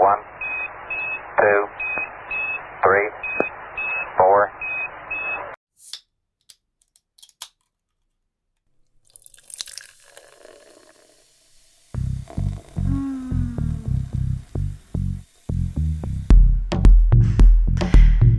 One, 0.00 0.22
two, 1.38 1.66
three, 2.84 3.10
four. 4.16 4.48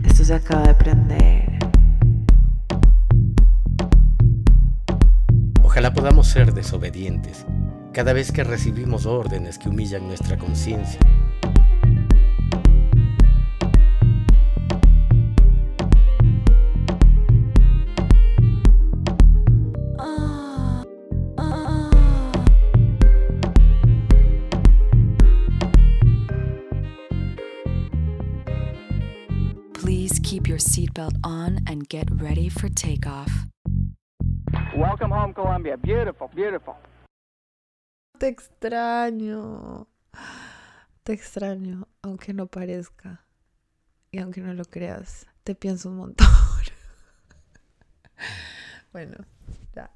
Esto 0.06 0.24
se 0.24 0.34
acaba 0.34 0.62
de 0.62 0.74
prender. 0.74 1.58
Ojalá 5.62 5.92
podamos 5.92 6.26
ser 6.26 6.54
desobedientes 6.54 7.44
cada 7.92 8.14
vez 8.14 8.32
que 8.32 8.44
recibimos 8.44 9.04
órdenes 9.04 9.58
que 9.58 9.68
humillan 9.68 10.06
nuestra 10.06 10.38
conciencia. 10.38 11.00
Seatbelt 30.70 31.16
on 31.24 31.58
and 31.66 31.88
get 31.88 32.08
ready 32.22 32.48
for 32.48 32.68
takeoff. 32.68 33.46
Welcome 34.76 35.10
home, 35.10 35.34
Colombia. 35.34 35.76
Beautiful, 35.76 36.28
beautiful. 36.32 36.74
Te 38.18 38.28
extraño. 38.28 39.88
Te 41.02 41.12
extraño, 41.12 41.88
aunque 42.02 42.32
no 42.32 42.46
parezca. 42.46 43.26
Y 44.12 44.18
aunque 44.18 44.40
no 44.40 44.54
lo 44.54 44.64
creas, 44.64 45.26
te 45.42 45.56
pienso 45.56 45.88
un 45.88 45.96
montón. 45.96 46.26
bueno, 48.92 49.16
ya. 49.74 49.90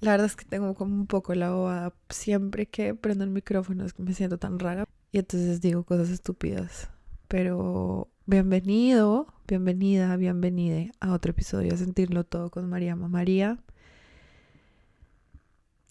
La 0.00 0.12
verdad 0.12 0.26
es 0.26 0.36
que 0.36 0.46
tengo 0.46 0.74
como 0.74 0.94
un 0.94 1.06
poco 1.06 1.34
la 1.34 1.50
bobada. 1.50 1.92
Siempre 2.08 2.66
que 2.66 2.94
prendo 2.94 3.24
el 3.24 3.30
micrófono 3.30 3.84
es 3.84 3.92
que 3.92 4.02
me 4.02 4.14
siento 4.14 4.38
tan 4.38 4.58
rara. 4.58 4.86
Y 5.10 5.18
entonces 5.18 5.60
digo 5.60 5.84
cosas 5.84 6.08
estúpidas. 6.08 6.90
Pero 7.28 8.11
bienvenido, 8.32 9.26
bienvenida, 9.46 10.16
bienvenide 10.16 10.92
a 11.00 11.12
otro 11.12 11.32
episodio 11.32 11.72
de 11.72 11.76
Sentirlo 11.76 12.24
Todo 12.24 12.48
con 12.48 12.66
María 12.66 12.96
María. 12.96 13.58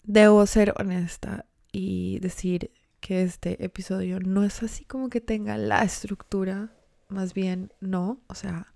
Debo 0.02 0.44
ser 0.46 0.74
honesta 0.76 1.46
y 1.70 2.18
decir 2.18 2.72
que 2.98 3.22
este 3.22 3.64
episodio 3.64 4.18
no 4.18 4.42
es 4.42 4.60
así 4.64 4.84
como 4.84 5.08
que 5.08 5.20
tenga 5.20 5.56
la 5.56 5.84
estructura, 5.84 6.72
más 7.06 7.32
bien 7.32 7.72
no, 7.78 8.20
o 8.26 8.34
sea, 8.34 8.74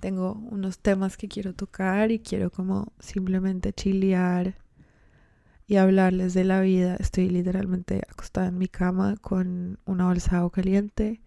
tengo 0.00 0.34
unos 0.34 0.78
temas 0.78 1.16
que 1.16 1.28
quiero 1.28 1.54
tocar 1.54 2.10
y 2.10 2.18
quiero 2.18 2.50
como 2.50 2.92
simplemente 2.98 3.72
chilear 3.72 4.58
y 5.66 5.76
hablarles 5.76 6.34
de 6.34 6.44
la 6.44 6.60
vida. 6.60 6.94
Estoy 6.96 7.30
literalmente 7.30 8.02
acostada 8.06 8.48
en 8.48 8.58
mi 8.58 8.68
cama 8.68 9.16
con 9.16 9.78
una 9.86 10.04
bolsa 10.04 10.32
de 10.32 10.36
agua 10.36 10.52
caliente, 10.52 11.22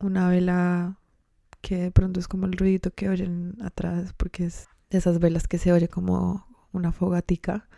una 0.00 0.28
vela 0.28 0.98
que 1.60 1.76
de 1.76 1.90
pronto 1.90 2.20
es 2.20 2.28
como 2.28 2.46
el 2.46 2.52
ruidito 2.54 2.90
que 2.90 3.08
oyen 3.08 3.56
atrás 3.62 4.14
porque 4.16 4.46
es 4.46 4.68
de 4.90 4.98
esas 4.98 5.18
velas 5.20 5.46
que 5.46 5.58
se 5.58 5.72
oye 5.72 5.88
como 5.88 6.46
una 6.72 6.92
fogatica. 6.92 7.68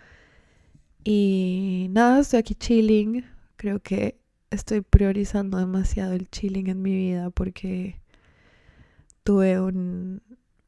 Y 1.04 1.88
nada, 1.90 2.20
estoy 2.20 2.38
aquí 2.38 2.54
chilling. 2.54 3.24
Creo 3.56 3.80
que 3.80 4.18
estoy 4.50 4.80
priorizando 4.82 5.58
demasiado 5.58 6.12
el 6.12 6.30
chilling 6.30 6.68
en 6.68 6.82
mi 6.82 6.94
vida 6.94 7.30
porque 7.30 8.00
tuve 9.24 9.60
un, 9.60 10.22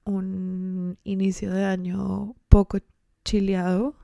un 0.05 0.98
inicio 1.05 1.50
de 1.52 1.64
año 1.64 2.34
poco 2.48 2.78
chileado, 3.25 3.94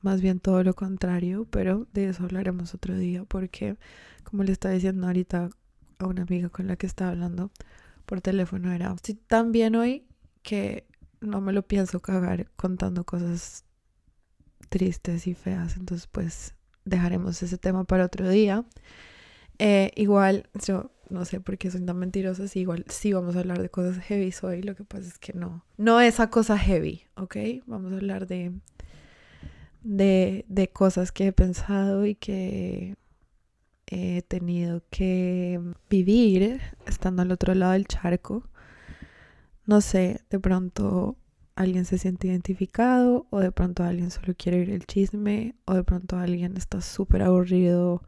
más 0.00 0.20
bien 0.20 0.38
todo 0.40 0.62
lo 0.62 0.74
contrario, 0.74 1.46
pero 1.50 1.86
de 1.92 2.08
eso 2.08 2.24
hablaremos 2.24 2.74
otro 2.74 2.96
día 2.96 3.24
porque, 3.24 3.76
como 4.24 4.44
le 4.44 4.52
estaba 4.52 4.74
diciendo 4.74 5.06
ahorita 5.06 5.50
a 5.98 6.06
una 6.06 6.22
amiga 6.22 6.48
con 6.48 6.66
la 6.66 6.76
que 6.76 6.86
estaba 6.86 7.10
hablando 7.10 7.50
por 8.06 8.20
teléfono, 8.20 8.72
era, 8.72 8.92
estoy 8.92 9.14
tan 9.14 9.52
bien 9.52 9.76
hoy 9.76 10.06
que 10.42 10.86
no 11.20 11.40
me 11.40 11.52
lo 11.52 11.62
pienso 11.62 12.00
cagar 12.00 12.50
contando 12.56 13.04
cosas 13.04 13.64
tristes 14.68 15.26
y 15.26 15.34
feas. 15.34 15.76
Entonces, 15.76 16.06
pues 16.06 16.54
dejaremos 16.84 17.42
ese 17.42 17.58
tema 17.58 17.84
para 17.84 18.04
otro 18.04 18.28
día. 18.28 18.64
Eh, 19.58 19.90
igual, 19.96 20.48
yo 20.66 20.90
no 21.10 21.24
sé 21.24 21.40
por 21.40 21.58
qué 21.58 21.70
soy 21.70 21.84
tan 21.84 21.98
mentirosa. 21.98 22.48
Sí, 22.48 22.60
igual 22.60 22.84
sí 22.88 23.12
vamos 23.12 23.36
a 23.36 23.40
hablar 23.40 23.60
de 23.60 23.68
cosas 23.68 23.98
heavy 24.04 24.32
hoy. 24.42 24.62
Lo 24.62 24.74
que 24.74 24.84
pasa 24.84 25.08
es 25.08 25.18
que 25.18 25.32
no. 25.32 25.64
No 25.76 26.00
esa 26.00 26.30
cosa 26.30 26.58
heavy, 26.58 27.02
¿ok? 27.16 27.36
Vamos 27.66 27.92
a 27.92 27.96
hablar 27.96 28.26
de, 28.26 28.52
de, 29.82 30.44
de 30.48 30.68
cosas 30.68 31.12
que 31.12 31.28
he 31.28 31.32
pensado 31.32 32.06
y 32.06 32.14
que 32.14 32.96
he 33.90 34.22
tenido 34.22 34.82
que 34.90 35.60
vivir 35.88 36.60
estando 36.86 37.22
al 37.22 37.32
otro 37.32 37.54
lado 37.54 37.72
del 37.72 37.86
charco. 37.86 38.44
No 39.66 39.80
sé, 39.80 40.20
de 40.30 40.38
pronto 40.38 41.16
alguien 41.56 41.84
se 41.84 41.98
siente 41.98 42.28
identificado 42.28 43.26
o 43.30 43.40
de 43.40 43.50
pronto 43.50 43.82
alguien 43.82 44.10
solo 44.10 44.34
quiere 44.36 44.60
oír 44.60 44.70
el 44.70 44.86
chisme 44.86 45.54
o 45.64 45.74
de 45.74 45.84
pronto 45.84 46.16
alguien 46.16 46.56
está 46.56 46.80
súper 46.80 47.22
aburrido 47.22 48.02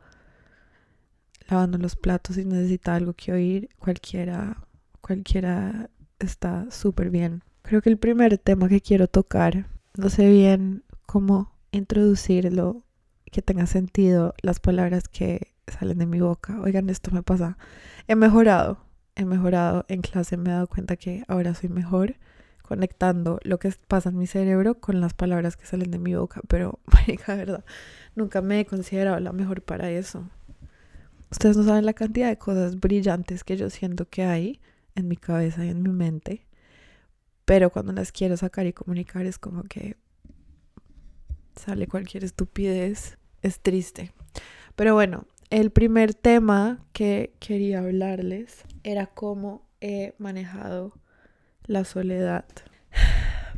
lavando 1.48 1.78
los 1.78 1.96
platos 1.96 2.38
y 2.38 2.44
necesita 2.44 2.94
algo 2.94 3.12
que 3.14 3.32
oír. 3.32 3.68
Cualquiera, 3.78 4.64
cualquiera 5.00 5.90
está 6.18 6.70
súper 6.70 7.10
bien. 7.10 7.42
Creo 7.62 7.82
que 7.82 7.90
el 7.90 7.98
primer 7.98 8.38
tema 8.38 8.68
que 8.68 8.80
quiero 8.80 9.08
tocar, 9.08 9.66
no 9.96 10.08
sé 10.10 10.30
bien 10.30 10.84
cómo 11.06 11.52
introducirlo, 11.72 12.84
que 13.30 13.42
tenga 13.42 13.66
sentido 13.66 14.34
las 14.42 14.60
palabras 14.60 15.08
que 15.08 15.49
salen 15.66 15.98
de 15.98 16.06
mi 16.06 16.20
boca. 16.20 16.60
Oigan, 16.60 16.90
esto 16.90 17.10
me 17.10 17.22
pasa. 17.22 17.56
He 18.06 18.16
mejorado, 18.16 18.84
he 19.14 19.24
mejorado 19.24 19.84
en 19.88 20.02
clase, 20.02 20.36
me 20.36 20.50
he 20.50 20.52
dado 20.52 20.66
cuenta 20.66 20.96
que 20.96 21.24
ahora 21.28 21.54
soy 21.54 21.68
mejor 21.68 22.16
conectando 22.62 23.40
lo 23.42 23.58
que 23.58 23.72
pasa 23.88 24.10
en 24.10 24.18
mi 24.18 24.28
cerebro 24.28 24.78
con 24.78 25.00
las 25.00 25.12
palabras 25.12 25.56
que 25.56 25.66
salen 25.66 25.90
de 25.90 25.98
mi 25.98 26.14
boca, 26.14 26.40
pero, 26.46 26.78
marica, 26.86 27.34
verdad, 27.34 27.64
nunca 28.14 28.42
me 28.42 28.60
he 28.60 28.64
considerado 28.64 29.18
la 29.18 29.32
mejor 29.32 29.62
para 29.62 29.90
eso. 29.90 30.28
Ustedes 31.32 31.56
no 31.56 31.64
saben 31.64 31.84
la 31.84 31.94
cantidad 31.94 32.28
de 32.28 32.38
cosas 32.38 32.78
brillantes 32.78 33.42
que 33.42 33.56
yo 33.56 33.70
siento 33.70 34.08
que 34.08 34.22
hay 34.22 34.60
en 34.94 35.08
mi 35.08 35.16
cabeza 35.16 35.64
y 35.64 35.68
en 35.68 35.82
mi 35.82 35.90
mente, 35.90 36.46
pero 37.44 37.70
cuando 37.70 37.92
las 37.92 38.12
quiero 38.12 38.36
sacar 38.36 38.66
y 38.66 38.72
comunicar 38.72 39.26
es 39.26 39.38
como 39.38 39.64
que 39.64 39.96
sale 41.56 41.88
cualquier 41.88 42.22
estupidez, 42.22 43.18
es 43.42 43.60
triste. 43.60 44.12
Pero 44.76 44.94
bueno, 44.94 45.24
el 45.50 45.70
primer 45.70 46.14
tema 46.14 46.84
que 46.92 47.34
quería 47.40 47.80
hablarles 47.80 48.64
era 48.84 49.06
cómo 49.06 49.68
he 49.80 50.14
manejado 50.18 50.94
la 51.66 51.84
soledad. 51.84 52.46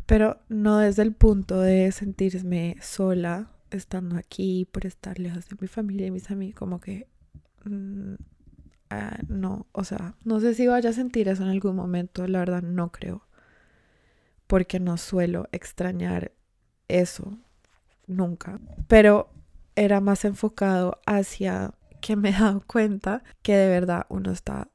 Pero 0.06 0.41
no 0.48 0.78
desde 0.78 1.03
el 1.03 1.12
punto 1.12 1.60
de 1.60 1.92
sentirme 1.92 2.76
sola 2.80 3.50
estando 3.70 4.16
aquí 4.16 4.66
por 4.70 4.86
estar 4.86 5.19
lejos 5.19 5.48
de 5.48 5.56
mi 5.60 5.69
familia 5.69 6.06
y 6.06 6.10
mis 6.10 6.30
amigos, 6.30 6.56
como 6.56 6.80
que 6.80 7.06
mmm, 7.64 8.14
uh, 8.14 9.26
no, 9.28 9.66
o 9.72 9.84
sea, 9.84 10.14
no 10.24 10.41
sé 10.41 10.54
si 10.54 10.66
vaya 10.66 10.91
a 10.91 10.94
sentir 10.94 11.28
eso 11.28 11.42
en 11.42 11.50
algún 11.50 11.76
momento, 11.76 12.26
la 12.26 12.41
verdad 12.41 12.62
no 12.62 12.91
creo, 12.92 13.26
porque 14.47 14.80
no 14.80 14.97
suelo 14.98 15.48
extrañar 15.53 16.32
eso 16.88 17.38
nunca, 18.06 18.60
pero 18.88 19.30
era 19.76 20.00
más 20.00 20.24
enfocado 20.26 21.00
hacia 21.06 21.74
que 22.02 22.16
me 22.16 22.30
he 22.30 22.32
dado 22.32 22.62
cuenta 22.66 23.24
que 23.42 23.56
de 23.56 23.68
verdad 23.70 24.06
uno 24.10 24.32
está 24.32 24.71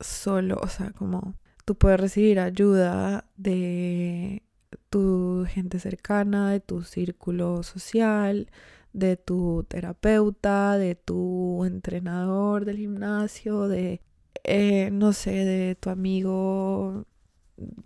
solo, 0.00 0.58
o 0.62 0.68
sea, 0.68 0.90
como 0.92 1.36
tú 1.64 1.76
puedes 1.76 2.00
recibir 2.00 2.40
ayuda 2.40 3.30
de 3.36 4.42
tu 4.90 5.46
gente 5.48 5.78
cercana, 5.78 6.50
de 6.50 6.60
tu 6.60 6.82
círculo 6.82 7.62
social, 7.62 8.50
de 8.92 9.16
tu 9.16 9.64
terapeuta, 9.68 10.76
de 10.78 10.94
tu 10.96 11.64
entrenador 11.64 12.64
del 12.64 12.78
gimnasio, 12.78 13.68
de, 13.68 14.00
eh, 14.44 14.90
no 14.92 15.12
sé, 15.12 15.44
de 15.44 15.76
tu 15.76 15.90
amigo, 15.90 17.06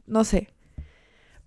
no 0.06 0.24
sé. 0.24 0.48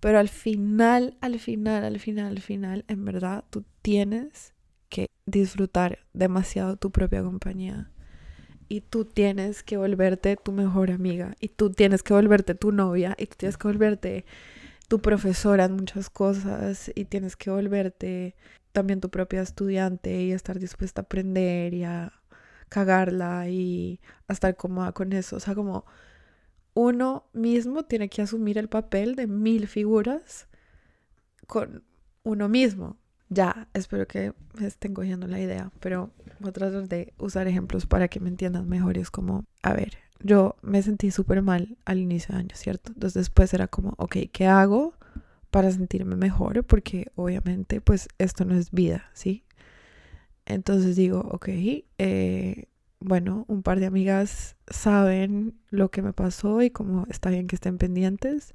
Pero 0.00 0.18
al 0.18 0.28
final, 0.28 1.16
al 1.20 1.38
final, 1.38 1.84
al 1.84 1.98
final, 2.00 2.26
al 2.28 2.40
final, 2.40 2.84
en 2.88 3.04
verdad, 3.04 3.44
tú 3.50 3.64
tienes 3.82 4.54
que 4.90 5.06
disfrutar 5.24 6.00
demasiado 6.12 6.76
tu 6.76 6.90
propia 6.90 7.22
compañía 7.22 7.90
y 8.68 8.82
tú 8.82 9.04
tienes 9.04 9.62
que 9.62 9.76
volverte 9.76 10.36
tu 10.36 10.52
mejor 10.52 10.90
amiga 10.90 11.34
y 11.40 11.48
tú 11.48 11.70
tienes 11.70 12.02
que 12.02 12.14
volverte 12.14 12.54
tu 12.54 12.70
novia 12.70 13.16
y 13.18 13.26
tú 13.26 13.36
tienes 13.36 13.56
que 13.56 13.66
volverte 13.66 14.24
tu 14.88 15.00
profesora 15.00 15.64
en 15.64 15.76
muchas 15.76 16.10
cosas 16.10 16.90
y 16.94 17.04
tienes 17.04 17.36
que 17.36 17.50
volverte 17.50 18.36
también 18.72 19.00
tu 19.00 19.10
propia 19.10 19.42
estudiante 19.42 20.22
y 20.22 20.32
estar 20.32 20.58
dispuesta 20.58 21.00
a 21.00 21.04
aprender 21.04 21.74
y 21.74 21.84
a 21.84 22.12
cagarla 22.68 23.48
y 23.48 24.00
a 24.28 24.32
estar 24.32 24.56
cómoda 24.56 24.92
con 24.92 25.12
eso. 25.12 25.36
O 25.36 25.40
sea, 25.40 25.54
como 25.54 25.84
uno 26.74 27.24
mismo 27.32 27.84
tiene 27.84 28.08
que 28.08 28.22
asumir 28.22 28.56
el 28.58 28.68
papel 28.68 29.16
de 29.16 29.26
mil 29.26 29.66
figuras 29.66 30.46
con 31.46 31.82
uno 32.22 32.48
mismo. 32.48 32.96
Ya, 33.32 33.68
espero 33.74 34.08
que 34.08 34.34
me 34.58 34.66
estén 34.66 34.92
cogiendo 34.92 35.28
la 35.28 35.38
idea, 35.40 35.70
pero 35.78 36.10
voy 36.40 36.50
a 36.50 36.52
tratar 36.52 36.88
de 36.88 37.14
usar 37.16 37.46
ejemplos 37.46 37.86
para 37.86 38.08
que 38.08 38.18
me 38.18 38.28
entiendan 38.28 38.68
mejor. 38.68 38.96
Y 38.96 39.00
es 39.00 39.10
como, 39.10 39.44
a 39.62 39.72
ver, 39.72 39.98
yo 40.20 40.56
me 40.62 40.82
sentí 40.82 41.12
súper 41.12 41.40
mal 41.40 41.78
al 41.84 41.98
inicio 41.98 42.34
de 42.34 42.40
año, 42.40 42.54
¿cierto? 42.54 42.90
Entonces 42.92 43.14
después 43.14 43.54
era 43.54 43.68
como, 43.68 43.94
ok, 43.98 44.16
¿qué 44.32 44.46
hago 44.48 44.94
para 45.52 45.70
sentirme 45.70 46.16
mejor? 46.16 46.64
Porque 46.64 47.12
obviamente 47.14 47.80
pues 47.80 48.08
esto 48.18 48.44
no 48.44 48.54
es 48.56 48.72
vida, 48.72 49.10
¿sí? 49.14 49.44
Entonces 50.44 50.96
digo, 50.96 51.20
ok, 51.20 51.48
eh, 51.98 52.64
bueno, 52.98 53.44
un 53.48 53.62
par 53.62 53.78
de 53.78 53.86
amigas 53.86 54.56
saben 54.68 55.54
lo 55.70 55.90
que 55.92 56.02
me 56.02 56.12
pasó 56.12 56.62
y 56.62 56.70
como 56.70 57.06
está 57.08 57.30
bien 57.30 57.46
que 57.46 57.54
estén 57.56 57.78
pendientes, 57.78 58.54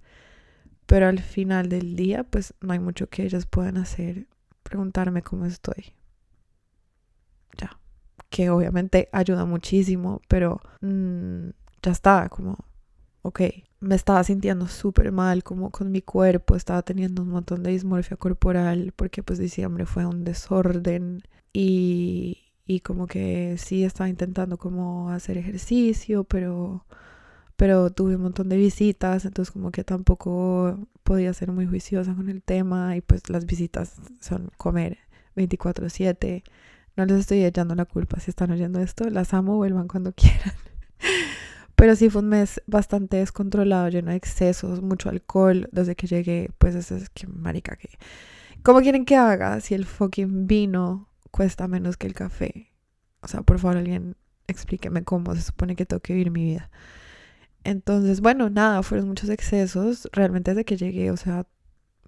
pero 0.86 1.08
al 1.08 1.20
final 1.20 1.70
del 1.70 1.96
día 1.96 2.24
pues 2.26 2.54
no 2.62 2.74
hay 2.74 2.80
mucho 2.80 3.10
que 3.10 3.24
ellas 3.24 3.46
puedan 3.46 3.78
hacer, 3.78 4.28
preguntarme 4.66 5.22
cómo 5.22 5.46
estoy. 5.46 5.94
Ya, 7.58 7.80
que 8.30 8.50
obviamente 8.50 9.08
ayuda 9.14 9.46
muchísimo, 9.46 10.22
pero 10.28 10.60
mm, 10.82 11.50
ya 11.82 11.92
estaba 11.92 12.28
como, 12.30 12.58
ok, 13.22 13.42
me 13.80 13.96
estaba 13.96 14.24
sintiendo 14.24 14.68
súper 14.68 15.12
mal 15.12 15.44
como 15.44 15.70
con 15.72 15.92
mi 15.92 16.02
cuerpo, 16.02 16.56
estaba 16.56 16.82
teniendo 16.82 17.22
un 17.22 17.30
montón 17.30 17.64
de 17.64 17.72
dismorfia 17.72 18.18
corporal 18.18 18.94
porque 18.96 19.24
pues 19.24 19.40
diciembre 19.40 19.86
fue 19.86 20.06
un 20.06 20.24
desorden 20.24 21.22
y, 21.54 22.52
y 22.66 22.80
como 22.82 23.08
que 23.08 23.58
sí 23.58 23.84
estaba 23.86 24.10
intentando 24.10 24.58
como 24.58 25.12
hacer 25.12 25.38
ejercicio, 25.38 26.24
pero 26.24 26.86
pero 27.56 27.90
tuve 27.90 28.16
un 28.16 28.24
montón 28.24 28.50
de 28.50 28.58
visitas, 28.58 29.26
entonces 29.26 29.52
como 29.52 29.72
que 29.72 29.84
tampoco 29.84 30.88
podía 31.04 31.34
ser 31.34 31.52
muy 31.52 31.66
juiciosa 31.66 32.14
con 32.16 32.30
el 32.30 32.42
tema 32.42 32.96
y 32.98 33.02
pues 33.02 33.30
las 33.30 33.46
visitas 33.46 33.96
son 34.20 34.52
comer 34.58 34.98
24/7. 35.36 36.44
No 36.98 37.06
les 37.06 37.20
estoy 37.20 37.44
echando 37.44 37.76
la 37.76 37.86
culpa 37.86 38.20
si 38.20 38.32
están 38.32 38.52
oyendo 38.52 38.80
esto, 38.80 39.10
las 39.10 39.34
amo, 39.34 39.58
vuelvan 39.58 39.88
cuando 39.88 40.12
quieran. 40.16 40.54
Pero 41.76 41.96
sí 41.96 42.10
fue 42.10 42.22
un 42.22 42.30
mes 42.30 42.62
bastante 42.68 43.18
descontrolado, 43.18 43.90
lleno 43.90 44.12
de 44.12 44.18
excesos, 44.18 44.82
mucho 44.82 45.10
alcohol. 45.10 45.68
Desde 45.72 45.96
que 45.96 46.08
llegué, 46.08 46.50
pues 46.58 46.74
eso 46.74 46.96
es 46.96 47.10
que 47.10 47.28
marica 47.28 47.76
que... 47.76 47.90
¿Cómo 48.64 48.82
quieren 48.82 49.06
que 49.06 49.16
haga 49.18 49.60
si 49.60 49.76
el 49.76 49.86
fucking 49.86 50.48
vino 50.48 51.10
cuesta 51.32 51.68
menos 51.68 51.98
que 51.98 52.08
el 52.08 52.14
café? 52.14 52.72
O 53.22 53.28
sea, 53.28 53.42
por 53.42 53.60
favor, 53.60 53.78
alguien 53.78 54.16
explíqueme 54.48 55.04
cómo 55.04 55.36
se 55.36 55.42
supone 55.42 55.76
que 55.76 55.86
tengo 55.86 56.02
que 56.02 56.14
vivir 56.14 56.32
mi 56.32 56.46
vida. 56.46 56.72
Entonces, 57.66 58.22
bueno, 58.22 58.50
nada, 58.52 58.84
fueron 58.84 59.08
muchos 59.08 59.30
excesos 59.30 60.08
realmente 60.14 60.52
desde 60.52 60.66
que 60.66 60.78
llegué, 60.78 61.10
o 61.10 61.18
sea, 61.18 61.48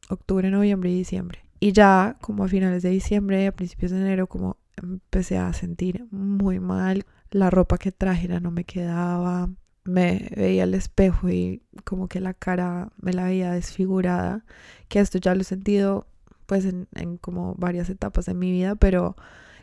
octubre, 0.07 0.49
noviembre 0.51 0.91
y 0.91 0.95
diciembre. 0.95 1.43
Y 1.59 1.73
ya 1.73 2.15
como 2.21 2.43
a 2.43 2.47
finales 2.47 2.83
de 2.83 2.91
diciembre, 2.91 3.47
a 3.47 3.51
principios 3.51 3.91
de 3.91 3.97
enero, 3.97 4.27
como 4.27 4.57
empecé 4.77 5.39
a 5.39 5.51
sentir 5.53 6.05
muy 6.11 6.59
mal. 6.59 7.05
La 7.31 7.49
ropa 7.49 7.79
que 7.79 7.91
traje 7.91 8.27
no 8.27 8.51
me 8.51 8.63
quedaba. 8.65 9.49
Me 9.83 10.29
veía 10.35 10.63
al 10.63 10.75
espejo 10.75 11.29
y 11.29 11.63
como 11.83 12.07
que 12.07 12.19
la 12.19 12.33
cara 12.35 12.91
me 13.01 13.13
la 13.13 13.23
veía 13.23 13.51
desfigurada. 13.51 14.45
Que 14.89 14.99
esto 14.99 15.17
ya 15.17 15.33
lo 15.33 15.41
he 15.41 15.43
sentido 15.43 16.07
pues 16.45 16.65
en 16.65 17.17
como 17.17 17.55
varias 17.55 17.89
etapas 17.89 18.25
de 18.25 18.33
mi 18.33 18.51
vida, 18.51 18.75
pero 18.75 19.15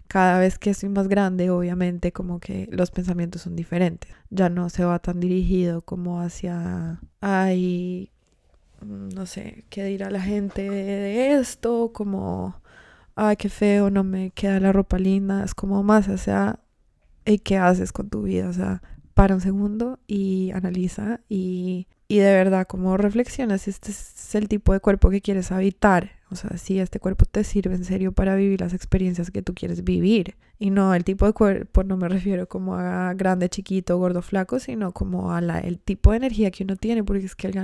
cada 0.09 0.39
vez 0.39 0.59
que 0.59 0.71
estoy 0.71 0.89
más 0.89 1.09
grande, 1.09 1.51
obviamente, 1.51 2.13
como 2.13 2.41
que 2.41 2.69
los 2.71 2.91
pensamientos 2.91 3.43
son 3.43 3.57
diferentes. 3.57 4.11
Ya 4.31 4.49
no 4.49 4.69
se 4.71 4.85
va 4.85 4.99
tan 4.99 5.21
dirigido 5.21 5.83
como 5.83 6.21
hacia, 6.21 7.01
ay, 7.21 8.11
no 8.83 9.27
sé, 9.27 9.65
qué 9.71 9.85
dirá 9.85 10.11
la 10.11 10.21
gente 10.21 10.69
de 10.69 11.35
esto, 11.35 11.93
como, 11.93 12.61
ay, 13.17 13.37
qué 13.37 13.49
feo, 13.49 13.91
no 13.91 14.05
me 14.05 14.31
queda 14.31 14.61
la 14.61 14.73
ropa 14.73 14.99
linda. 14.99 15.45
Es 15.45 15.55
como 15.55 15.83
más 15.83 16.09
hacia, 16.09 16.61
¿y 17.25 17.39
qué 17.39 17.59
haces 17.59 17.93
con 17.93 18.11
tu 18.11 18.23
vida? 18.23 18.49
O 18.49 18.53
sea, 18.53 18.83
para 19.15 19.35
un 19.35 19.41
segundo 19.41 20.01
y 20.07 20.51
analiza 20.53 21.21
y, 21.29 21.87
y 22.09 22.19
de 22.19 22.33
verdad 22.33 22.67
como 22.67 22.97
reflexiona 22.97 23.59
si 23.59 23.71
este 23.71 23.93
es 23.93 24.35
el 24.35 24.49
tipo 24.49 24.73
de 24.73 24.81
cuerpo 24.81 25.11
que 25.11 25.21
quieres 25.23 25.53
habitar. 25.53 26.11
O 26.35 26.37
sea, 26.37 26.59
si 26.59 26.79
este 26.79 27.01
cuerpo 27.01 27.25
te 27.25 27.45
sirve 27.45 27.75
en 27.75 27.85
serio 27.85 28.13
para 28.13 28.35
vivir 28.35 28.61
las 28.61 28.75
experiencias 28.75 29.31
que 29.31 29.43
tú 29.43 29.55
quieres 29.55 29.85
vivir. 29.85 30.37
Y 30.59 30.71
no 30.71 30.95
el 30.95 31.05
tipo 31.05 31.27
de 31.27 31.33
cuerpo, 31.33 31.85
no 31.85 31.97
me 31.97 32.09
refiero 32.09 32.49
como 32.49 32.77
a 32.77 33.15
grande, 33.15 33.49
chiquito, 33.49 33.99
gordo, 33.99 34.23
flaco, 34.23 34.59
sino 34.59 34.93
como 34.93 35.33
a 35.33 35.41
la, 35.41 35.61
el 35.61 35.79
tipo 35.79 36.11
de 36.11 36.19
energía 36.19 36.51
que 36.51 36.65
uno 36.65 36.77
tiene, 36.77 37.05
porque 37.05 37.27
es 37.27 37.37
que 37.37 37.49
el 37.49 37.55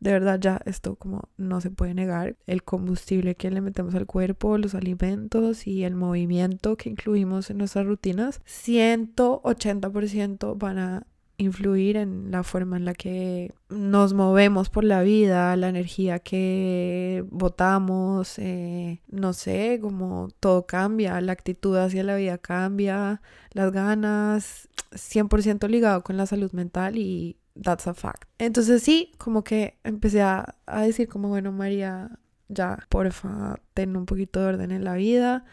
de 0.00 0.12
verdad 0.12 0.38
ya 0.38 0.60
esto 0.66 0.96
como 0.96 1.30
no 1.36 1.60
se 1.60 1.70
puede 1.70 1.94
negar, 1.94 2.36
el 2.46 2.62
combustible 2.62 3.34
que 3.36 3.50
le 3.50 3.60
metemos 3.60 3.94
al 3.94 4.06
cuerpo, 4.06 4.56
los 4.58 4.74
alimentos 4.74 5.66
y 5.66 5.84
el 5.84 5.94
movimiento 5.94 6.76
que 6.76 6.90
incluimos 6.90 7.50
en 7.50 7.58
nuestras 7.58 7.86
rutinas, 7.86 8.40
180% 8.46 10.58
van 10.58 10.78
a 10.78 11.06
influir 11.36 11.96
en 11.96 12.30
la 12.30 12.42
forma 12.42 12.76
en 12.76 12.84
la 12.84 12.94
que 12.94 13.52
nos 13.68 14.14
movemos 14.14 14.70
por 14.70 14.84
la 14.84 15.02
vida, 15.02 15.56
la 15.56 15.68
energía 15.68 16.18
que 16.20 17.24
botamos, 17.30 18.38
eh, 18.38 19.00
no 19.08 19.32
sé, 19.32 19.78
como 19.80 20.28
todo 20.40 20.66
cambia, 20.66 21.20
la 21.20 21.32
actitud 21.32 21.76
hacia 21.76 22.04
la 22.04 22.16
vida 22.16 22.38
cambia, 22.38 23.20
las 23.52 23.72
ganas, 23.72 24.68
100% 24.92 25.68
ligado 25.68 26.02
con 26.04 26.16
la 26.16 26.26
salud 26.26 26.52
mental 26.52 26.96
y 26.98 27.36
that's 27.60 27.86
a 27.86 27.94
fact. 27.94 28.24
Entonces 28.38 28.82
sí, 28.82 29.12
como 29.18 29.44
que 29.44 29.78
empecé 29.84 30.22
a, 30.22 30.56
a 30.66 30.82
decir 30.82 31.08
como, 31.08 31.28
bueno, 31.28 31.52
María, 31.52 32.10
ya, 32.48 32.78
porfa, 32.88 33.56
ten 33.74 33.96
un 33.96 34.06
poquito 34.06 34.40
de 34.40 34.46
orden 34.46 34.70
en 34.70 34.84
la 34.84 34.94
vida. 34.94 35.44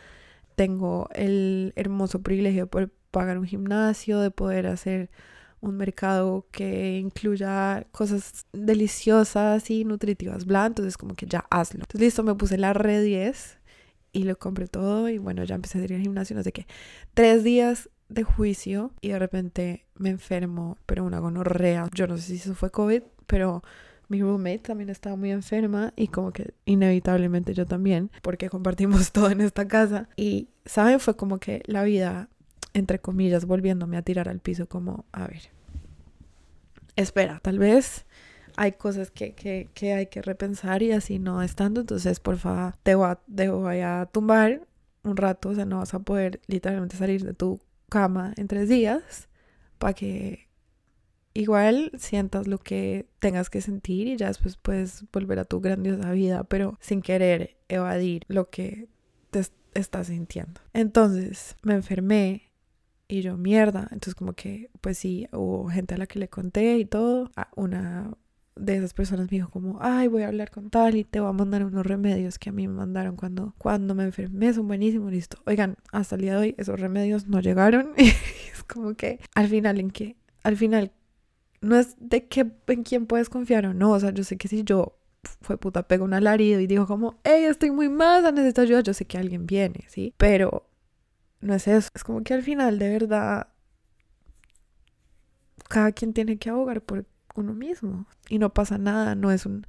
Tengo 0.56 1.10
el 1.14 1.74
hermoso 1.76 2.22
privilegio 2.22 2.64
de 2.64 2.68
poder 2.68 2.92
pagar 3.12 3.38
un 3.38 3.46
gimnasio, 3.46 4.20
de 4.20 4.32
poder 4.32 4.68
hacer 4.68 5.10
un 5.62 5.78
mercado 5.78 6.46
que 6.52 6.98
incluya 6.98 7.86
cosas 7.92 8.46
deliciosas 8.52 9.70
y 9.70 9.86
nutritivas, 9.86 10.46
bla, 10.46 10.66
entonces 10.66 10.98
como 10.98 11.16
que 11.16 11.28
ya 11.28 11.46
hazlo. 11.50 11.82
Entonces 11.82 12.02
listo, 12.02 12.24
me 12.24 12.36
puse 12.36 12.58
la 12.58 12.74
red 12.74 13.04
10 13.04 13.60
y 14.14 14.24
lo 14.24 14.38
compré 14.38 14.68
todo 14.68 15.08
y 15.10 15.18
bueno, 15.18 15.44
ya 15.44 15.56
empecé 15.56 15.80
a 15.80 15.84
ir 15.84 15.94
al 15.94 16.02
gimnasio, 16.02 16.36
no 16.36 16.44
sé 16.44 16.52
qué. 16.52 16.68
Tres 17.14 17.44
días 17.44 17.90
de 18.10 18.24
juicio 18.24 18.92
y 19.02 19.10
de 19.10 19.20
repente 19.20 19.86
me 19.96 20.10
enfermo, 20.10 20.78
pero 20.86 21.06
una 21.06 21.20
gonorrea. 21.20 21.88
Yo 21.94 22.08
no 22.08 22.18
sé 22.18 22.24
si 22.24 22.36
eso 22.36 22.56
fue 22.56 22.70
COVID, 22.70 23.04
pero 23.28 23.64
mi 24.10 24.22
roommate 24.22 24.60
también 24.60 24.90
estaba 24.90 25.16
muy 25.16 25.32
enferma 25.32 25.94
y 25.96 26.10
como 26.10 26.34
que 26.34 26.54
inevitablemente 26.66 27.54
yo 27.54 27.66
también, 27.66 28.12
porque 28.22 28.50
compartimos 28.50 29.12
todo 29.14 29.30
en 29.32 29.42
esta 29.42 29.68
casa. 29.68 30.10
Y, 30.18 30.50
¿saben? 30.66 31.00
Fue 31.00 31.16
como 31.16 31.40
que 31.40 31.64
la 31.66 31.84
vida, 31.84 32.28
entre 32.74 33.00
comillas, 33.00 33.46
volviéndome 33.46 33.98
a 33.98 34.02
tirar 34.02 34.30
al 34.30 34.40
piso 34.40 34.68
como, 34.68 35.06
a 35.12 35.28
ver, 35.28 35.42
espera, 36.96 37.40
tal 37.42 37.60
vez 37.60 38.06
hay 38.58 38.74
cosas 38.74 39.12
que, 39.12 39.34
que, 39.34 39.70
que 39.74 39.94
hay 39.94 40.08
que 40.08 40.22
repensar 40.22 40.84
y 40.84 40.92
así 40.92 41.20
no 41.20 41.42
estando, 41.42 41.82
entonces 41.82 42.20
por 42.20 42.38
favor 42.38 42.76
te 42.84 42.96
te 43.36 43.50
voy 43.50 43.80
a 43.80 44.10
tumbar 44.12 44.68
un 45.04 45.18
rato, 45.18 45.50
o 45.50 45.56
sea, 45.56 45.66
no 45.66 45.80
vas 45.80 45.94
a 45.94 46.00
poder 46.00 46.42
literalmente 46.48 46.98
salir 46.98 47.24
de 47.24 47.34
tu 47.34 47.62
cama 47.90 48.34
en 48.38 48.48
tres 48.48 48.70
días 48.70 49.30
para 49.78 49.94
que 49.94 50.48
igual 51.34 51.92
sientas 51.98 52.48
lo 52.48 52.58
que 52.60 53.08
tengas 53.20 53.50
que 53.50 53.62
sentir 53.62 54.08
y 54.08 54.18
ya 54.18 54.28
después 54.28 54.58
puedes 54.58 55.06
volver 55.12 55.40
a 55.40 55.46
tu 55.46 55.62
grandiosa 55.62 56.12
vida, 56.12 56.44
pero 56.44 56.78
sin 56.82 57.02
querer 57.02 57.58
evadir 57.68 58.24
lo 58.28 58.50
que 58.50 58.90
te 59.32 59.42
estás 59.74 60.08
sintiendo. 60.08 60.62
Entonces 60.74 61.56
me 61.64 61.74
enfermé 61.74 62.51
y 63.12 63.22
yo 63.22 63.38
mierda, 63.38 63.82
entonces 63.92 64.16
como 64.16 64.34
que 64.34 64.70
pues 64.82 64.98
sí, 64.98 65.28
hubo 65.32 65.68
gente 65.70 65.96
a 65.96 65.98
la 65.98 66.08
que 66.08 66.20
le 66.20 66.30
conté 66.30 66.78
y 66.78 66.86
todo, 66.86 67.30
una 67.56 68.12
de 68.56 68.76
esas 68.76 68.94
personas 68.94 69.32
me 69.32 69.38
dijo 69.38 69.50
como, 69.50 69.80
ay, 69.82 70.08
voy 70.08 70.24
a 70.24 70.28
hablar 70.28 70.52
con 70.52 70.70
tal 70.70 70.96
y 70.96 71.04
te 71.04 71.20
voy 71.20 71.30
a 71.30 71.34
mandar 71.34 71.64
unos 71.64 71.86
remedios 71.86 72.38
que 72.38 72.50
a 72.50 72.52
mí 72.52 72.68
me 72.68 72.74
mandaron 72.74 73.16
cuando, 73.16 73.56
cuando 73.58 73.96
me 73.96 74.04
enfermé, 74.04 74.54
son 74.54 74.68
buenísimos, 74.68 75.12
listo. 75.12 75.38
Oigan, 75.46 75.78
hasta 75.92 76.16
el 76.16 76.22
día 76.22 76.34
de 76.34 76.40
hoy 76.40 76.56
esos 76.58 76.80
remedios 76.80 77.28
no 77.28 77.40
llegaron. 77.40 77.94
es 77.98 78.64
como 78.68 78.94
que 78.96 79.20
al 79.36 79.48
final 79.48 79.80
en 79.80 79.92
que, 79.92 80.18
al 80.44 80.58
final, 80.58 80.92
no 81.62 81.78
es 81.78 81.96
de 82.00 82.28
que 82.28 82.52
en 82.68 82.84
quién 82.84 83.06
puedes 83.06 83.30
confiar 83.30 83.66
o 83.66 83.74
no, 83.74 83.92
o 83.92 84.00
sea, 84.00 84.12
yo 84.12 84.24
sé 84.24 84.38
que 84.38 84.48
si 84.48 84.64
yo 84.64 84.98
fue 85.42 85.58
puta, 85.58 85.88
pego 85.88 86.04
un 86.04 86.14
alarido 86.14 86.60
y 86.60 86.68
dijo 86.68 86.88
como, 86.88 87.20
hey, 87.24 87.46
estoy 87.46 87.72
muy 87.72 87.90
mal, 87.90 88.24
necesito 88.34 88.62
ayuda, 88.62 88.82
yo 88.82 88.94
sé 88.94 89.06
que 89.06 89.18
alguien 89.18 89.46
viene, 89.46 89.86
¿sí? 89.88 90.14
Pero 90.18 90.68
no 91.42 91.54
es 91.54 91.68
eso, 91.68 91.90
es 91.94 92.04
como 92.04 92.24
que 92.24 92.34
al 92.34 92.44
final 92.44 92.80
de 92.80 92.90
verdad 92.90 93.48
cada 95.68 95.92
quien 95.92 96.14
tiene 96.14 96.38
que 96.38 96.50
abogar 96.50 96.82
por 96.82 97.06
uno 97.36 97.54
mismo 97.54 98.06
y 98.30 98.40
no 98.40 98.54
pasa 98.54 98.78
nada, 98.78 99.16
no 99.16 99.32
es 99.32 99.46
un 99.46 99.66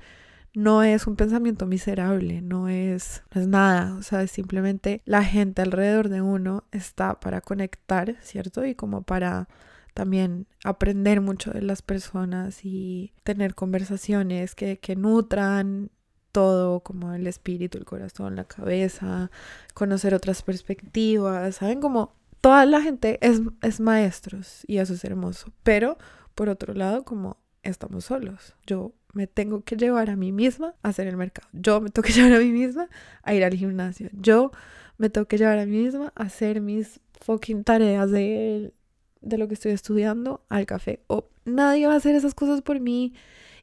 no 0.54 0.82
es 0.82 1.06
un 1.06 1.16
pensamiento 1.16 1.66
miserable, 1.66 2.42
no 2.42 2.68
es, 2.68 3.22
no 3.34 3.40
es 3.40 3.48
nada, 3.48 3.94
o 3.94 4.02
sea, 4.02 4.22
es 4.22 4.30
simplemente 4.30 5.00
la 5.06 5.24
gente 5.24 5.62
alrededor 5.62 6.08
de 6.08 6.20
uno 6.20 6.64
está 6.72 7.20
para 7.20 7.40
conectar, 7.40 8.16
¿cierto? 8.20 8.66
Y 8.66 8.74
como 8.74 9.02
para 9.02 9.48
también 9.94 10.46
aprender 10.64 11.20
mucho 11.20 11.52
de 11.52 11.62
las 11.62 11.82
personas 11.82 12.64
y 12.64 13.14
tener 13.24 13.54
conversaciones 13.54 14.54
que, 14.54 14.78
que 14.78 14.96
nutran 14.96 15.90
todo, 16.32 16.80
como 16.80 17.12
el 17.12 17.26
espíritu, 17.26 17.78
el 17.78 17.84
corazón, 17.84 18.36
la 18.36 18.44
cabeza, 18.44 19.30
conocer 19.74 20.14
otras 20.14 20.42
perspectivas, 20.42 21.56
¿saben? 21.56 21.80
Como 21.80 22.14
toda 22.40 22.66
la 22.66 22.82
gente 22.82 23.18
es, 23.20 23.40
es 23.62 23.80
maestros 23.80 24.64
y 24.66 24.78
eso 24.78 24.94
es 24.94 25.04
hermoso, 25.04 25.52
pero 25.62 25.98
por 26.34 26.48
otro 26.48 26.74
lado, 26.74 27.04
como 27.04 27.36
estamos 27.62 28.06
solos, 28.06 28.56
yo 28.66 28.92
me 29.12 29.26
tengo 29.26 29.62
que 29.62 29.76
llevar 29.76 30.10
a 30.10 30.16
mí 30.16 30.32
misma 30.32 30.74
a 30.82 30.88
hacer 30.88 31.06
el 31.06 31.16
mercado, 31.16 31.48
yo 31.52 31.80
me 31.80 31.90
tengo 31.90 32.06
que 32.06 32.12
llevar 32.14 32.32
a 32.32 32.38
mí 32.38 32.50
misma 32.50 32.88
a 33.22 33.34
ir 33.34 33.44
al 33.44 33.54
gimnasio, 33.54 34.08
yo 34.12 34.50
me 34.98 35.10
tengo 35.10 35.26
que 35.26 35.38
llevar 35.38 35.58
a 35.58 35.66
mí 35.66 35.78
misma 35.78 36.12
a 36.16 36.24
hacer 36.24 36.60
mis 36.60 37.00
fucking 37.20 37.64
tareas 37.64 38.10
de, 38.10 38.72
de 39.20 39.38
lo 39.38 39.48
que 39.48 39.54
estoy 39.54 39.72
estudiando 39.72 40.44
al 40.48 40.66
café. 40.66 41.00
O 41.06 41.28
nadie 41.44 41.86
va 41.86 41.94
a 41.94 41.96
hacer 41.96 42.14
esas 42.14 42.34
cosas 42.34 42.62
por 42.62 42.80
mí. 42.80 43.14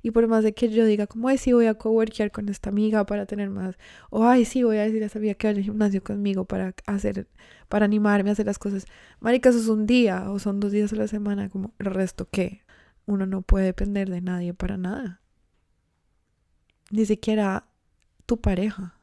Y 0.01 0.11
por 0.11 0.27
más 0.27 0.43
de 0.43 0.53
que 0.53 0.69
yo 0.69 0.85
diga, 0.85 1.07
como, 1.07 1.27
ay, 1.27 1.37
sí, 1.37 1.51
voy 1.51 1.65
a 1.67 1.73
coworkear 1.73 2.31
con 2.31 2.47
esta 2.49 2.69
amiga 2.69 3.05
para 3.05 3.25
tener 3.25 3.49
más. 3.49 3.77
O, 4.09 4.25
ay, 4.25 4.45
sí, 4.45 4.63
voy 4.63 4.77
a 4.77 4.83
decir 4.83 5.03
a 5.03 5.07
esa 5.07 5.19
amiga 5.19 5.33
que 5.33 5.47
vaya 5.47 5.57
al 5.59 5.63
gimnasio 5.63 6.03
conmigo 6.03 6.45
para 6.45 6.73
hacer, 6.85 7.27
para 7.67 7.85
animarme 7.85 8.29
a 8.29 8.33
hacer 8.33 8.45
las 8.45 8.59
cosas. 8.59 8.85
Marica, 9.19 9.49
eso 9.49 9.59
es 9.59 9.67
un 9.67 9.85
día 9.85 10.31
o 10.31 10.39
son 10.39 10.59
dos 10.59 10.71
días 10.71 10.93
a 10.93 10.95
la 10.95 11.07
semana. 11.07 11.49
Como, 11.49 11.73
el 11.79 11.87
resto, 11.87 12.29
¿qué? 12.31 12.61
Uno 13.05 13.25
no 13.25 13.41
puede 13.41 13.65
depender 13.65 14.09
de 14.09 14.21
nadie 14.21 14.53
para 14.53 14.77
nada. 14.77 15.21
Ni 16.91 17.05
siquiera 17.05 17.67
tu 18.25 18.39
pareja. 18.39 18.98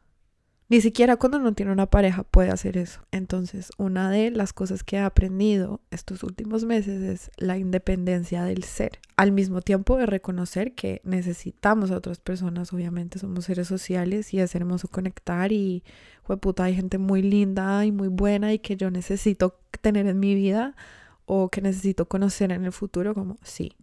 Ni 0.68 0.80
siquiera 0.80 1.16
cuando 1.16 1.38
no 1.38 1.52
tiene 1.52 1.70
una 1.70 1.86
pareja 1.86 2.24
puede 2.24 2.50
hacer 2.50 2.76
eso. 2.76 3.00
Entonces, 3.12 3.70
una 3.78 4.10
de 4.10 4.32
las 4.32 4.52
cosas 4.52 4.82
que 4.82 4.96
he 4.96 5.00
aprendido 5.00 5.80
estos 5.92 6.24
últimos 6.24 6.64
meses 6.64 7.02
es 7.02 7.30
la 7.36 7.56
independencia 7.56 8.42
del 8.42 8.64
ser. 8.64 8.98
Al 9.16 9.30
mismo 9.30 9.62
tiempo 9.62 9.96
de 9.96 10.06
reconocer 10.06 10.74
que 10.74 11.00
necesitamos 11.04 11.92
a 11.92 11.96
otras 11.96 12.18
personas, 12.18 12.72
obviamente 12.72 13.20
somos 13.20 13.44
seres 13.44 13.68
sociales 13.68 14.34
y 14.34 14.40
es 14.40 14.56
hermoso 14.56 14.88
conectar 14.88 15.52
y, 15.52 15.84
puta, 16.40 16.64
hay 16.64 16.74
gente 16.74 16.98
muy 16.98 17.22
linda 17.22 17.84
y 17.84 17.92
muy 17.92 18.08
buena 18.08 18.52
y 18.52 18.58
que 18.58 18.76
yo 18.76 18.90
necesito 18.90 19.60
tener 19.80 20.08
en 20.08 20.18
mi 20.18 20.34
vida 20.34 20.74
o 21.26 21.48
que 21.48 21.60
necesito 21.60 22.08
conocer 22.08 22.50
en 22.50 22.64
el 22.64 22.72
futuro, 22.72 23.14
como 23.14 23.36
sí, 23.42 23.76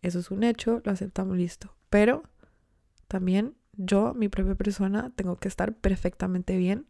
eso 0.00 0.18
es 0.18 0.30
un 0.30 0.42
hecho, 0.42 0.80
lo 0.84 0.92
aceptamos, 0.92 1.36
listo. 1.36 1.74
Pero 1.90 2.22
también 3.08 3.54
yo, 3.76 4.14
mi 4.14 4.28
propia 4.28 4.54
persona, 4.54 5.12
tengo 5.16 5.36
que 5.36 5.48
estar 5.48 5.74
perfectamente 5.74 6.56
bien 6.56 6.86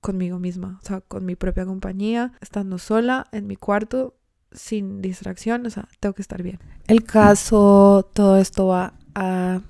conmigo 0.00 0.38
misma, 0.38 0.78
o 0.82 0.86
sea, 0.86 1.00
con 1.00 1.24
mi 1.24 1.36
propia 1.36 1.64
compañía, 1.64 2.32
estando 2.40 2.78
sola 2.78 3.28
en 3.32 3.46
mi 3.46 3.56
cuarto, 3.56 4.16
sin 4.50 5.00
distracción, 5.00 5.64
o 5.66 5.70
sea, 5.70 5.88
tengo 6.00 6.14
que 6.14 6.22
estar 6.22 6.42
bien. 6.42 6.58
El 6.88 7.04
caso, 7.04 8.10
todo 8.12 8.36
esto 8.38 8.66
va 8.66 8.94
a 9.14 9.60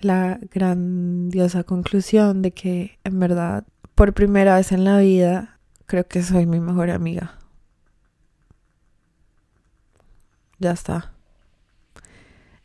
la 0.00 0.38
grandiosa 0.52 1.64
conclusión 1.64 2.42
de 2.42 2.52
que 2.52 2.98
en 3.04 3.18
verdad, 3.20 3.64
por 3.94 4.12
primera 4.12 4.56
vez 4.56 4.72
en 4.72 4.84
la 4.84 4.98
vida, 4.98 5.60
creo 5.86 6.06
que 6.06 6.22
soy 6.22 6.46
mi 6.46 6.60
mejor 6.60 6.90
amiga. 6.90 7.38
Ya 10.58 10.72
está. 10.72 11.12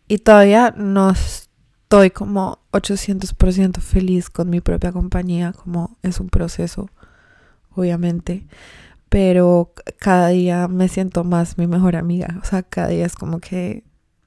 Y 0.07 0.17
todavía 0.17 0.73
no 0.75 1.13
estoy 1.89 2.11
como 2.11 2.59
800% 2.71 3.79
feliz 3.81 4.29
con 4.29 4.51
mi 4.51 4.61
propia 4.61 4.91
compañía, 4.91 5.53
como 5.53 5.97
es 6.03 6.19
un 6.19 6.29
proceso, 6.29 6.87
obviamente, 7.73 8.45
pero 9.09 9.73
cada 9.97 10.27
día 10.27 10.67
me 10.67 10.87
siento 10.87 11.23
más 11.23 11.57
mi 11.57 11.65
mejor 11.65 11.95
amiga, 11.95 12.37
o 12.43 12.45
sea, 12.45 12.61
cada 12.61 12.89
día 12.89 13.07
es 13.07 13.15
como 13.15 13.39
que, 13.39 13.83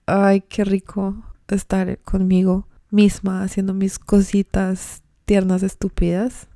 ay, 0.06 0.40
qué 0.40 0.64
rico 0.64 1.14
estar 1.46 1.98
conmigo 1.98 2.66
misma, 2.90 3.44
haciendo 3.44 3.74
mis 3.74 4.00
cositas 4.00 5.04
tiernas, 5.24 5.62
estúpidas. 5.62 6.48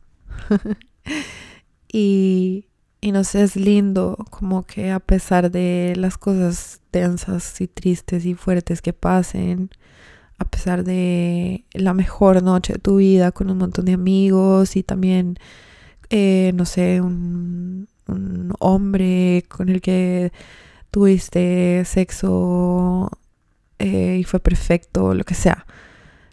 y, 1.92 2.66
y 3.00 3.12
no 3.12 3.22
sé, 3.22 3.44
es 3.44 3.54
lindo 3.54 4.18
como 4.30 4.64
que 4.64 4.90
a 4.90 4.98
pesar 4.98 5.52
de 5.52 5.92
las 5.96 6.18
cosas 6.18 6.80
tensas 6.90 7.60
y 7.60 7.68
tristes 7.68 8.26
y 8.26 8.34
fuertes 8.34 8.82
que 8.82 8.92
pasen, 8.92 9.70
a 10.38 10.44
pesar 10.44 10.84
de 10.84 11.64
la 11.72 11.94
mejor 11.94 12.42
noche 12.42 12.74
de 12.74 12.78
tu 12.78 12.96
vida 12.96 13.32
con 13.32 13.50
un 13.50 13.58
montón 13.58 13.84
de 13.86 13.94
amigos 13.94 14.76
y 14.76 14.82
también, 14.82 15.38
eh, 16.10 16.52
no 16.54 16.64
sé, 16.66 17.00
un, 17.00 17.88
un, 18.08 18.52
hombre 18.60 19.44
con 19.48 19.68
el 19.68 19.80
que 19.80 20.32
tuviste 20.90 21.84
sexo 21.84 23.10
eh, 23.78 24.18
y 24.20 24.24
fue 24.24 24.40
perfecto, 24.40 25.14
lo 25.14 25.24
que 25.24 25.34
sea. 25.34 25.66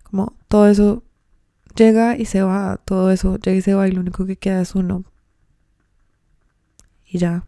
Como 0.03 0.35
todo 0.47 0.67
eso 0.67 1.03
llega 1.75 2.17
y 2.17 2.25
se 2.25 2.43
va, 2.43 2.79
todo 2.85 3.11
eso 3.11 3.37
llega 3.37 3.57
y 3.57 3.61
se 3.61 3.73
va 3.73 3.87
y 3.87 3.91
lo 3.91 4.01
único 4.01 4.25
que 4.25 4.37
queda 4.37 4.61
es 4.61 4.75
uno. 4.75 5.05
Y 7.05 7.19
ya. 7.19 7.47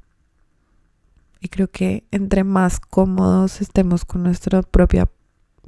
Y 1.42 1.50
creo 1.50 1.70
que 1.70 2.06
entre 2.12 2.44
más 2.44 2.80
cómodos 2.80 3.62
estemos 3.62 4.06
con 4.06 4.24
nuestra 4.24 4.62
propia 4.64 5.10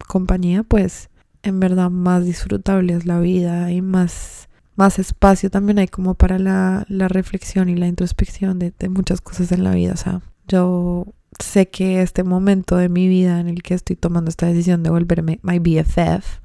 compañía, 0.08 0.64
pues 0.64 1.10
en 1.44 1.60
verdad 1.60 1.90
más 1.90 2.26
disfrutable 2.26 2.94
es 2.94 3.06
la 3.06 3.20
vida 3.20 3.72
y 3.72 3.82
más, 3.82 4.50
más 4.76 5.00
espacio 5.00 5.50
también 5.50 5.80
hay 5.80 5.88
como 5.88 6.16
para 6.16 6.40
la, 6.40 6.86
la 6.90 7.08
reflexión 7.08 7.70
y 7.70 7.76
la 7.76 7.88
introspección 7.88 8.60
de, 8.60 8.74
muchas 8.90 9.22
cosas 9.22 9.52
en 9.52 9.64
la 9.64 9.72
vida. 9.72 9.94
O 9.94 9.98
sea, 9.98 10.22
yo 10.48 11.06
sé 11.40 11.70
que 11.70 12.02
este 12.02 12.24
momento 12.24 12.78
de 12.78 12.90
mi 12.90 13.08
vida 13.08 13.40
en 13.40 13.48
el 13.48 13.64
que 13.64 13.74
estoy 13.74 13.96
tomando 13.96 14.30
esta 14.30 14.48
decisión 14.48 14.84
de 14.84 14.90
volverme 14.90 15.40
my 15.44 15.60
BFF, 15.60 16.40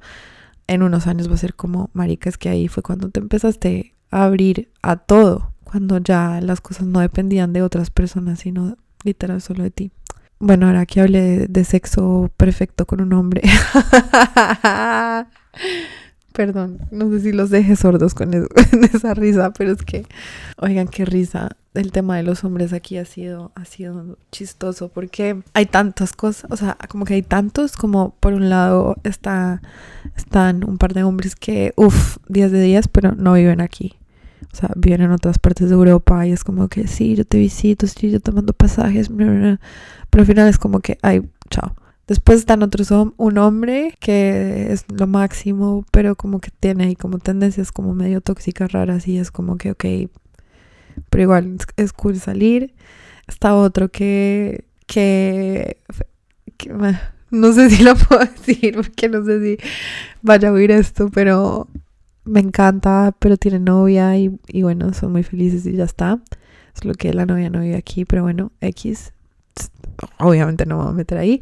en 0.67 0.81
unos 0.81 1.07
años 1.07 1.29
va 1.29 1.35
a 1.35 1.37
ser 1.37 1.55
como, 1.55 1.89
marica, 1.93 2.29
es 2.29 2.37
que 2.37 2.49
ahí 2.49 2.67
fue 2.67 2.83
cuando 2.83 3.09
te 3.09 3.19
empezaste 3.19 3.95
a 4.11 4.23
abrir 4.25 4.71
a 4.81 4.95
todo, 4.95 5.53
cuando 5.63 5.97
ya 5.97 6.39
las 6.41 6.61
cosas 6.61 6.87
no 6.87 6.99
dependían 6.99 7.51
de 7.51 7.61
otras 7.61 7.89
personas, 7.89 8.39
sino 8.39 8.77
literal 9.03 9.41
solo 9.41 9.63
de 9.63 9.71
ti. 9.71 9.91
Bueno, 10.39 10.67
ahora 10.67 10.85
que 10.85 11.01
hablé 11.01 11.47
de, 11.47 11.63
sexo 11.63 12.31
perfecto 12.37 12.85
con 12.85 13.01
un 13.01 13.13
hombre. 13.13 13.41
Perdón, 16.33 16.79
no 16.89 17.09
sé 17.11 17.19
si 17.19 17.31
los 17.31 17.51
dejé 17.51 17.75
sordos 17.75 18.15
con, 18.15 18.31
con, 18.47 18.83
esa 18.83 19.13
risa, 19.13 19.53
pero 19.53 19.71
es 19.71 19.83
que, 19.83 20.05
oigan, 20.57 20.87
qué 20.87 21.05
risa. 21.05 21.49
El 21.75 21.91
tema 21.91 22.17
de 22.17 22.23
los 22.23 22.43
hombres 22.43 22.73
aquí 22.73 22.97
ha 22.97 23.05
sido, 23.05 23.51
ha 23.55 23.65
sido 23.65 24.17
chistoso 24.31 24.89
porque 24.89 25.41
hay 25.53 25.65
tantas 25.65 26.13
cosas, 26.13 26.51
o 26.51 26.57
sea, 26.57 26.77
como 26.87 27.05
que 27.05 27.15
hay 27.15 27.23
tantos, 27.23 27.77
como 27.77 28.15
por 28.19 28.33
un 28.33 28.49
lado 28.49 28.95
está, 29.03 29.61
están 30.15 30.63
un 30.67 30.77
par 30.77 30.93
de 30.93 31.03
hombres 31.03 31.35
que, 31.35 31.73
uff, 31.75 32.17
días 32.27 32.51
de 32.51 32.61
días, 32.61 32.87
pero 32.87 33.13
no 33.13 33.33
viven 33.33 33.61
aquí. 33.61 33.95
O 34.51 34.55
sea, 34.55 34.71
viven 34.75 35.01
en 35.01 35.11
otras 35.11 35.39
partes 35.39 35.69
de 35.69 35.75
Europa 35.75 36.25
y 36.27 36.31
es 36.31 36.43
como 36.43 36.67
que 36.67 36.87
sí, 36.87 37.15
yo 37.15 37.25
te 37.25 37.37
visito, 37.37 37.87
sí, 37.87 38.11
yo 38.11 38.19
te 38.19 38.31
mando 38.31 38.53
pasajes, 38.53 39.09
bla, 39.09 39.25
bla, 39.27 39.39
bla. 39.39 39.59
pero 40.09 40.21
al 40.21 40.27
final 40.27 40.47
es 40.47 40.57
como 40.57 40.79
que, 40.79 40.97
ay, 41.01 41.29
chao. 41.49 41.75
Después 42.07 42.39
están 42.39 42.63
otros, 42.63 42.91
un 42.91 43.37
hombre 43.37 43.95
que 43.99 44.73
es 44.73 44.85
lo 44.89 45.07
máximo, 45.07 45.85
pero 45.91 46.15
como 46.15 46.39
que 46.39 46.51
tiene 46.51 46.85
ahí 46.85 46.95
como 46.95 47.17
tendencias 47.17 47.71
como 47.71 47.93
medio 47.93 48.19
tóxicas 48.19 48.73
raras 48.73 49.07
y 49.07 49.17
es 49.17 49.31
como 49.31 49.57
que, 49.57 49.71
ok, 49.71 49.85
pero 51.09 51.23
igual 51.23 51.57
es 51.77 51.93
cool 51.93 52.19
salir. 52.19 52.73
Está 53.27 53.55
otro 53.55 53.89
que, 53.89 54.65
que, 54.85 55.77
que 56.57 56.73
no 57.31 57.53
sé 57.53 57.69
si 57.69 57.83
lo 57.83 57.95
puedo 58.07 58.21
decir 58.21 58.75
porque 58.75 59.09
no 59.09 59.23
sé 59.25 59.41
si 59.41 59.57
vaya 60.21 60.49
a 60.49 60.51
oír 60.51 60.71
esto, 60.71 61.09
pero 61.09 61.67
me 62.25 62.39
encanta, 62.39 63.15
pero 63.19 63.37
tiene 63.37 63.59
novia 63.59 64.17
y, 64.17 64.39
y, 64.47 64.63
bueno, 64.63 64.93
son 64.93 65.11
muy 65.11 65.23
felices 65.23 65.65
y 65.65 65.73
ya 65.73 65.83
está. 65.83 66.21
Es 66.75 66.85
lo 66.85 66.93
que 66.93 67.13
la 67.13 67.25
novia 67.25 67.49
no 67.49 67.59
vive 67.61 67.75
aquí, 67.75 68.05
pero 68.05 68.23
bueno, 68.23 68.51
X. 68.61 69.13
Obviamente 70.19 70.65
no 70.65 70.77
me 70.77 70.83
voy 70.83 70.91
a 70.91 70.95
meter 70.95 71.17
ahí. 71.17 71.41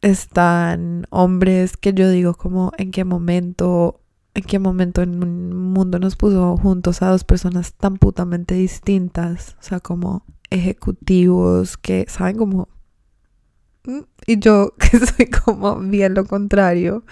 Están 0.00 1.06
hombres 1.10 1.76
que 1.76 1.92
yo 1.92 2.08
digo 2.10 2.34
como 2.34 2.72
en 2.78 2.92
qué 2.92 3.04
momento, 3.04 4.00
en 4.34 4.44
qué 4.44 4.58
momento 4.58 5.02
en 5.02 5.22
un 5.22 5.72
mundo 5.72 5.98
nos 5.98 6.16
puso 6.16 6.56
juntos 6.56 7.02
a 7.02 7.10
dos 7.10 7.24
personas 7.24 7.74
tan 7.74 7.96
putamente 7.96 8.54
distintas. 8.54 9.56
O 9.60 9.62
sea, 9.62 9.80
como 9.80 10.24
ejecutivos 10.50 11.76
que 11.76 12.06
saben 12.08 12.36
como... 12.36 12.68
Y 14.26 14.38
yo 14.38 14.74
que 14.78 14.98
soy 14.98 15.26
como 15.26 15.78
bien 15.80 16.14
lo 16.14 16.24
contrario 16.24 17.04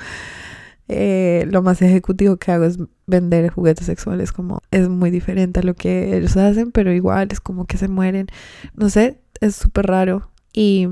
eh, 0.88 1.46
lo 1.50 1.62
más 1.62 1.82
ejecutivo 1.82 2.36
que 2.36 2.52
hago 2.52 2.64
es 2.64 2.78
vender 3.06 3.50
juguetes 3.50 3.86
sexuales, 3.86 4.32
como 4.32 4.60
es 4.70 4.88
muy 4.88 5.10
diferente 5.10 5.60
a 5.60 5.62
lo 5.62 5.74
que 5.74 6.16
ellos 6.16 6.36
hacen, 6.36 6.72
pero 6.72 6.92
igual 6.92 7.28
es 7.30 7.40
como 7.40 7.66
que 7.66 7.76
se 7.76 7.88
mueren, 7.88 8.26
no 8.74 8.88
sé, 8.88 9.20
es 9.40 9.56
súper 9.56 9.86
raro. 9.86 10.30
Y 10.52 10.88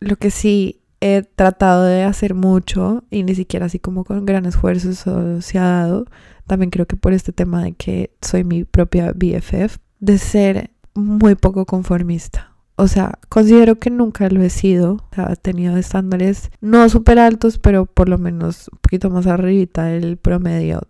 lo 0.00 0.16
que 0.16 0.30
sí 0.30 0.80
he 1.00 1.22
tratado 1.22 1.84
de 1.84 2.04
hacer 2.04 2.34
mucho 2.34 3.04
y 3.10 3.24
ni 3.24 3.34
siquiera 3.34 3.66
así 3.66 3.80
como 3.80 4.04
con 4.04 4.24
gran 4.24 4.46
esfuerzo 4.46 4.90
eso 4.90 5.40
se 5.42 5.58
ha 5.58 5.64
dado. 5.64 6.06
También 6.46 6.70
creo 6.70 6.86
que 6.86 6.96
por 6.96 7.12
este 7.12 7.32
tema 7.32 7.64
de 7.64 7.72
que 7.72 8.12
soy 8.20 8.44
mi 8.44 8.64
propia 8.64 9.12
BFF, 9.12 9.78
de 10.00 10.18
ser 10.18 10.70
muy 10.94 11.34
poco 11.34 11.66
conformista. 11.66 12.51
O 12.76 12.88
sea, 12.88 13.18
considero 13.28 13.78
que 13.78 13.90
nunca 13.90 14.28
lo 14.28 14.42
he 14.42 14.50
sido. 14.50 14.94
O 14.94 15.14
sea, 15.14 15.28
he 15.32 15.36
tenido 15.36 15.76
estándares 15.76 16.50
no 16.60 16.88
súper 16.88 17.18
altos, 17.18 17.58
pero 17.58 17.86
por 17.86 18.08
lo 18.08 18.18
menos 18.18 18.68
un 18.72 18.78
poquito 18.78 19.10
más 19.10 19.26
arribita 19.26 19.84
del 19.84 20.16
promedio 20.16 20.80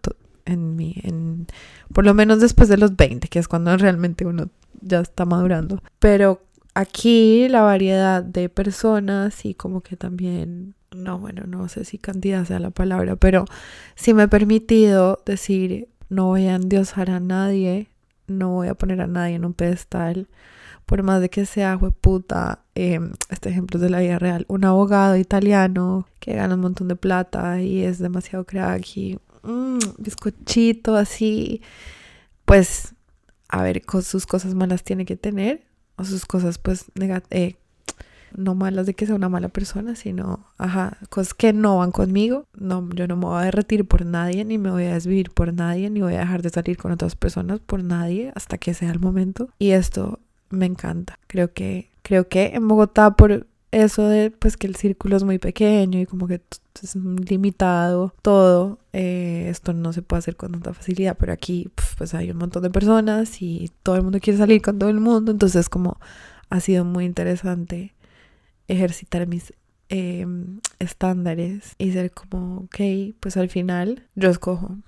en 0.44 0.76
mi, 0.76 0.94
en, 1.02 1.46
por 1.92 2.04
lo 2.04 2.14
menos 2.14 2.40
después 2.40 2.68
de 2.68 2.76
los 2.76 2.96
20, 2.96 3.28
que 3.28 3.38
es 3.38 3.48
cuando 3.48 3.76
realmente 3.76 4.26
uno 4.26 4.48
ya 4.80 5.00
está 5.00 5.24
madurando. 5.24 5.82
Pero 5.98 6.42
aquí 6.74 7.48
la 7.48 7.62
variedad 7.62 8.22
de 8.22 8.48
personas 8.48 9.44
y 9.44 9.54
como 9.54 9.80
que 9.80 9.96
también, 9.96 10.74
no, 10.94 11.18
bueno, 11.18 11.44
no 11.46 11.68
sé 11.68 11.84
si 11.84 11.98
cantidad 11.98 12.44
sea 12.44 12.58
la 12.58 12.70
palabra, 12.70 13.16
pero 13.16 13.44
sí 13.94 14.14
me 14.14 14.24
he 14.24 14.28
permitido 14.28 15.22
decir, 15.26 15.88
no 16.08 16.26
voy 16.26 16.46
a 16.46 16.56
endiosar 16.56 17.10
a 17.10 17.20
nadie, 17.20 17.88
no 18.26 18.50
voy 18.50 18.68
a 18.68 18.74
poner 18.74 19.00
a 19.00 19.06
nadie 19.06 19.36
en 19.36 19.44
un 19.44 19.54
pedestal, 19.54 20.28
por 20.86 21.02
más 21.02 21.20
de 21.20 21.30
que 21.30 21.46
sea 21.46 21.78
puta, 21.78 22.64
eh, 22.74 23.00
este 23.30 23.50
ejemplo 23.50 23.78
es 23.78 23.82
de 23.82 23.90
la 23.90 24.00
vida 24.00 24.18
real, 24.18 24.44
un 24.48 24.64
abogado 24.64 25.16
italiano 25.16 26.06
que 26.20 26.34
gana 26.34 26.54
un 26.54 26.60
montón 26.60 26.88
de 26.88 26.96
plata 26.96 27.60
y 27.60 27.82
es 27.82 27.98
demasiado 27.98 28.44
crack 28.44 28.96
y 28.96 29.18
mm, 29.42 29.78
bizcochito 29.98 30.96
así, 30.96 31.62
pues 32.44 32.94
a 33.48 33.62
ver, 33.62 33.84
con 33.84 34.02
sus 34.02 34.26
cosas 34.26 34.54
malas 34.54 34.82
tiene 34.82 35.04
que 35.04 35.16
tener, 35.16 35.62
o 35.96 36.04
sus 36.04 36.24
cosas 36.24 36.58
pues 36.58 36.86
eh, 37.30 37.56
no 38.36 38.54
malas 38.54 38.86
de 38.86 38.94
que 38.94 39.06
sea 39.06 39.14
una 39.14 39.28
mala 39.28 39.48
persona, 39.48 39.94
sino, 39.94 40.46
ajá, 40.58 40.98
cosas 41.10 41.34
que 41.34 41.52
no 41.52 41.78
van 41.78 41.92
conmigo. 41.92 42.46
No, 42.54 42.88
yo 42.94 43.06
no 43.06 43.16
me 43.16 43.26
voy 43.26 43.40
a 43.40 43.44
derretir 43.44 43.86
por 43.86 44.06
nadie, 44.06 44.44
ni 44.44 44.58
me 44.58 44.70
voy 44.70 44.84
a 44.84 44.94
desvivir 44.94 45.30
por 45.30 45.52
nadie, 45.52 45.90
ni 45.90 46.00
voy 46.00 46.14
a 46.14 46.20
dejar 46.20 46.42
de 46.42 46.50
salir 46.50 46.76
con 46.76 46.92
otras 46.92 47.14
personas 47.14 47.60
por 47.60 47.82
nadie 47.84 48.32
hasta 48.34 48.58
que 48.58 48.74
sea 48.74 48.90
el 48.90 49.00
momento. 49.00 49.50
Y 49.58 49.72
esto 49.72 50.20
me 50.52 50.66
encanta. 50.66 51.18
Creo 51.26 51.52
que, 51.52 51.90
creo 52.02 52.28
que 52.28 52.52
en 52.54 52.68
Bogotá 52.68 53.16
por 53.16 53.46
eso 53.72 54.06
de 54.06 54.30
pues 54.30 54.56
que 54.56 54.66
el 54.66 54.76
círculo 54.76 55.16
es 55.16 55.24
muy 55.24 55.38
pequeño 55.38 55.98
y 55.98 56.06
como 56.06 56.28
que 56.28 56.42
es 56.82 56.94
limitado 56.94 58.14
todo, 58.22 58.78
eh, 58.92 59.46
esto 59.48 59.72
no 59.72 59.92
se 59.92 60.02
puede 60.02 60.18
hacer 60.18 60.36
con 60.36 60.52
tanta 60.52 60.74
facilidad, 60.74 61.16
pero 61.18 61.32
aquí 61.32 61.70
pues 61.96 62.14
hay 62.14 62.30
un 62.30 62.36
montón 62.36 62.62
de 62.62 62.70
personas 62.70 63.40
y 63.40 63.70
todo 63.82 63.96
el 63.96 64.02
mundo 64.02 64.20
quiere 64.20 64.38
salir 64.38 64.60
con 64.60 64.78
todo 64.78 64.90
el 64.90 65.00
mundo, 65.00 65.32
entonces 65.32 65.68
como 65.68 65.98
ha 66.50 66.60
sido 66.60 66.84
muy 66.84 67.06
interesante 67.06 67.94
ejercitar 68.68 69.26
mis 69.26 69.54
eh, 69.88 70.26
estándares 70.78 71.74
y 71.78 71.92
ser 71.92 72.12
como, 72.12 72.58
ok, 72.64 73.14
pues 73.20 73.36
al 73.36 73.48
final 73.48 74.08
yo 74.14 74.30
escojo. 74.30 74.78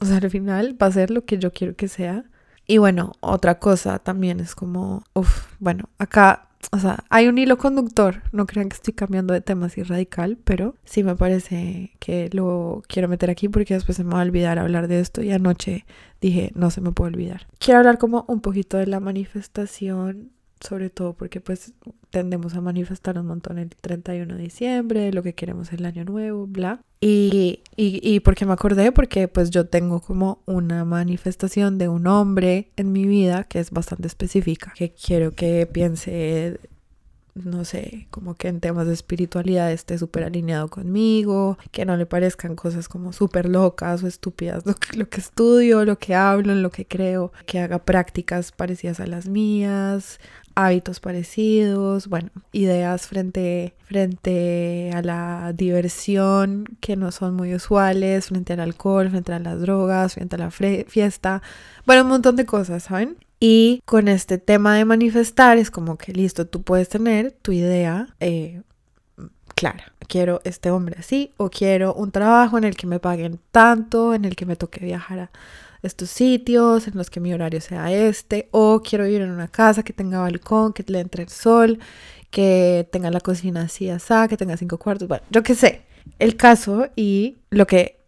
O 0.00 0.04
sea, 0.04 0.16
al 0.16 0.30
final 0.30 0.76
va 0.80 0.86
a 0.88 0.92
ser 0.92 1.10
lo 1.10 1.24
que 1.24 1.38
yo 1.38 1.52
quiero 1.52 1.76
que 1.76 1.86
sea. 1.86 2.24
Y 2.66 2.78
bueno, 2.78 3.12
otra 3.20 3.58
cosa 3.58 3.98
también 3.98 4.40
es 4.40 4.54
como, 4.54 5.04
uff, 5.14 5.46
bueno, 5.58 5.88
acá, 5.98 6.48
o 6.70 6.78
sea, 6.78 7.04
hay 7.10 7.28
un 7.28 7.38
hilo 7.38 7.58
conductor. 7.58 8.22
No 8.32 8.46
crean 8.46 8.68
que 8.68 8.76
estoy 8.76 8.94
cambiando 8.94 9.34
de 9.34 9.40
tema 9.40 9.66
así 9.66 9.82
radical, 9.82 10.38
pero 10.44 10.76
sí 10.84 11.02
me 11.02 11.16
parece 11.16 11.92
que 11.98 12.30
lo 12.32 12.82
quiero 12.86 13.08
meter 13.08 13.30
aquí 13.30 13.48
porque 13.48 13.74
después 13.74 13.96
se 13.96 14.04
me 14.04 14.14
va 14.14 14.20
a 14.20 14.24
olvidar 14.24 14.58
hablar 14.58 14.88
de 14.88 15.00
esto. 15.00 15.22
Y 15.22 15.32
anoche 15.32 15.84
dije, 16.20 16.52
no 16.54 16.70
se 16.70 16.80
me 16.80 16.92
puede 16.92 17.12
olvidar. 17.12 17.48
Quiero 17.58 17.78
hablar 17.78 17.98
como 17.98 18.24
un 18.28 18.40
poquito 18.40 18.76
de 18.76 18.86
la 18.86 19.00
manifestación 19.00 20.30
sobre 20.66 20.90
todo 20.90 21.14
porque 21.14 21.40
pues 21.40 21.72
tendemos 22.10 22.54
a 22.54 22.60
manifestar 22.60 23.18
un 23.18 23.26
montón 23.26 23.58
el 23.58 23.68
31 23.68 24.36
de 24.36 24.42
diciembre, 24.42 25.12
lo 25.12 25.22
que 25.22 25.34
queremos 25.34 25.72
el 25.72 25.84
año 25.84 26.04
nuevo, 26.04 26.46
bla. 26.46 26.80
Y, 27.00 27.60
y, 27.76 28.00
y 28.02 28.20
porque 28.20 28.46
me 28.46 28.52
acordé, 28.52 28.92
porque 28.92 29.26
pues 29.26 29.50
yo 29.50 29.66
tengo 29.66 30.00
como 30.00 30.42
una 30.46 30.84
manifestación 30.84 31.78
de 31.78 31.88
un 31.88 32.06
hombre 32.06 32.70
en 32.76 32.92
mi 32.92 33.06
vida 33.06 33.44
que 33.44 33.58
es 33.58 33.70
bastante 33.70 34.06
específica, 34.06 34.72
que 34.76 34.92
quiero 34.92 35.32
que 35.32 35.66
piense, 35.66 36.60
no 37.34 37.64
sé, 37.64 38.08
como 38.10 38.34
que 38.34 38.48
en 38.48 38.60
temas 38.60 38.86
de 38.86 38.92
espiritualidad 38.92 39.72
esté 39.72 39.96
súper 39.98 40.24
alineado 40.24 40.68
conmigo, 40.68 41.56
que 41.70 41.86
no 41.86 41.96
le 41.96 42.04
parezcan 42.04 42.56
cosas 42.56 42.88
como 42.88 43.12
súper 43.12 43.48
locas 43.48 44.02
o 44.02 44.06
estúpidas 44.06 44.64
lo 44.66 44.74
que, 44.74 44.96
lo 44.96 45.08
que 45.08 45.20
estudio, 45.20 45.84
lo 45.84 45.98
que 45.98 46.14
hablo, 46.14 46.52
en 46.52 46.62
lo 46.62 46.70
que 46.70 46.86
creo, 46.86 47.32
que 47.46 47.60
haga 47.60 47.78
prácticas 47.78 48.52
parecidas 48.52 49.00
a 49.00 49.06
las 49.06 49.28
mías, 49.28 50.20
hábitos 50.54 51.00
parecidos, 51.00 52.08
bueno, 52.08 52.30
ideas 52.52 53.06
frente, 53.06 53.74
frente 53.84 54.90
a 54.94 55.02
la 55.02 55.52
diversión 55.54 56.64
que 56.80 56.96
no 56.96 57.12
son 57.12 57.34
muy 57.34 57.54
usuales, 57.54 58.26
frente 58.26 58.52
al 58.52 58.60
alcohol, 58.60 59.10
frente 59.10 59.32
a 59.32 59.38
las 59.38 59.60
drogas, 59.60 60.14
frente 60.14 60.36
a 60.36 60.38
la 60.38 60.50
fiesta, 60.50 61.42
bueno, 61.86 62.02
un 62.02 62.08
montón 62.08 62.36
de 62.36 62.46
cosas, 62.46 62.84
¿saben? 62.84 63.16
Y 63.44 63.82
con 63.86 64.06
este 64.06 64.38
tema 64.38 64.76
de 64.76 64.84
manifestar 64.84 65.58
es 65.58 65.72
como 65.72 65.98
que 65.98 66.12
listo, 66.12 66.46
tú 66.46 66.62
puedes 66.62 66.88
tener 66.88 67.32
tu 67.32 67.50
idea 67.50 68.14
eh, 68.20 68.62
clara. 69.56 69.92
Quiero 70.06 70.40
este 70.44 70.70
hombre 70.70 70.94
así 71.00 71.32
o 71.38 71.50
quiero 71.50 71.92
un 71.92 72.12
trabajo 72.12 72.56
en 72.56 72.62
el 72.62 72.76
que 72.76 72.86
me 72.86 73.00
paguen 73.00 73.40
tanto, 73.50 74.14
en 74.14 74.26
el 74.26 74.36
que 74.36 74.46
me 74.46 74.54
toque 74.54 74.84
viajar 74.84 75.18
a 75.18 75.30
estos 75.82 76.08
sitios, 76.08 76.86
en 76.86 76.96
los 76.96 77.10
que 77.10 77.18
mi 77.18 77.34
horario 77.34 77.60
sea 77.60 77.92
este, 77.92 78.48
o 78.52 78.80
quiero 78.80 79.06
vivir 79.06 79.22
en 79.22 79.32
una 79.32 79.48
casa 79.48 79.82
que 79.82 79.92
tenga 79.92 80.20
balcón, 80.20 80.72
que 80.72 80.84
le 80.86 81.00
entre 81.00 81.24
el 81.24 81.28
sol, 81.28 81.80
que 82.30 82.88
tenga 82.92 83.10
la 83.10 83.18
cocina 83.18 83.62
así, 83.62 83.90
así, 83.90 84.14
que 84.28 84.36
tenga 84.36 84.56
cinco 84.56 84.78
cuartos, 84.78 85.08
bueno, 85.08 85.24
yo 85.30 85.42
qué 85.42 85.56
sé. 85.56 85.82
El 86.20 86.36
caso 86.36 86.90
y 86.94 87.38
lo 87.50 87.66
que 87.66 88.01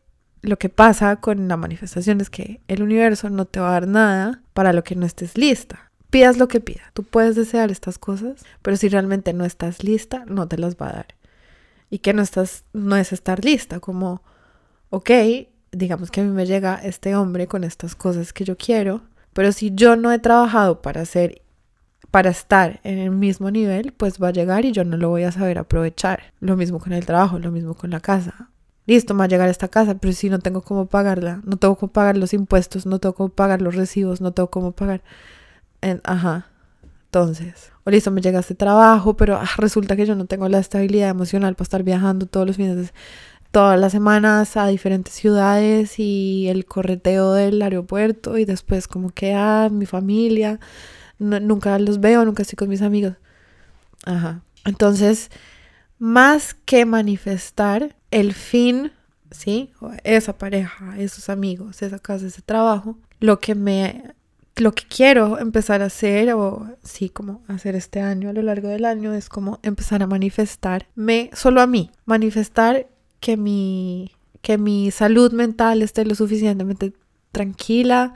lo 0.45 0.59
que 0.59 0.69
pasa 0.69 1.17
con 1.17 1.49
la 1.49 1.57
manifestación 1.57 2.21
es 2.21 2.29
que 2.29 2.61
el 2.69 2.83
universo 2.83 3.31
no 3.31 3.47
te 3.47 3.61
va 3.61 3.71
a 3.71 3.73
dar 3.73 3.89
nada 3.89 4.43
para 4.53 4.73
lo 4.73 4.85
que 4.85 4.95
no 4.95 5.07
estés 5.07 5.39
lista. 5.39 5.91
Pidas 6.11 6.37
lo 6.37 6.49
que 6.49 6.61
pidas. 6.61 6.93
Tú 6.93 7.03
puedes 7.03 7.35
desear 7.35 7.71
estas 7.71 7.99
cosas, 7.99 8.45
pero 8.63 8.77
si 8.77 8.89
realmente 8.89 9.33
no 9.33 9.45
estás 9.45 9.83
lista, 9.83 10.25
no 10.27 10.47
te 10.47 10.59
las 10.59 10.77
va 10.77 10.91
a 10.91 10.93
dar. 10.93 11.07
Y 11.91 11.99
que 11.99 12.13
no 12.13 12.23
estás, 12.23 12.65
no 12.73 12.97
es 12.97 13.13
estar 13.13 13.45
lista, 13.45 13.81
como, 13.81 14.23
ok, 14.91 15.11
digamos 15.73 16.11
que 16.11 16.21
a 16.21 16.25
mí 16.25 16.31
me 16.31 16.47
llega 16.47 16.77
este 16.77 17.17
hombre 17.17 17.47
con 17.47 17.65
estas 17.65 17.97
cosas 17.97 18.33
que 18.33 18.45
yo 18.45 18.57
quiero, 18.57 19.03
pero 19.33 19.51
si 19.51 19.73
yo 19.75 19.97
no 19.97 20.13
he 20.13 20.19
trabajado 20.19 20.83
para 20.83 21.01
hacer, 21.01 21.43
para 22.11 22.31
estar 22.31 22.81
en 22.85 22.99
el 22.99 23.11
mismo 23.11 23.51
nivel, 23.51 23.93
pues 23.93 24.23
va 24.23 24.29
a 24.29 24.33
llegar 24.33 24.65
y 24.65 24.73
yo 24.73 24.85
no 24.85 24.97
lo 24.97 25.09
voy 25.09 25.25
a 25.25 25.33
saber 25.33 25.59
aprovechar. 25.59 26.33
Lo 26.41 26.57
mismo 26.57 26.79
con 26.79 26.93
el 26.93 27.07
trabajo, 27.07 27.39
lo 27.39 27.51
mismo 27.51 27.75
con 27.75 27.91
la 27.91 28.01
casa. 28.01 28.51
Listo, 28.87 29.15
me 29.15 29.21
va 29.21 29.25
a 29.25 29.29
llegar 29.29 29.49
a 29.49 29.51
esta 29.51 29.69
casa, 29.69 29.95
pero 29.97 30.13
si 30.13 30.29
no 30.29 30.39
tengo 30.41 30.63
cómo 30.63 30.87
pagarla, 30.87 31.41
no 31.45 31.57
tengo 31.57 31.77
cómo 31.77 31.93
pagar 31.93 32.19
los 32.19 32.35
impuestos, 32.35 32.85
no 32.85 32.99
tengo 32.99 33.15
cómo 33.15 33.31
pagar 33.31 33.63
los 33.63 33.75
recibos, 33.75 34.21
no 34.21 34.33
tengo 34.33 34.51
cómo 34.51 34.73
pagar. 34.73 35.03
En, 35.81 36.01
ajá. 36.05 36.49
Entonces, 37.07 37.73
o 37.85 37.91
listo, 37.91 38.11
me 38.11 38.21
llega 38.21 38.41
este 38.41 38.55
trabajo, 38.55 39.17
pero 39.17 39.37
ah, 39.37 39.49
resulta 39.57 39.97
que 39.97 40.05
yo 40.05 40.15
no 40.17 40.27
tengo 40.27 40.49
la 40.49 40.59
estabilidad 40.59 41.09
emocional 41.11 41.55
para 41.55 41.65
estar 41.65 41.83
viajando 41.83 42.27
todos 42.27 42.47
los 42.47 42.57
fines 42.57 42.77
de 42.77 42.91
todas 43.55 43.79
las 43.79 43.93
semanas 43.93 44.57
a 44.57 44.67
diferentes 44.67 45.15
ciudades 45.15 46.01
y 46.01 46.49
el 46.49 46.67
correteo 46.67 47.33
del 47.35 47.63
aeropuerto 47.63 48.37
y 48.37 48.45
después 48.45 48.89
como 48.89 49.11
que 49.11 49.33
ah, 49.35 49.69
mi 49.71 49.87
familia, 49.87 50.59
no, 51.21 51.39
nunca 51.39 51.79
los 51.79 52.01
veo, 52.01 52.25
nunca 52.25 52.43
estoy 52.43 52.57
con 52.57 52.69
mis 52.69 52.83
amigos. 52.83 53.15
Ajá. 54.05 54.43
Entonces, 54.65 55.31
más 55.99 56.55
que 56.55 56.85
manifestar 56.85 57.95
el 58.15 58.33
fin, 58.33 58.93
¿sí? 59.33 59.73
Esa 60.05 60.39
pareja, 60.39 60.95
esos 60.99 61.29
amigos, 61.29 61.83
esa 61.83 61.99
casa, 61.99 62.27
ese 62.27 62.43
trabajo, 62.43 62.97
lo 63.19 63.41
que 63.41 63.57
me 63.57 64.15
lo 64.57 64.71
que 64.71 64.85
quiero 64.87 65.41
empezar 65.41 65.83
a 65.83 65.87
hacer 65.87 66.33
o 66.33 66.69
sí 66.85 67.09
como 67.09 67.43
hacer 67.49 67.75
este 67.75 68.01
año 68.01 68.31
a 68.31 68.33
lo 68.33 68.41
largo 68.41 68.69
del 68.69 68.85
año 68.85 69.13
es 69.13 69.29
como 69.29 69.59
empezar 69.65 70.01
a 70.05 70.07
manifestarme 70.07 71.31
solo 71.33 71.61
a 71.61 71.67
mí, 71.67 71.91
manifestar 72.05 72.87
que 73.19 73.37
mi, 73.37 74.13
que 74.43 74.59
mi 74.59 74.93
salud 74.93 75.33
mental 75.33 75.83
esté 75.83 76.05
lo 76.05 76.15
suficientemente 76.15 76.93
tranquila 77.33 78.15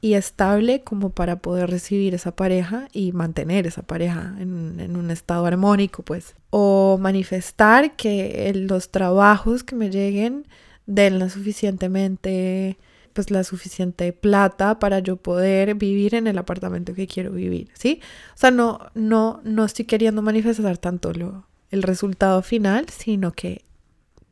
y 0.00 0.14
estable 0.14 0.82
como 0.82 1.10
para 1.10 1.36
poder 1.36 1.70
recibir 1.70 2.14
esa 2.14 2.34
pareja 2.36 2.88
y 2.92 3.12
mantener 3.12 3.66
esa 3.66 3.82
pareja 3.82 4.34
en, 4.38 4.96
un 4.96 5.10
estado 5.10 5.46
armónico, 5.46 6.02
pues. 6.02 6.34
O 6.50 6.98
manifestar 7.00 7.96
que 7.96 8.52
los 8.54 8.90
trabajos 8.90 9.64
que 9.64 9.74
me 9.74 9.90
lleguen 9.90 10.46
den 10.86 11.18
la 11.18 11.28
suficientemente 11.28 12.78
pues 13.12 13.30
la 13.30 13.44
suficiente 13.44 14.12
plata 14.12 14.78
para 14.78 14.98
yo 14.98 15.16
poder 15.16 15.74
vivir 15.74 16.14
en 16.14 16.26
el 16.26 16.36
apartamento 16.36 16.92
que 16.92 17.06
quiero 17.06 17.32
vivir, 17.32 17.70
¿sí? 17.72 18.00
O 18.34 18.38
sea, 18.38 18.50
no, 18.50 18.78
no, 18.94 19.40
no 19.42 19.64
estoy 19.64 19.86
queriendo 19.86 20.20
manifestar 20.20 20.76
tanto 20.76 21.14
lo, 21.14 21.46
el 21.70 21.82
resultado 21.82 22.42
final, 22.42 22.86
sino 22.90 23.32
que 23.32 23.64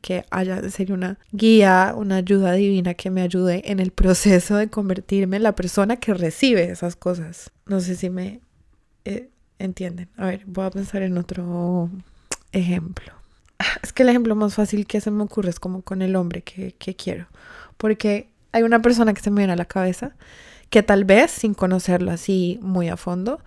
que 0.05 0.23
haya 0.29 0.61
de 0.61 0.69
ser 0.69 0.91
una 0.91 1.17
guía, 1.31 1.95
una 1.97 2.17
ayuda 2.17 2.51
divina 2.51 2.93
que 2.93 3.09
me 3.09 3.23
ayude 3.23 3.63
en 3.71 3.79
el 3.79 3.89
proceso 3.89 4.55
de 4.55 4.69
convertirme 4.69 5.37
en 5.37 5.41
la 5.41 5.55
persona 5.55 5.95
que 5.95 6.13
recibe 6.13 6.69
esas 6.69 6.95
cosas. 6.95 7.49
No 7.65 7.79
sé 7.79 7.95
si 7.95 8.11
me 8.11 8.39
eh, 9.03 9.29
entienden. 9.57 10.07
A 10.15 10.27
ver, 10.27 10.43
voy 10.45 10.63
a 10.63 10.69
pensar 10.69 11.01
en 11.01 11.17
otro 11.17 11.89
ejemplo. 12.51 13.13
es 13.81 13.93
que 13.93 14.03
el 14.03 14.09
ejemplo 14.09 14.35
más 14.35 14.53
fácil 14.53 14.85
que 14.85 15.01
se 15.01 15.09
me 15.09 15.23
ocurre 15.23 15.49
es 15.49 15.59
como 15.59 15.81
con 15.81 16.03
el 16.03 16.15
hombre 16.15 16.43
que, 16.43 16.75
que 16.77 16.95
quiero. 16.95 17.25
Porque 17.77 18.29
hay 18.51 18.61
una 18.61 18.83
persona 18.83 19.11
que 19.11 19.21
se 19.21 19.31
me 19.31 19.37
viene 19.37 19.53
a 19.53 19.55
la 19.55 19.65
cabeza 19.65 20.13
que 20.69 20.83
tal 20.83 21.03
vez, 21.03 21.31
sin 21.31 21.55
conocerlo 21.55 22.11
así 22.11 22.59
muy 22.61 22.89
a 22.89 22.97
fondo, 22.97 23.39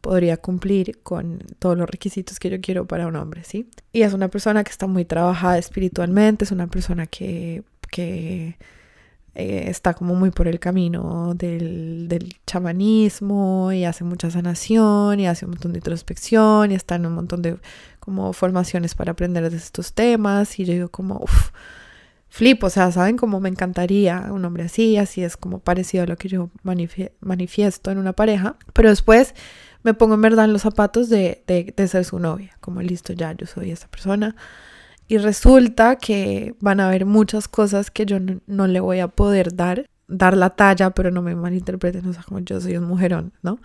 podría 0.00 0.36
cumplir 0.36 1.00
con 1.02 1.42
todos 1.58 1.76
los 1.76 1.88
requisitos 1.88 2.38
que 2.38 2.50
yo 2.50 2.60
quiero 2.60 2.86
para 2.86 3.06
un 3.06 3.16
hombre, 3.16 3.44
¿sí? 3.44 3.68
Y 3.92 4.02
es 4.02 4.12
una 4.12 4.28
persona 4.28 4.64
que 4.64 4.70
está 4.70 4.86
muy 4.86 5.04
trabajada 5.04 5.58
espiritualmente, 5.58 6.44
es 6.44 6.52
una 6.52 6.66
persona 6.66 7.06
que, 7.06 7.62
que 7.90 8.56
eh, 9.34 9.64
está 9.68 9.94
como 9.94 10.14
muy 10.14 10.30
por 10.30 10.48
el 10.48 10.58
camino 10.58 11.34
del, 11.34 12.08
del 12.08 12.36
chamanismo 12.46 13.70
y 13.72 13.84
hace 13.84 14.02
mucha 14.02 14.30
sanación 14.30 15.20
y 15.20 15.26
hace 15.28 15.44
un 15.44 15.52
montón 15.52 15.72
de 15.72 15.78
introspección 15.78 16.72
y 16.72 16.74
está 16.74 16.96
en 16.96 17.06
un 17.06 17.14
montón 17.14 17.42
de 17.42 17.56
como 18.00 18.32
formaciones 18.32 18.94
para 18.94 19.12
aprender 19.12 19.48
de 19.48 19.56
estos 19.56 19.92
temas 19.92 20.58
y 20.58 20.64
yo 20.64 20.72
digo 20.72 20.88
como, 20.88 21.16
uff, 21.18 21.50
flip, 22.28 22.64
o 22.64 22.70
sea, 22.70 22.90
¿saben 22.90 23.16
cómo 23.16 23.40
me 23.40 23.48
encantaría 23.48 24.28
un 24.30 24.44
hombre 24.44 24.64
así? 24.64 24.96
Así 24.96 25.22
es 25.22 25.36
como 25.36 25.58
parecido 25.58 26.04
a 26.04 26.06
lo 26.06 26.16
que 26.16 26.28
yo 26.28 26.50
manifiesto 27.20 27.90
en 27.90 27.98
una 27.98 28.14
pareja, 28.14 28.56
pero 28.72 28.88
después 28.88 29.34
me 29.82 29.94
pongo 29.94 30.14
en 30.14 30.22
verdad 30.22 30.44
en 30.44 30.52
los 30.52 30.62
zapatos 30.62 31.08
de, 31.08 31.42
de, 31.46 31.72
de 31.76 31.88
ser 31.88 32.04
su 32.04 32.18
novia, 32.18 32.56
como 32.60 32.82
listo, 32.82 33.12
ya 33.12 33.32
yo 33.32 33.46
soy 33.46 33.70
esa 33.70 33.88
persona. 33.88 34.36
Y 35.08 35.18
resulta 35.18 35.96
que 35.96 36.54
van 36.60 36.80
a 36.80 36.86
haber 36.86 37.04
muchas 37.04 37.48
cosas 37.48 37.90
que 37.90 38.06
yo 38.06 38.20
no, 38.20 38.40
no, 38.46 38.66
le 38.66 38.78
voy 38.80 39.00
a 39.00 39.08
poder 39.08 39.56
dar, 39.56 39.86
dar 40.06 40.36
la 40.36 40.50
talla, 40.50 40.90
pero 40.90 41.10
no 41.10 41.20
me 41.20 41.34
malinterpreten, 41.34 42.06
o 42.06 42.12
sea, 42.12 42.22
como 42.22 42.38
yo 42.40 42.60
soy 42.60 42.76
un 42.76 42.84
mujerón, 42.84 43.32
¿no? 43.42 43.58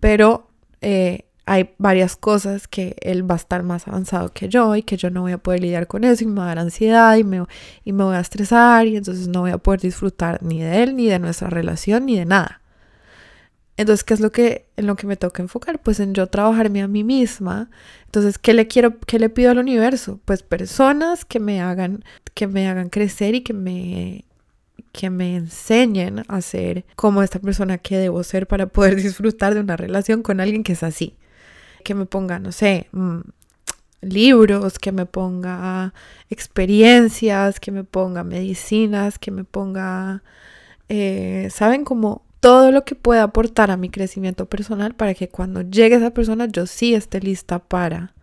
Pero 0.00 0.48
eh, 0.80 1.28
hay 1.48 1.70
varias 1.78 2.16
cosas 2.16 2.68
que 2.68 2.96
él 3.00 3.28
va 3.28 3.34
a 3.34 3.38
estar 3.38 3.62
más 3.62 3.88
avanzado 3.88 4.32
que 4.32 4.48
yo 4.48 4.76
y 4.76 4.82
que 4.82 4.96
yo 4.96 5.08
no 5.10 5.22
voy 5.22 5.32
a 5.32 5.38
poder 5.38 5.60
lidiar 5.60 5.86
con 5.86 6.04
eso 6.04 6.24
y 6.24 6.26
me 6.26 6.40
va 6.40 6.44
a 6.44 6.48
dar 6.48 6.58
ansiedad 6.58 7.16
y 7.16 7.24
me, 7.24 7.44
y 7.84 7.92
me 7.92 8.04
voy 8.04 8.16
a 8.16 8.20
estresar 8.20 8.86
y 8.86 8.96
entonces 8.96 9.28
no 9.28 9.40
voy 9.40 9.52
a 9.52 9.58
poder 9.58 9.80
disfrutar 9.80 10.42
ni 10.42 10.60
de 10.60 10.82
él, 10.82 10.96
ni 10.96 11.06
de 11.06 11.18
nuestra 11.18 11.48
relación, 11.48 12.06
ni 12.06 12.18
de 12.18 12.26
nada. 12.26 12.60
Entonces, 13.78 14.02
¿qué 14.02 14.12
es 14.14 14.20
lo 14.20 14.32
que 14.32 14.66
en 14.76 14.86
lo 14.88 14.96
que 14.96 15.06
me 15.06 15.16
toca 15.16 15.40
enfocar? 15.40 15.80
Pues 15.80 16.00
en 16.00 16.12
yo 16.12 16.26
trabajarme 16.26 16.82
a 16.82 16.88
mí 16.88 17.04
misma. 17.04 17.70
Entonces, 18.06 18.36
¿qué 18.36 18.52
le 18.52 18.66
quiero 18.66 18.98
qué 19.06 19.20
le 19.20 19.30
pido 19.30 19.52
al 19.52 19.58
universo? 19.58 20.20
Pues 20.24 20.42
personas 20.42 21.24
que 21.24 21.38
me 21.38 21.60
hagan 21.60 22.04
que 22.34 22.48
me 22.48 22.68
hagan 22.68 22.88
crecer 22.90 23.36
y 23.36 23.42
que 23.42 23.52
me 23.54 24.24
que 24.92 25.10
me 25.10 25.36
enseñen 25.36 26.24
a 26.26 26.40
ser 26.40 26.84
como 26.96 27.22
esta 27.22 27.38
persona 27.38 27.78
que 27.78 27.96
debo 27.98 28.24
ser 28.24 28.48
para 28.48 28.66
poder 28.66 28.96
disfrutar 29.02 29.54
de 29.54 29.60
una 29.60 29.76
relación 29.76 30.22
con 30.22 30.40
alguien 30.40 30.64
que 30.64 30.72
es 30.72 30.82
así. 30.82 31.16
Que 31.84 31.94
me 31.94 32.06
ponga, 32.06 32.40
no 32.40 32.52
sé, 32.52 32.88
mmm, 32.92 33.20
libros, 34.00 34.78
que 34.80 34.92
me 34.92 35.06
ponga 35.06 35.94
experiencias, 36.30 37.60
que 37.60 37.72
me 37.72 37.84
ponga 37.84 38.24
medicinas, 38.24 39.18
que 39.20 39.30
me 39.30 39.44
ponga, 39.44 40.22
eh, 40.88 41.48
¿saben? 41.52 41.84
Como 41.84 42.27
todo 42.40 42.70
lo 42.70 42.84
que 42.84 42.94
pueda 42.94 43.24
aportar 43.24 43.70
a 43.70 43.76
mi 43.76 43.90
crecimiento 43.90 44.46
personal 44.46 44.94
para 44.94 45.14
que 45.14 45.28
cuando 45.28 45.62
llegue 45.62 45.96
esa 45.96 46.12
persona 46.12 46.46
yo 46.46 46.66
sí 46.66 46.94
esté 46.94 47.20
lista 47.20 47.58
para 47.58 48.14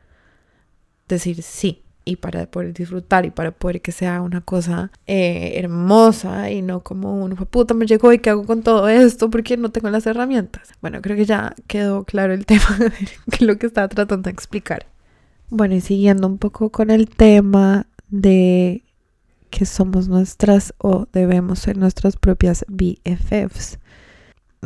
decir 1.07 1.41
sí 1.43 1.81
y 2.05 2.17
para 2.17 2.45
poder 2.45 2.73
disfrutar 2.73 3.25
y 3.25 3.31
para 3.31 3.51
poder 3.51 3.81
que 3.81 3.91
sea 3.91 4.21
una 4.21 4.41
cosa 4.41 4.91
eh, 5.07 5.53
hermosa 5.55 6.51
y 6.51 6.61
no 6.61 6.81
como 6.81 7.23
un 7.23 7.35
puta 7.35 7.73
me 7.73 7.87
llegó 7.87 8.13
y 8.13 8.19
qué 8.19 8.29
hago 8.29 8.45
con 8.45 8.61
todo 8.61 8.87
esto 8.87 9.29
porque 9.29 9.57
no 9.57 9.71
tengo 9.71 9.89
las 9.89 10.05
herramientas. 10.05 10.69
Bueno, 10.81 11.01
creo 11.01 11.17
que 11.17 11.25
ya 11.25 11.55
quedó 11.67 12.03
claro 12.03 12.33
el 12.33 12.45
tema 12.47 12.77
de 12.77 13.45
lo 13.45 13.57
que 13.57 13.65
estaba 13.65 13.87
tratando 13.87 14.23
de 14.23 14.31
explicar. 14.31 14.85
Bueno, 15.49 15.75
y 15.75 15.81
siguiendo 15.81 16.27
un 16.27 16.37
poco 16.37 16.69
con 16.69 16.91
el 16.91 17.09
tema 17.09 17.87
de 18.09 18.83
que 19.49 19.65
somos 19.65 20.07
nuestras 20.07 20.73
o 20.77 21.07
debemos 21.11 21.59
ser 21.59 21.77
nuestras 21.77 22.17
propias 22.17 22.65
BFFs 22.67 23.79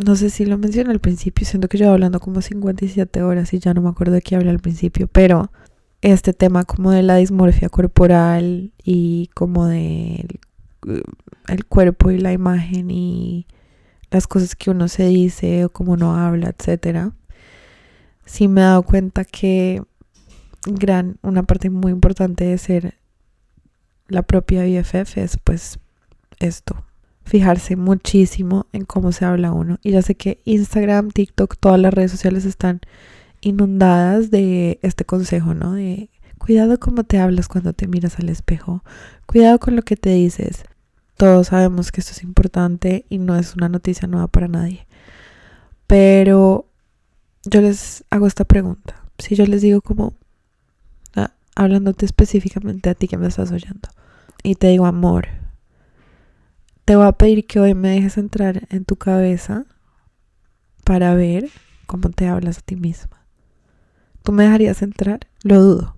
no 0.05 0.15
sé 0.15 0.29
si 0.29 0.45
lo 0.45 0.57
mencioné 0.57 0.91
al 0.91 0.99
principio, 0.99 1.45
siento 1.45 1.67
que 1.67 1.77
yo 1.77 1.91
hablando 1.91 2.19
como 2.19 2.41
57 2.41 3.21
horas 3.23 3.53
y 3.53 3.59
ya 3.59 3.73
no 3.73 3.81
me 3.81 3.89
acuerdo 3.89 4.13
de 4.13 4.21
qué 4.21 4.35
hablé 4.35 4.49
al 4.49 4.59
principio, 4.59 5.07
pero 5.07 5.51
este 6.01 6.33
tema 6.33 6.63
como 6.63 6.91
de 6.91 7.03
la 7.03 7.17
dismorfia 7.17 7.69
corporal 7.69 8.71
y 8.83 9.29
como 9.33 9.65
de 9.67 10.25
el, 10.87 11.03
el 11.47 11.65
cuerpo 11.65 12.11
y 12.11 12.19
la 12.19 12.33
imagen 12.33 12.89
y 12.91 13.47
las 14.11 14.27
cosas 14.27 14.55
que 14.55 14.71
uno 14.71 14.87
se 14.87 15.07
dice 15.07 15.65
o 15.65 15.69
cómo 15.69 15.93
uno 15.93 16.15
habla, 16.15 16.53
etcétera. 16.57 17.11
Sí 18.25 18.47
me 18.47 18.61
he 18.61 18.63
dado 18.63 18.83
cuenta 18.83 19.25
que 19.25 19.81
gran 20.65 21.17
una 21.21 21.43
parte 21.43 21.69
muy 21.69 21.91
importante 21.91 22.45
de 22.45 22.57
ser 22.57 22.95
la 24.07 24.23
propia 24.23 24.63
BFF 24.63 25.17
es 25.17 25.37
pues 25.37 25.79
esto, 26.39 26.83
fijarse 27.29 27.75
muchísimo 27.75 28.65
en 28.73 28.85
cómo 28.85 29.11
se 29.11 29.23
habla 29.23 29.51
uno. 29.51 29.77
Y 29.83 29.91
ya 29.91 30.01
sé 30.01 30.15
que 30.15 30.39
Instagram, 30.45 31.11
TikTok, 31.11 31.57
todas 31.57 31.79
las 31.79 31.93
redes 31.93 32.09
sociales 32.09 32.43
están 32.43 32.81
inundadas 33.39 34.31
de 34.31 34.79
este 34.81 35.05
consejo, 35.05 35.53
¿no? 35.53 35.73
De 35.73 36.09
cuidado 36.39 36.79
cómo 36.79 37.03
te 37.03 37.19
hablas 37.19 37.47
cuando 37.47 37.73
te 37.73 37.87
miras 37.87 38.17
al 38.17 38.29
espejo, 38.29 38.83
cuidado 39.27 39.59
con 39.59 39.75
lo 39.75 39.83
que 39.83 39.95
te 39.95 40.09
dices. 40.09 40.63
Todos 41.17 41.47
sabemos 41.47 41.91
que 41.91 42.01
esto 42.01 42.13
es 42.13 42.23
importante 42.23 43.05
y 43.09 43.19
no 43.19 43.35
es 43.35 43.55
una 43.55 43.69
noticia 43.69 44.07
nueva 44.07 44.27
para 44.27 44.47
nadie. 44.47 44.87
Pero 45.85 46.65
yo 47.45 47.61
les 47.61 48.05
hago 48.09 48.25
esta 48.25 48.43
pregunta. 48.43 49.03
Si 49.19 49.35
yo 49.35 49.45
les 49.45 49.61
digo 49.61 49.81
como, 49.81 50.13
ah, 51.15 51.31
hablándote 51.55 52.07
específicamente 52.07 52.89
a 52.89 52.95
ti 52.95 53.07
que 53.07 53.17
me 53.17 53.27
estás 53.27 53.51
oyendo, 53.51 53.89
y 54.41 54.55
te 54.55 54.69
digo 54.69 54.87
amor, 54.87 55.27
te 56.89 56.95
voy 56.95 57.05
a 57.05 57.11
pedir 57.11 57.45
que 57.45 57.59
hoy 57.59 57.75
me 57.75 57.89
dejes 57.89 58.17
entrar 58.17 58.63
en 58.71 58.83
tu 58.83 58.95
cabeza 58.95 59.65
para 60.83 61.13
ver 61.13 61.47
cómo 61.85 62.09
te 62.09 62.27
hablas 62.27 62.57
a 62.57 62.61
ti 62.61 62.75
misma. 62.75 63.27
¿Tú 64.23 64.31
me 64.31 64.45
dejarías 64.45 64.81
entrar? 64.81 65.19
Lo 65.43 65.61
dudo. 65.61 65.95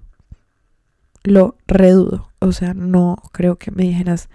Lo 1.23 1.55
redudo. 1.65 2.27
O 2.39 2.51
sea, 2.51 2.73
no 2.73 3.15
creo 3.31 3.55
que 3.55 3.71
me 3.71 3.83
dijeras, 3.83 4.27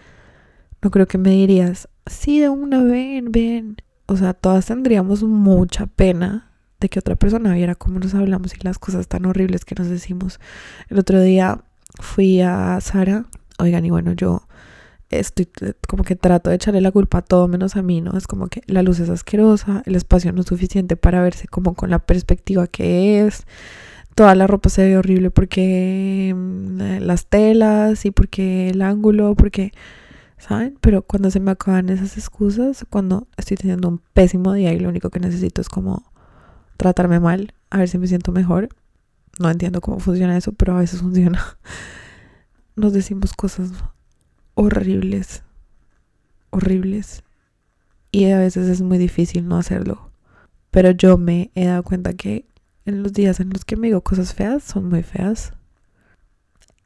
no 0.80 0.90
creo 0.90 1.06
que 1.06 1.18
me 1.18 1.28
dirías, 1.28 1.90
sí, 2.06 2.40
de 2.40 2.48
una, 2.48 2.82
ven, 2.82 3.32
ven. 3.32 3.76
O 4.06 4.16
sea, 4.16 4.32
todas 4.32 4.64
tendríamos 4.64 5.24
mucha 5.24 5.84
pena 5.84 6.52
de 6.80 6.88
que 6.88 7.00
otra 7.00 7.16
persona 7.16 7.52
viera 7.52 7.74
cómo 7.74 7.98
nos 7.98 8.14
hablamos 8.14 8.54
y 8.54 8.64
las 8.64 8.78
cosas 8.78 9.08
tan 9.08 9.26
horribles 9.26 9.66
que 9.66 9.74
nos 9.74 9.90
decimos. 9.90 10.40
El 10.88 11.00
otro 11.00 11.20
día 11.20 11.60
fui 12.00 12.40
a 12.40 12.80
Sara, 12.80 13.26
oigan, 13.58 13.84
y 13.84 13.90
bueno, 13.90 14.14
yo 14.14 14.48
estoy 15.10 15.48
como 15.88 16.04
que 16.04 16.16
trato 16.16 16.50
de 16.50 16.56
echarle 16.56 16.80
la 16.80 16.90
culpa 16.90 17.18
a 17.18 17.22
todo 17.22 17.48
menos 17.48 17.76
a 17.76 17.82
mí, 17.82 18.00
¿no? 18.00 18.16
Es 18.16 18.26
como 18.26 18.48
que 18.48 18.62
la 18.66 18.82
luz 18.82 19.00
es 19.00 19.08
asquerosa, 19.08 19.82
el 19.86 19.94
espacio 19.94 20.32
no 20.32 20.40
es 20.40 20.46
suficiente 20.46 20.96
para 20.96 21.22
verse 21.22 21.48
como 21.48 21.74
con 21.74 21.90
la 21.90 22.00
perspectiva 22.00 22.66
que 22.66 23.24
es, 23.24 23.46
toda 24.16 24.34
la 24.34 24.46
ropa 24.46 24.70
se 24.70 24.82
ve 24.82 24.96
horrible 24.96 25.30
porque 25.30 26.34
mm, 26.34 27.02
las 27.02 27.26
telas 27.26 28.04
y 28.06 28.10
porque 28.10 28.70
el 28.70 28.82
ángulo, 28.82 29.34
porque, 29.36 29.72
¿saben? 30.38 30.76
Pero 30.80 31.02
cuando 31.02 31.30
se 31.30 31.38
me 31.38 31.52
acaban 31.52 31.90
esas 31.90 32.16
excusas, 32.16 32.84
cuando 32.90 33.28
estoy 33.36 33.56
teniendo 33.58 33.88
un 33.88 34.00
pésimo 34.14 34.54
día 34.54 34.72
y 34.72 34.80
lo 34.80 34.88
único 34.88 35.10
que 35.10 35.20
necesito 35.20 35.60
es 35.60 35.68
como 35.68 36.10
tratarme 36.78 37.20
mal, 37.20 37.54
a 37.70 37.78
ver 37.78 37.88
si 37.88 37.98
me 37.98 38.06
siento 38.06 38.32
mejor. 38.32 38.70
No 39.38 39.50
entiendo 39.50 39.82
cómo 39.82 40.00
funciona 40.00 40.36
eso, 40.36 40.52
pero 40.52 40.74
a 40.74 40.80
veces 40.80 41.00
funciona. 41.00 41.58
Nos 42.76 42.94
decimos 42.94 43.34
cosas 43.34 43.70
horribles, 44.56 45.44
horribles. 46.50 47.22
Y 48.10 48.30
a 48.30 48.38
veces 48.38 48.68
es 48.68 48.82
muy 48.82 48.98
difícil 48.98 49.46
no 49.46 49.58
hacerlo. 49.58 50.10
Pero 50.72 50.90
yo 50.90 51.16
me 51.18 51.50
he 51.54 51.66
dado 51.66 51.84
cuenta 51.84 52.14
que 52.14 52.46
en 52.86 53.02
los 53.02 53.12
días 53.12 53.38
en 53.40 53.50
los 53.50 53.64
que 53.64 53.76
me 53.76 53.88
digo 53.88 54.00
cosas 54.00 54.34
feas, 54.34 54.64
son 54.64 54.88
muy 54.88 55.02
feas. 55.02 55.52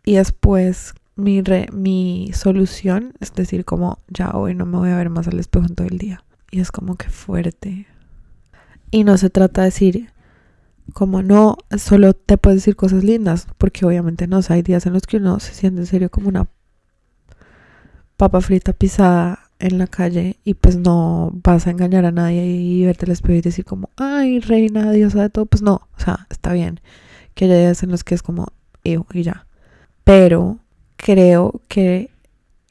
Y 0.04 0.16
después 0.16 0.94
mi, 1.14 1.42
re, 1.42 1.68
mi 1.72 2.30
solución 2.35 3.12
es 3.20 3.33
decir 3.35 3.64
como, 3.64 3.98
ya 4.09 4.30
hoy 4.30 4.54
no 4.54 4.66
me 4.66 4.78
voy 4.78 4.90
a 4.90 4.96
ver 4.96 5.11
más 5.11 5.28
al 5.28 5.38
espejo 5.38 5.66
en 5.66 5.74
todo 5.74 5.87
el 5.87 5.98
día. 5.98 6.24
Y 6.50 6.61
es 6.61 6.72
como 6.72 6.96
que 6.96 7.09
fuerte. 7.09 7.87
Y 8.90 9.04
no 9.04 9.16
se 9.16 9.30
trata 9.30 9.61
de 9.61 9.66
decir, 9.66 10.11
como 10.92 11.22
no, 11.22 11.59
solo 11.78 12.14
te 12.14 12.37
puedes 12.37 12.59
decir 12.59 12.74
cosas 12.74 13.04
lindas, 13.04 13.46
porque 13.59 13.87
obviamente 13.87 14.26
no, 14.26 14.40
hay 14.48 14.62
días 14.62 14.87
en 14.87 14.94
los 14.94 15.06
que 15.06 15.18
uno 15.18 15.38
se 15.38 15.54
siente 15.54 15.83
en 15.83 15.87
serio 15.87 16.11
como 16.11 16.28
una 16.28 16.48
papa 18.20 18.42
frita 18.42 18.74
pisada 18.74 19.48
en 19.61 19.78
la 19.78 19.87
calle 19.87 20.37
y 20.44 20.52
pues 20.52 20.76
no 20.76 21.30
vas 21.42 21.66
a 21.66 21.70
engañar 21.70 22.04
a 22.04 22.12
nadie 22.12 22.44
y 22.44 22.85
verte 22.85 23.06
al 23.06 23.12
espejo 23.12 23.33
y 23.33 23.40
decir 23.40 23.64
como, 23.64 23.88
ay, 23.96 24.40
reina, 24.40 24.92
diosa 24.92 25.22
de 25.22 25.30
todo, 25.30 25.46
pues 25.46 25.62
no, 25.62 25.88
o 25.96 26.00
sea, 26.00 26.26
está 26.28 26.52
bien 26.52 26.80
que 27.33 27.46
haya 27.46 27.56
días 27.56 27.83
en 27.83 27.90
los 27.90 28.04
que 28.04 28.14
es 28.14 28.22
como, 28.22 28.48
Ew, 28.85 29.06
y 29.14 29.22
ya. 29.22 29.46
Pero 30.04 30.59
creo 30.96 31.62
que 31.66 32.11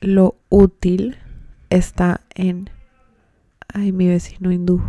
lo 0.02 0.36
útil 0.50 1.18
está 1.72 2.22
en, 2.36 2.70
ay, 3.74 3.92
mi 3.92 4.08
vecino 4.08 4.52
hindú, 4.52 4.84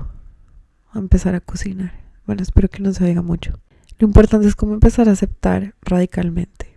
a 0.92 0.98
empezar 0.98 1.34
a 1.34 1.40
cocinar. 1.40 1.94
Bueno, 2.26 2.42
espero 2.42 2.68
que 2.68 2.82
no 2.82 2.92
se 2.92 3.02
oiga 3.02 3.22
mucho. 3.22 3.58
Lo 3.98 4.06
importante 4.06 4.46
es 4.46 4.56
como 4.56 4.74
empezar 4.74 5.08
a 5.08 5.12
aceptar 5.12 5.74
radicalmente 5.80 6.76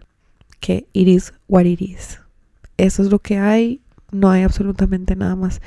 que 0.62 0.88
it 0.93 1.10
is 1.10 1.34
what 1.50 1.65
it 1.65 1.82
is. 1.82 2.23
Eso 2.84 3.02
es 3.04 3.10
lo 3.10 3.19
que 3.19 3.38
hay, 3.38 3.82
no 4.12 4.30
hay 4.30 4.43
absolutamente 4.43 5.15
nada 5.15 5.36
más. 5.36 5.62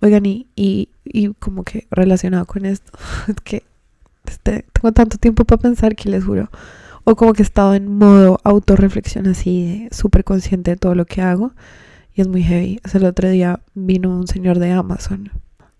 Oigan, 0.00 0.24
y, 0.26 0.46
y, 0.56 0.88
y 1.04 1.32
como 1.34 1.64
que 1.64 1.86
relacionado 1.90 2.46
con 2.46 2.64
esto, 2.64 2.92
es 3.28 3.36
que 3.42 3.64
este, 4.26 4.64
tengo 4.72 4.92
tanto 4.92 5.18
tiempo 5.18 5.44
para 5.44 5.60
pensar 5.60 5.96
que 5.96 6.08
les 6.08 6.24
juro, 6.24 6.50
o 7.04 7.16
como 7.16 7.32
que 7.32 7.42
he 7.42 7.44
estado 7.44 7.74
en 7.74 7.98
modo 7.98 8.40
autorreflexión 8.44 9.26
así, 9.26 9.88
súper 9.90 10.24
consciente 10.24 10.72
de 10.72 10.76
todo 10.76 10.94
lo 10.94 11.06
que 11.06 11.22
hago, 11.22 11.52
y 12.14 12.20
es 12.20 12.28
muy 12.28 12.42
heavy. 12.42 12.80
O 12.84 12.88
sea, 12.88 13.00
el 13.00 13.06
otro 13.06 13.28
día 13.28 13.60
vino 13.74 14.10
un 14.10 14.26
señor 14.26 14.58
de 14.58 14.72
Amazon 14.72 15.30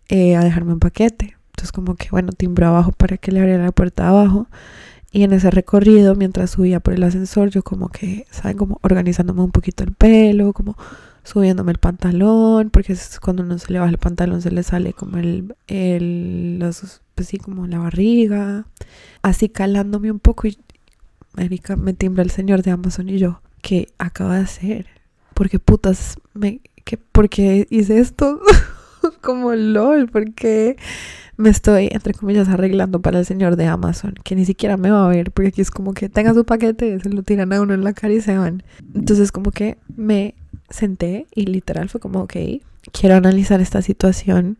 eh, 0.08 0.36
a 0.36 0.44
dejarme 0.44 0.72
un 0.72 0.80
paquete. 0.80 1.36
Entonces 1.50 1.72
como 1.72 1.94
que, 1.94 2.08
bueno, 2.10 2.32
timbró 2.32 2.68
abajo 2.68 2.92
para 2.92 3.16
que 3.16 3.32
le 3.32 3.40
abriera 3.40 3.64
la 3.64 3.72
puerta 3.72 4.08
abajo. 4.08 4.48
Y 5.12 5.24
en 5.24 5.32
ese 5.32 5.50
recorrido, 5.50 6.14
mientras 6.14 6.50
subía 6.50 6.80
por 6.80 6.94
el 6.94 7.02
ascensor, 7.02 7.50
yo 7.50 7.62
como 7.62 7.88
que, 7.88 8.26
¿saben? 8.30 8.56
Como 8.56 8.78
organizándome 8.82 9.42
un 9.42 9.50
poquito 9.50 9.82
el 9.82 9.92
pelo, 9.92 10.52
como 10.52 10.76
subiéndome 11.24 11.72
el 11.72 11.78
pantalón, 11.78 12.70
porque 12.70 12.96
cuando 13.22 13.42
uno 13.42 13.58
se 13.58 13.72
le 13.72 13.78
baja 13.78 13.90
el 13.90 13.98
pantalón 13.98 14.42
se 14.42 14.50
le 14.50 14.62
sale 14.62 14.92
como 14.92 15.18
el, 15.18 15.54
el 15.66 16.58
los, 16.58 17.02
pues 17.14 17.28
sí, 17.28 17.38
como 17.38 17.66
la 17.66 17.78
barriga, 17.78 18.66
así 19.22 19.48
calándome 19.48 20.10
un 20.10 20.18
poco 20.18 20.48
y, 20.48 20.58
Erika, 21.36 21.76
me 21.76 21.92
timbra 21.92 22.22
el 22.22 22.30
señor 22.30 22.62
de 22.62 22.70
Amazon 22.70 23.08
y 23.08 23.18
yo, 23.18 23.42
¿qué 23.62 23.88
acaba 23.98 24.36
de 24.36 24.42
hacer? 24.42 24.86
¿Por 25.34 25.48
qué 25.48 25.58
putas 25.58 26.16
me, 26.34 26.60
qué, 26.84 26.96
por 26.96 27.28
qué 27.28 27.66
hice 27.70 27.98
esto? 27.98 28.40
como 29.20 29.54
LOL, 29.54 30.08
porque 30.08 30.76
me 31.40 31.50
estoy, 31.50 31.88
entre 31.90 32.12
comillas, 32.14 32.48
arreglando 32.48 33.00
para 33.00 33.18
el 33.18 33.26
señor 33.26 33.56
de 33.56 33.66
Amazon, 33.66 34.14
que 34.22 34.36
ni 34.36 34.44
siquiera 34.44 34.76
me 34.76 34.90
va 34.90 35.06
a 35.06 35.08
ver, 35.08 35.32
porque 35.32 35.48
aquí 35.48 35.60
es 35.62 35.70
como 35.70 35.94
que 35.94 36.08
tenga 36.08 36.34
su 36.34 36.44
paquete, 36.44 37.00
se 37.00 37.08
lo 37.08 37.22
tiran 37.22 37.52
a 37.52 37.60
uno 37.60 37.72
en 37.74 37.82
la 37.82 37.94
cara 37.94 38.12
y 38.12 38.20
se 38.20 38.36
van. 38.36 38.62
Entonces 38.94 39.32
como 39.32 39.50
que 39.50 39.78
me 39.96 40.34
senté 40.68 41.26
y 41.34 41.46
literal 41.46 41.88
fue 41.88 42.00
como, 42.00 42.20
ok, 42.20 42.36
quiero 42.92 43.16
analizar 43.16 43.60
esta 43.60 43.80
situación 43.82 44.58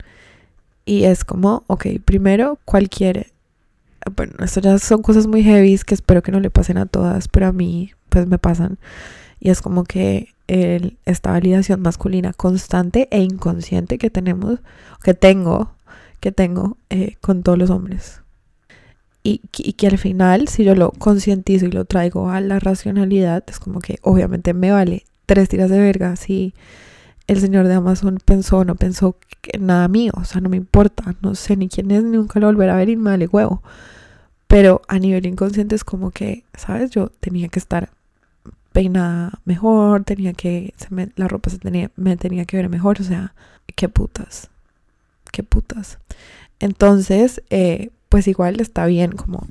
y 0.84 1.04
es 1.04 1.24
como, 1.24 1.64
ok, 1.66 1.86
primero, 2.04 2.58
cualquier, 2.64 3.26
bueno, 4.16 4.32
esto 4.42 4.60
ya 4.60 4.78
son 4.78 5.02
cosas 5.02 5.26
muy 5.26 5.42
heavy 5.42 5.78
que 5.78 5.94
espero 5.94 6.22
que 6.22 6.32
no 6.32 6.40
le 6.40 6.50
pasen 6.50 6.78
a 6.78 6.86
todas, 6.86 7.28
pero 7.28 7.46
a 7.46 7.52
mí 7.52 7.92
pues 8.08 8.26
me 8.26 8.38
pasan. 8.38 8.78
Y 9.38 9.50
es 9.50 9.60
como 9.62 9.84
que 9.84 10.34
el, 10.48 10.98
esta 11.04 11.30
validación 11.30 11.80
masculina 11.82 12.32
constante 12.32 13.06
e 13.10 13.20
inconsciente 13.22 13.98
que 13.98 14.10
tenemos, 14.10 14.58
que 15.02 15.14
tengo, 15.14 15.72
que 16.20 16.32
tengo 16.32 16.76
eh, 16.90 17.16
con 17.20 17.42
todos 17.42 17.58
los 17.58 17.70
hombres. 17.70 18.22
Y, 19.22 19.42
y, 19.58 19.74
que 19.74 19.86
al 19.86 19.98
final, 19.98 20.48
si 20.48 20.64
yo 20.64 20.74
lo 20.74 20.92
concientizo 20.92 21.66
y 21.66 21.70
lo 21.70 21.84
traigo 21.84 22.30
a 22.30 22.40
la 22.40 22.58
racionalidad, 22.58 23.44
es 23.48 23.58
como 23.58 23.80
que 23.80 23.98
obviamente 24.02 24.54
me 24.54 24.70
vale 24.70 25.04
tres 25.26 25.48
tiras 25.48 25.70
de 25.70 25.78
verga 25.78 26.16
si 26.16 26.54
el 27.26 27.40
señor 27.40 27.68
de 27.68 27.74
Amazon 27.74 28.18
pensó 28.24 28.58
o 28.58 28.64
no 28.64 28.74
pensó 28.74 29.16
que 29.40 29.58
nada 29.58 29.86
mío, 29.88 30.12
o 30.16 30.24
sea, 30.24 30.40
no 30.40 30.48
me 30.48 30.56
importa, 30.56 31.14
no 31.22 31.36
sé 31.36 31.56
ni 31.56 31.68
quién 31.68 31.90
es, 31.92 32.02
nunca 32.02 32.40
lo 32.40 32.48
volveré 32.48 32.72
a 32.72 32.76
ver 32.76 32.88
y 32.88 32.96
me 32.96 33.10
vale 33.10 33.28
huevo. 33.28 33.62
Pero 34.48 34.82
a 34.88 34.98
nivel 34.98 35.26
inconsciente 35.26 35.76
es 35.76 35.84
como 35.84 36.10
que, 36.10 36.44
¿sabes? 36.56 36.90
Yo 36.90 37.10
tenía 37.20 37.48
que 37.48 37.60
estar 37.60 37.90
peinada 38.72 39.40
mejor, 39.44 40.02
tenía 40.02 40.32
que, 40.32 40.74
se 40.76 40.92
me, 40.92 41.10
la 41.14 41.28
ropa 41.28 41.50
se 41.50 41.58
tenía, 41.58 41.92
me 41.94 42.16
tenía 42.16 42.44
que 42.46 42.56
ver 42.56 42.68
mejor, 42.68 43.00
o 43.00 43.04
sea, 43.04 43.34
qué 43.76 43.88
putas, 43.88 44.49
qué 45.30 45.42
putas. 45.42 45.98
Entonces, 46.58 47.42
eh, 47.50 47.90
pues 48.08 48.28
igual 48.28 48.60
está 48.60 48.86
bien, 48.86 49.12
como 49.12 49.46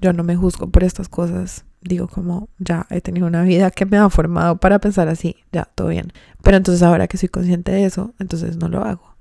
yo 0.00 0.12
no 0.12 0.24
me 0.24 0.36
juzgo 0.36 0.68
por 0.68 0.84
estas 0.84 1.08
cosas, 1.08 1.64
digo 1.80 2.08
como 2.08 2.48
ya 2.58 2.86
he 2.90 3.00
tenido 3.00 3.26
una 3.26 3.42
vida 3.42 3.70
que 3.70 3.84
me 3.86 3.96
ha 3.98 4.08
formado 4.08 4.56
para 4.56 4.78
pensar 4.78 5.08
así, 5.08 5.36
ya, 5.52 5.68
todo 5.74 5.88
bien. 5.88 6.12
Pero 6.42 6.56
entonces 6.56 6.82
ahora 6.82 7.08
que 7.08 7.18
soy 7.18 7.28
consciente 7.28 7.72
de 7.72 7.84
eso, 7.84 8.14
entonces 8.18 8.56
no 8.56 8.68
lo 8.68 8.84
hago. 8.84 9.14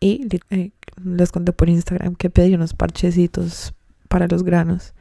Y 0.00 0.28
eh, 0.50 0.70
les 1.02 1.32
conté 1.32 1.52
por 1.52 1.68
Instagram 1.68 2.14
que 2.16 2.30
pedí 2.30 2.54
unos 2.54 2.74
parchecitos 2.74 3.74
para 4.08 4.26
los 4.28 4.42
granos. 4.42 4.94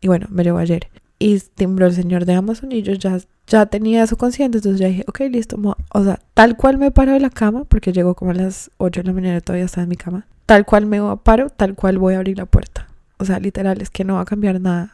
Y 0.00 0.08
bueno, 0.08 0.26
me 0.30 0.42
llevo 0.42 0.58
ayer 0.58 0.88
y 1.18 1.38
timbró 1.40 1.86
el 1.86 1.94
señor 1.94 2.24
de 2.26 2.34
Amazon 2.34 2.72
y 2.72 2.82
yo 2.82 2.92
ya, 2.94 3.18
ya 3.46 3.66
tenía 3.66 4.02
eso 4.02 4.16
consciente, 4.16 4.58
entonces 4.58 4.80
ya 4.80 4.88
dije, 4.88 5.04
ok, 5.06 5.20
listo, 5.30 5.56
o 5.92 6.04
sea, 6.04 6.18
tal 6.34 6.56
cual 6.56 6.78
me 6.78 6.90
paro 6.90 7.12
de 7.12 7.20
la 7.20 7.30
cama, 7.30 7.64
porque 7.64 7.92
llegó 7.92 8.14
como 8.14 8.32
a 8.32 8.34
las 8.34 8.70
8 8.78 9.00
de 9.00 9.06
la 9.06 9.12
mañana 9.12 9.40
todavía 9.40 9.64
estaba 9.64 9.84
en 9.84 9.88
mi 9.88 9.96
cama, 9.96 10.26
tal 10.44 10.64
cual 10.66 10.86
me 10.86 11.00
paro, 11.22 11.50
tal 11.50 11.74
cual 11.74 11.98
voy 11.98 12.14
a 12.14 12.18
abrir 12.18 12.36
la 12.36 12.46
puerta. 12.46 12.88
O 13.18 13.24
sea, 13.24 13.38
literal, 13.40 13.80
es 13.80 13.88
que 13.88 14.04
no 14.04 14.16
va 14.16 14.22
a 14.22 14.26
cambiar 14.26 14.60
nada, 14.60 14.92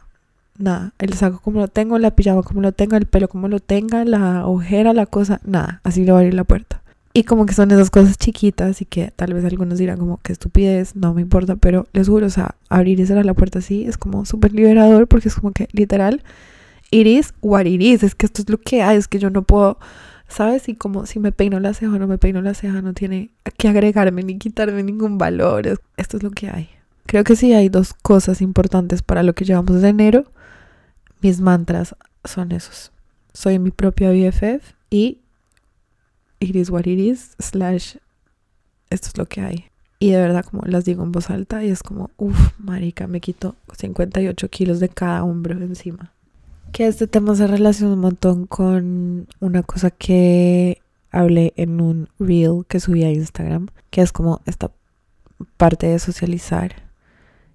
nada. 0.57 0.93
El 0.97 1.13
saco 1.13 1.41
como 1.41 1.59
lo 1.59 1.67
tengo, 1.67 1.99
la 1.99 2.11
pijama 2.11 2.43
como 2.43 2.61
lo 2.61 2.71
tenga, 2.71 2.95
el 2.95 3.05
pelo 3.05 3.27
como 3.27 3.49
lo 3.49 3.59
tenga, 3.59 4.05
la 4.05 4.47
ojera, 4.47 4.93
la 4.93 5.05
cosa, 5.05 5.41
nada, 5.43 5.81
así 5.83 6.05
le 6.05 6.11
voy 6.11 6.19
a 6.19 6.21
abrir 6.21 6.33
la 6.35 6.45
puerta. 6.45 6.82
Y 7.15 7.25
como 7.25 7.45
que 7.45 7.53
son 7.53 7.69
esas 7.69 7.91
cosas 7.91 8.17
chiquitas 8.17 8.81
y 8.81 8.85
que 8.85 9.11
tal 9.15 9.33
vez 9.35 9.45
algunos 9.45 9.77
dirán 9.77 9.99
como 9.99 10.17
que 10.17 10.33
estupidez, 10.33 10.95
no 10.95 11.13
me 11.13 11.21
importa, 11.21 11.55
pero 11.55 11.85
les 11.93 12.09
juro, 12.09 12.25
o 12.25 12.29
sea, 12.31 12.55
abrir 12.69 12.99
y 12.99 13.05
cerrar 13.05 13.25
la 13.25 13.35
puerta 13.35 13.59
así 13.59 13.85
es 13.85 13.97
como 13.97 14.25
súper 14.25 14.53
liberador 14.53 15.07
porque 15.07 15.27
es 15.27 15.35
como 15.35 15.51
que 15.51 15.67
literal, 15.73 16.23
it 16.89 17.05
is 17.05 17.35
what 17.41 17.65
it 17.65 17.81
is, 17.81 18.01
es 18.01 18.15
que 18.15 18.25
esto 18.25 18.41
es 18.41 18.49
lo 18.49 18.57
que 18.57 18.81
hay, 18.81 18.97
es 18.97 19.07
que 19.07 19.19
yo 19.19 19.29
no 19.29 19.43
puedo, 19.43 19.77
¿sabes? 20.27 20.67
Y 20.69 20.73
como 20.73 21.05
si 21.05 21.19
me 21.19 21.31
peino 21.31 21.59
la 21.59 21.75
ceja 21.75 21.93
o 21.93 21.99
no 21.99 22.07
me 22.07 22.17
peino 22.17 22.41
la 22.41 22.55
ceja, 22.55 22.81
no 22.81 22.93
tiene 22.95 23.29
que 23.57 23.67
agregarme 23.67 24.23
ni 24.23 24.39
quitarme 24.39 24.81
ningún 24.81 25.19
valor, 25.19 25.67
esto 25.97 26.17
es 26.17 26.23
lo 26.23 26.31
que 26.31 26.49
hay. 26.49 26.69
Creo 27.05 27.23
que 27.23 27.35
sí 27.35 27.53
hay 27.53 27.69
dos 27.69 27.93
cosas 27.93 28.41
importantes 28.41 29.03
para 29.03 29.21
lo 29.21 29.33
que 29.33 29.45
llevamos 29.45 29.83
de 29.83 29.89
enero. 29.89 30.25
Mis 31.21 31.41
mantras 31.41 31.95
son 32.23 32.51
esos. 32.51 32.91
Soy 33.33 33.59
mi 33.59 33.69
propia 33.71 34.09
BFF 34.09 34.73
y 34.89 35.19
it 36.43 36.55
is 36.55 36.69
what 36.69 36.81
it 36.81 36.99
is, 36.99 37.35
slash, 37.39 37.95
esto 38.89 39.07
es 39.07 39.17
lo 39.17 39.25
que 39.25 39.41
hay. 39.41 39.65
Y 39.99 40.11
de 40.11 40.17
verdad, 40.17 40.43
como 40.43 40.63
las 40.65 40.85
digo 40.85 41.03
en 41.03 41.11
voz 41.11 41.29
alta, 41.29 41.63
y 41.63 41.69
es 41.69 41.81
como, 41.81 42.09
uff, 42.17 42.51
marica, 42.59 43.07
me 43.07 43.21
quito 43.21 43.55
58 43.77 44.49
kilos 44.49 44.79
de 44.79 44.89
cada 44.89 45.23
hombro 45.23 45.57
encima. 45.57 46.11
Que 46.71 46.87
este 46.87 47.07
tema 47.07 47.35
se 47.35 47.47
relaciona 47.47 47.93
un 47.93 47.99
montón 47.99 48.45
con 48.45 49.27
una 49.39 49.63
cosa 49.63 49.91
que 49.91 50.81
hablé 51.11 51.53
en 51.55 51.79
un 51.79 52.09
reel 52.19 52.65
que 52.67 52.79
subí 52.79 53.03
a 53.03 53.11
Instagram, 53.11 53.67
que 53.91 54.01
es 54.01 54.11
como 54.11 54.41
esta 54.45 54.71
parte 55.57 55.87
de 55.87 55.99
socializar, 55.99 56.83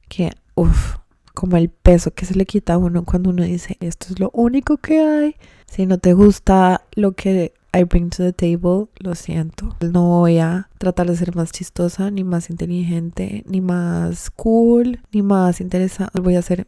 que, 0.09 0.31
uff, 0.55 0.97
como 1.35 1.57
el 1.57 1.69
peso 1.69 2.13
que 2.13 2.25
se 2.25 2.35
le 2.35 2.47
quita 2.47 2.75
a 2.75 2.79
uno 2.79 3.05
cuando 3.05 3.31
uno 3.31 3.43
dice, 3.43 3.77
esto 3.81 4.07
es 4.11 4.21
lo 4.21 4.31
único 4.33 4.79
que 4.79 5.01
hay. 5.01 5.37
Si 5.67 5.87
no 5.87 5.99
te 5.99 6.15
gusta 6.15 6.83
lo 6.95 7.13
que 7.13 7.53
I 7.79 7.85
bring 7.85 8.11
to 8.11 8.25
the 8.25 8.33
table, 8.33 8.89
lo 8.99 9.15
siento. 9.15 9.77
No 9.81 10.19
voy 10.19 10.39
a 10.39 10.69
tratar 10.79 11.07
de 11.07 11.17
ser 11.17 11.37
más 11.37 11.53
chistosa, 11.53 12.11
ni 12.11 12.25
más 12.25 12.51
inteligente, 12.51 13.45
ni 13.47 13.61
más 13.61 14.31
cool, 14.31 15.01
ni 15.13 15.23
más 15.23 15.61
interesante. 15.61 16.21
Voy 16.21 16.35
a 16.35 16.43
ser 16.43 16.67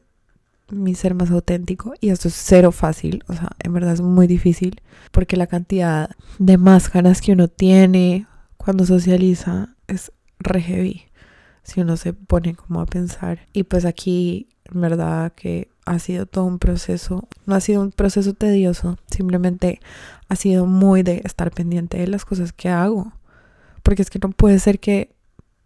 mi 0.70 0.94
ser 0.94 1.14
más 1.14 1.32
auténtico. 1.32 1.94
Y 2.00 2.10
esto 2.10 2.28
es 2.28 2.34
cero 2.34 2.70
fácil, 2.70 3.24
o 3.26 3.32
sea, 3.32 3.50
en 3.58 3.72
verdad 3.72 3.94
es 3.94 4.02
muy 4.02 4.28
difícil. 4.28 4.80
Porque 5.10 5.36
la 5.36 5.48
cantidad 5.48 6.10
de 6.38 6.58
máscaras 6.58 7.20
que 7.20 7.32
uno 7.32 7.48
tiene 7.48 8.28
cuando 8.56 8.86
socializa 8.86 9.74
es 9.88 10.12
re 10.38 10.62
heavy. 10.62 11.02
Si 11.64 11.80
uno 11.80 11.96
se 11.96 12.12
pone 12.12 12.54
como 12.54 12.80
a 12.80 12.86
pensar. 12.86 13.48
Y 13.52 13.64
pues 13.64 13.84
aquí 13.84 14.48
en 14.72 14.80
verdad 14.80 15.32
que 15.32 15.70
ha 15.90 15.98
sido 15.98 16.24
todo 16.26 16.44
un 16.44 16.60
proceso, 16.60 17.28
no 17.46 17.56
ha 17.56 17.60
sido 17.60 17.82
un 17.82 17.90
proceso 17.90 18.32
tedioso, 18.32 18.96
simplemente 19.10 19.80
ha 20.28 20.36
sido 20.36 20.64
muy 20.64 21.02
de 21.02 21.20
estar 21.24 21.50
pendiente 21.50 21.98
de 21.98 22.06
las 22.06 22.24
cosas 22.24 22.52
que 22.52 22.68
hago, 22.68 23.12
porque 23.82 24.02
es 24.02 24.10
que 24.10 24.20
no 24.20 24.30
puede 24.30 24.60
ser 24.60 24.78
que 24.78 25.10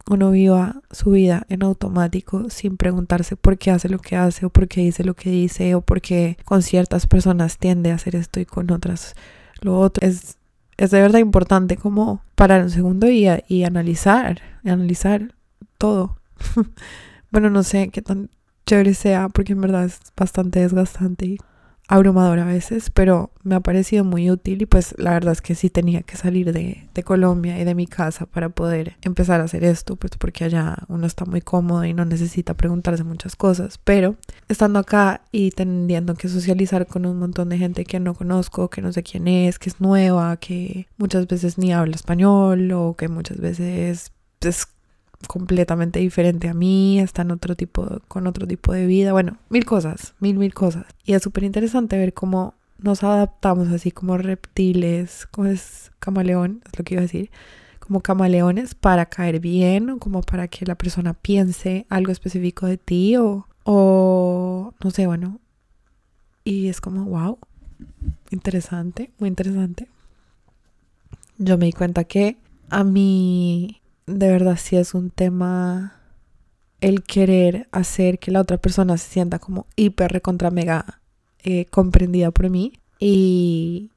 uno 0.09 0.31
viva 0.31 0.81
su 0.91 1.11
vida 1.11 1.45
en 1.51 1.63
automático 1.63 2.49
sin 2.49 2.79
preguntarse 2.79 3.37
por 3.37 3.59
qué 3.59 3.71
hace 3.71 3.91
lo 3.91 3.99
que 3.99 4.17
hace 4.17 4.47
o 4.47 4.51
por 4.51 4.67
qué 4.67 4.81
dice 4.81 5.05
lo 5.05 5.15
que 5.15 5.31
dice 5.31 5.75
o 5.75 5.83
por 5.83 6.01
qué 6.01 6.39
con 6.47 6.63
ciertas 6.63 7.07
personas 7.07 7.59
tiende 7.59 7.91
a 7.91 7.97
hacer 7.97 8.17
esto 8.17 8.41
y 8.41 8.47
con 8.47 8.71
otras 8.71 9.15
lo 9.61 9.79
otro. 9.79 10.07
Es, 10.07 10.39
es 10.79 10.91
de 10.91 11.01
verdad 11.01 11.19
importante 11.19 11.77
como 11.77 12.23
parar 12.35 12.63
un 12.63 12.71
segundo 12.71 13.11
y, 13.11 13.27
y 13.49 13.65
analizar, 13.65 14.41
analizar 14.65 15.35
todo. 15.77 16.19
bueno, 17.31 17.51
no 17.51 17.63
sé 17.63 17.89
qué 17.89 18.01
tan 18.01 18.31
chévere 18.67 18.95
sea, 18.95 19.29
porque 19.29 19.53
en 19.53 19.61
verdad 19.61 19.85
es 19.85 20.01
bastante 20.17 20.61
desgastante 20.61 21.27
y 21.27 21.39
abrumador 21.87 22.39
a 22.39 22.47
veces, 22.47 22.91
pero 22.91 23.31
me 23.43 23.55
ha 23.55 23.61
parecido 23.61 24.05
muy 24.05 24.31
útil 24.31 24.63
y 24.63 24.67
pues 24.67 24.95
la 24.97 25.13
verdad 25.13 25.33
es 25.33 25.43
que 25.43 25.55
sí 25.55 25.69
tenía 25.69 26.03
que 26.03 26.17
salir 26.17 26.53
de, 26.53 26.89
de, 26.95 27.03
Colombia 27.03 27.59
y 27.61 27.65
de 27.65 27.75
mi 27.75 27.87
casa 27.87 28.25
para 28.25 28.49
poder 28.49 28.97
empezar 29.03 29.41
a 29.41 29.45
hacer 29.45 29.65
esto, 29.65 29.97
pues 29.97 30.13
porque 30.19 30.45
allá 30.45 30.79
uno 30.89 31.07
está 31.07 31.27
muy 31.27 31.43
cómodo 31.43 31.85
y 31.85 31.93
no 31.93 32.07
necesita 32.07 32.55
preguntarse 32.55 33.05
muchas 33.05 33.37
cosas, 33.37 33.79
pero 33.85 34.17
estando 34.49 34.79
acá 34.79 35.23
y 35.31 35.51
teniendo 35.51 36.15
que 36.15 36.29
socializar 36.29 36.87
con 36.87 37.05
un 37.05 37.19
montón 37.19 37.51
de 37.51 37.59
gente 37.59 37.85
que 37.85 38.01
no 38.01 38.15
conozco, 38.15 38.71
que 38.71 38.81
no 38.81 38.91
sé 38.93 39.03
quién 39.03 39.29
es, 39.29 39.59
que 39.59 39.69
es 39.69 39.81
nueva, 39.81 40.39
que 40.39 40.89
muchas 40.97 41.27
veces 41.27 41.59
ni 41.59 41.73
habla 41.75 41.97
español 41.97 42.73
o 42.73 42.95
que 42.97 43.09
muchas 43.09 43.39
veces 43.39 44.11
es 44.41 44.74
completamente 45.29 45.99
diferente 45.99 46.49
a 46.49 46.55
mí, 46.55 47.01
está 47.01 47.27
otro 47.31 47.55
tipo, 47.57 48.01
con 48.09 48.27
otro 48.27 48.47
tipo 48.47 48.73
de 48.73 48.87
vida, 48.87 49.13
bueno, 49.13 49.39
mil 49.49 49.65
cosas, 49.65 50.15
mil, 50.21 50.37
mil 50.37 50.55
cosas. 50.55 50.87
Y 51.05 51.15
es 51.15 51.23
súper 51.23 51.45
interesante 51.45 51.99
ver 51.99 52.15
cómo 52.15 52.55
nos 52.79 53.03
adaptamos 53.03 53.69
así 53.69 53.91
como 53.91 54.19
reptiles, 54.19 55.27
como 55.31 55.49
es 55.49 55.93
camaleón, 55.99 56.63
es 56.67 56.79
lo 56.79 56.85
que 56.85 56.95
iba 56.95 57.01
a 57.01 57.09
decir, 57.09 57.31
como 57.79 58.01
camaleones 58.01 58.75
para 58.75 59.07
caer 59.07 59.41
bien 59.41 59.91
o 59.91 59.99
como 59.99 60.23
para 60.23 60.49
que 60.49 60.67
la 60.67 60.75
persona 60.75 61.15
piense 61.15 61.87
algo 61.89 62.13
específico 62.13 62.67
de 62.67 62.79
ti 62.79 63.17
o, 63.17 63.47
o 63.65 64.75
no 64.83 64.91
sé, 64.91 65.07
bueno. 65.07 65.41
Y 66.45 66.69
es 66.69 66.81
como, 66.81 67.05
wow, 67.05 67.39
interesante, 68.31 69.11
muy 69.19 69.29
interesante. 69.29 69.89
Yo 71.39 71.59
me 71.59 71.67
di 71.67 71.73
cuenta 71.73 72.05
que 72.05 72.37
a 72.71 72.85
mí 72.85 73.81
de 74.07 74.31
verdad 74.31 74.59
sí 74.61 74.77
es 74.77 74.95
un 74.95 75.11
tema 75.11 76.01
el 76.81 77.03
querer 77.03 77.69
hacer 77.73 78.19
que 78.19 78.31
la 78.31 78.41
otra 78.41 78.59
persona 78.59 78.99
se 78.99 79.11
sienta 79.11 79.39
como 79.39 79.67
hiper 79.77 80.13
recontra 80.13 80.51
mega 80.51 81.01
eh, 81.43 81.67
comprendida 81.67 82.31
por 82.31 82.51
mí. 82.51 82.73
Y 82.99 83.91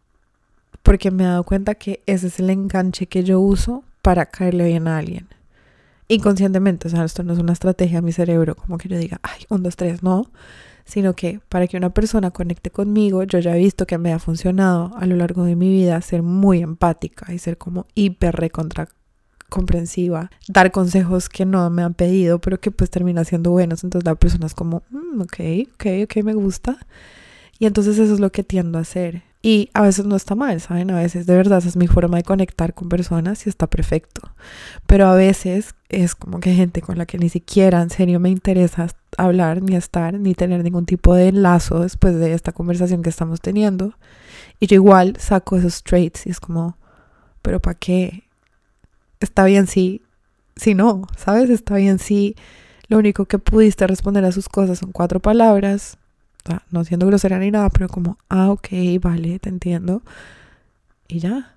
porque 0.83 1.11
me 1.11 1.23
he 1.23 1.27
dado 1.27 1.43
cuenta 1.43 1.75
que 1.75 2.01
ese 2.05 2.27
es 2.27 2.39
el 2.39 2.49
enganche 2.49 3.07
que 3.07 3.23
yo 3.23 3.39
uso 3.39 3.83
para 4.01 4.27
caerle 4.27 4.67
bien 4.67 4.87
a 4.87 4.97
alguien. 4.97 5.27
Inconscientemente, 6.07 6.87
o 6.87 6.91
sea, 6.91 7.03
esto 7.03 7.23
no 7.23 7.33
es 7.33 7.39
una 7.39 7.51
estrategia 7.51 7.99
a 7.99 8.01
mi 8.01 8.13
cerebro 8.13 8.55
como 8.55 8.77
que 8.77 8.87
yo 8.87 8.97
diga, 8.97 9.19
ay, 9.23 9.41
un, 9.49 9.63
dos, 9.63 9.75
tres, 9.75 10.03
no, 10.03 10.31
sino 10.85 11.13
que 11.13 11.41
para 11.49 11.67
que 11.67 11.75
una 11.75 11.89
persona 11.89 12.31
conecte 12.31 12.69
conmigo, 12.71 13.23
yo 13.23 13.39
ya 13.39 13.55
he 13.55 13.59
visto 13.59 13.85
que 13.85 13.97
me 13.97 14.13
ha 14.13 14.19
funcionado 14.19 14.93
a 14.97 15.05
lo 15.05 15.17
largo 15.17 15.43
de 15.43 15.57
mi 15.57 15.69
vida 15.69 15.99
ser 16.01 16.23
muy 16.23 16.61
empática 16.61 17.33
y 17.33 17.39
ser 17.39 17.57
como 17.57 17.87
hiper 17.93 18.35
recontra 18.35 18.87
comprensiva, 19.49 20.29
dar 20.47 20.71
consejos 20.71 21.29
que 21.29 21.45
no 21.45 21.69
me 21.69 21.83
han 21.83 21.93
pedido, 21.93 22.39
pero 22.39 22.59
que 22.59 22.71
pues 22.71 22.89
termina 22.89 23.23
siendo 23.23 23.51
buenos. 23.51 23.83
Entonces 23.83 24.05
la 24.05 24.15
persona 24.15 24.45
es 24.45 24.53
como, 24.53 24.83
mm, 24.89 25.21
ok, 25.21 25.39
ok, 25.73 25.85
ok, 26.03 26.23
me 26.23 26.33
gusta. 26.33 26.77
Y 27.59 27.65
entonces 27.65 27.97
eso 27.97 28.13
es 28.13 28.19
lo 28.19 28.31
que 28.31 28.43
tiendo 28.43 28.77
a 28.77 28.81
hacer. 28.81 29.23
Y 29.41 29.69
a 29.73 29.81
veces 29.81 30.05
no 30.05 30.15
está 30.15 30.35
mal, 30.35 30.59
¿saben? 30.59 30.91
A 30.91 30.97
veces 30.97 31.25
de 31.25 31.35
verdad 31.35 31.59
esa 31.59 31.69
es 31.69 31.77
mi 31.77 31.87
forma 31.87 32.17
de 32.17 32.23
conectar 32.23 32.73
con 32.73 32.89
personas 32.89 33.45
y 33.45 33.49
está 33.49 33.67
perfecto. 33.67 34.21
Pero 34.87 35.07
a 35.07 35.15
veces 35.15 35.75
es 35.89 36.15
como 36.15 36.39
que 36.39 36.53
gente 36.53 36.81
con 36.81 36.97
la 36.97 37.05
que 37.05 37.17
ni 37.17 37.29
siquiera 37.29 37.81
en 37.81 37.89
serio 37.89 38.19
me 38.19 38.29
interesa 38.29 38.87
hablar, 39.17 39.61
ni 39.61 39.75
estar, 39.75 40.19
ni 40.19 40.33
tener 40.33 40.63
ningún 40.63 40.85
tipo 40.85 41.13
de 41.13 41.31
lazo 41.31 41.79
después 41.79 42.15
de 42.15 42.33
esta 42.33 42.51
conversación 42.51 43.03
que 43.03 43.09
estamos 43.09 43.39
teniendo. 43.39 43.93
Y 44.59 44.67
yo 44.67 44.75
igual 44.75 45.15
saco 45.19 45.55
esos 45.55 45.83
traits 45.83 46.27
y 46.27 46.31
es 46.31 46.39
como, 46.39 46.77
pero 47.41 47.61
¿para 47.61 47.77
qué? 47.77 48.26
Está 49.19 49.45
bien 49.45 49.67
si, 49.67 50.03
si 50.55 50.73
no, 50.73 51.07
¿sabes? 51.17 51.49
Está 51.49 51.75
bien 51.75 51.99
si 51.99 52.35
lo 52.87 52.97
único 52.97 53.25
que 53.25 53.39
pudiste 53.39 53.85
responder 53.87 54.25
a 54.25 54.31
sus 54.31 54.49
cosas 54.49 54.79
son 54.79 54.91
cuatro 54.91 55.19
palabras, 55.19 55.97
no 56.71 56.83
siendo 56.85 57.07
grosera 57.07 57.39
ni 57.39 57.51
nada, 57.51 57.69
pero 57.69 57.89
como, 57.89 58.17
ah, 58.29 58.49
ok, 58.49 58.69
vale, 59.01 59.39
te 59.39 59.49
entiendo. 59.49 60.01
Y 61.07 61.19
ya. 61.19 61.55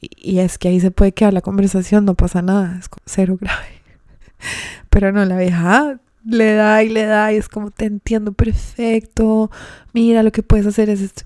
Y 0.00 0.40
es 0.40 0.58
que 0.58 0.68
ahí 0.68 0.80
se 0.80 0.90
puede 0.90 1.12
quedar 1.12 1.32
la 1.32 1.40
conversación, 1.40 2.04
no 2.04 2.14
pasa 2.14 2.42
nada, 2.42 2.78
es 2.78 2.88
cero 3.06 3.38
grave. 3.40 3.82
Pero 4.90 5.12
no, 5.12 5.24
la 5.24 5.36
vieja 5.36 6.00
le 6.24 6.54
da 6.54 6.82
y 6.82 6.88
le 6.88 7.04
da 7.04 7.32
y 7.32 7.36
es 7.36 7.48
como, 7.48 7.70
te 7.70 7.84
entiendo 7.84 8.32
perfecto, 8.32 9.50
mira, 9.92 10.22
lo 10.22 10.32
que 10.32 10.42
puedes 10.42 10.66
hacer 10.66 10.90
es 10.90 11.00
esto 11.00 11.22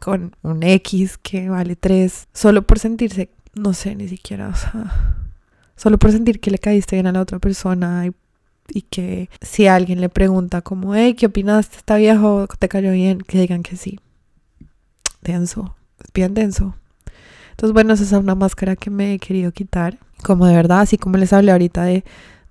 con 0.00 0.34
un 0.42 0.62
X 0.62 1.18
que 1.18 1.50
vale 1.50 1.76
3, 1.76 2.28
solo 2.32 2.62
por 2.66 2.78
sentirse 2.78 3.30
no 3.54 3.72
sé, 3.74 3.94
ni 3.94 4.08
siquiera, 4.08 4.48
o 4.48 4.54
sea, 4.54 5.16
solo 5.76 5.98
por 5.98 6.12
sentir 6.12 6.40
que 6.40 6.50
le 6.50 6.58
caíste 6.58 6.96
bien 6.96 7.06
a 7.06 7.12
la 7.12 7.20
otra 7.20 7.38
persona 7.38 8.06
y, 8.06 8.82
que 8.82 9.28
si 9.40 9.66
alguien 9.66 10.00
le 10.00 10.08
pregunta 10.08 10.62
como, 10.62 10.94
hey, 10.94 11.14
¿qué 11.14 11.26
opinaste? 11.26 11.76
¿Está 11.76 11.96
viejo? 11.96 12.46
¿Te 12.58 12.68
cayó 12.68 12.92
bien? 12.92 13.20
Que 13.20 13.40
digan 13.40 13.64
que 13.64 13.76
sí. 13.76 13.98
Denso, 15.22 15.74
bien 16.14 16.34
denso. 16.34 16.76
Entonces, 17.50 17.74
bueno, 17.74 17.94
esa 17.94 18.04
es 18.04 18.12
una 18.12 18.36
máscara 18.36 18.76
que 18.76 18.88
me 18.90 19.14
he 19.14 19.18
querido 19.18 19.50
quitar. 19.50 19.98
Como 20.22 20.46
de 20.46 20.54
verdad, 20.54 20.80
así 20.80 20.98
como 20.98 21.16
les 21.16 21.32
hablé 21.32 21.50
ahorita 21.50 21.82
de, 21.82 22.04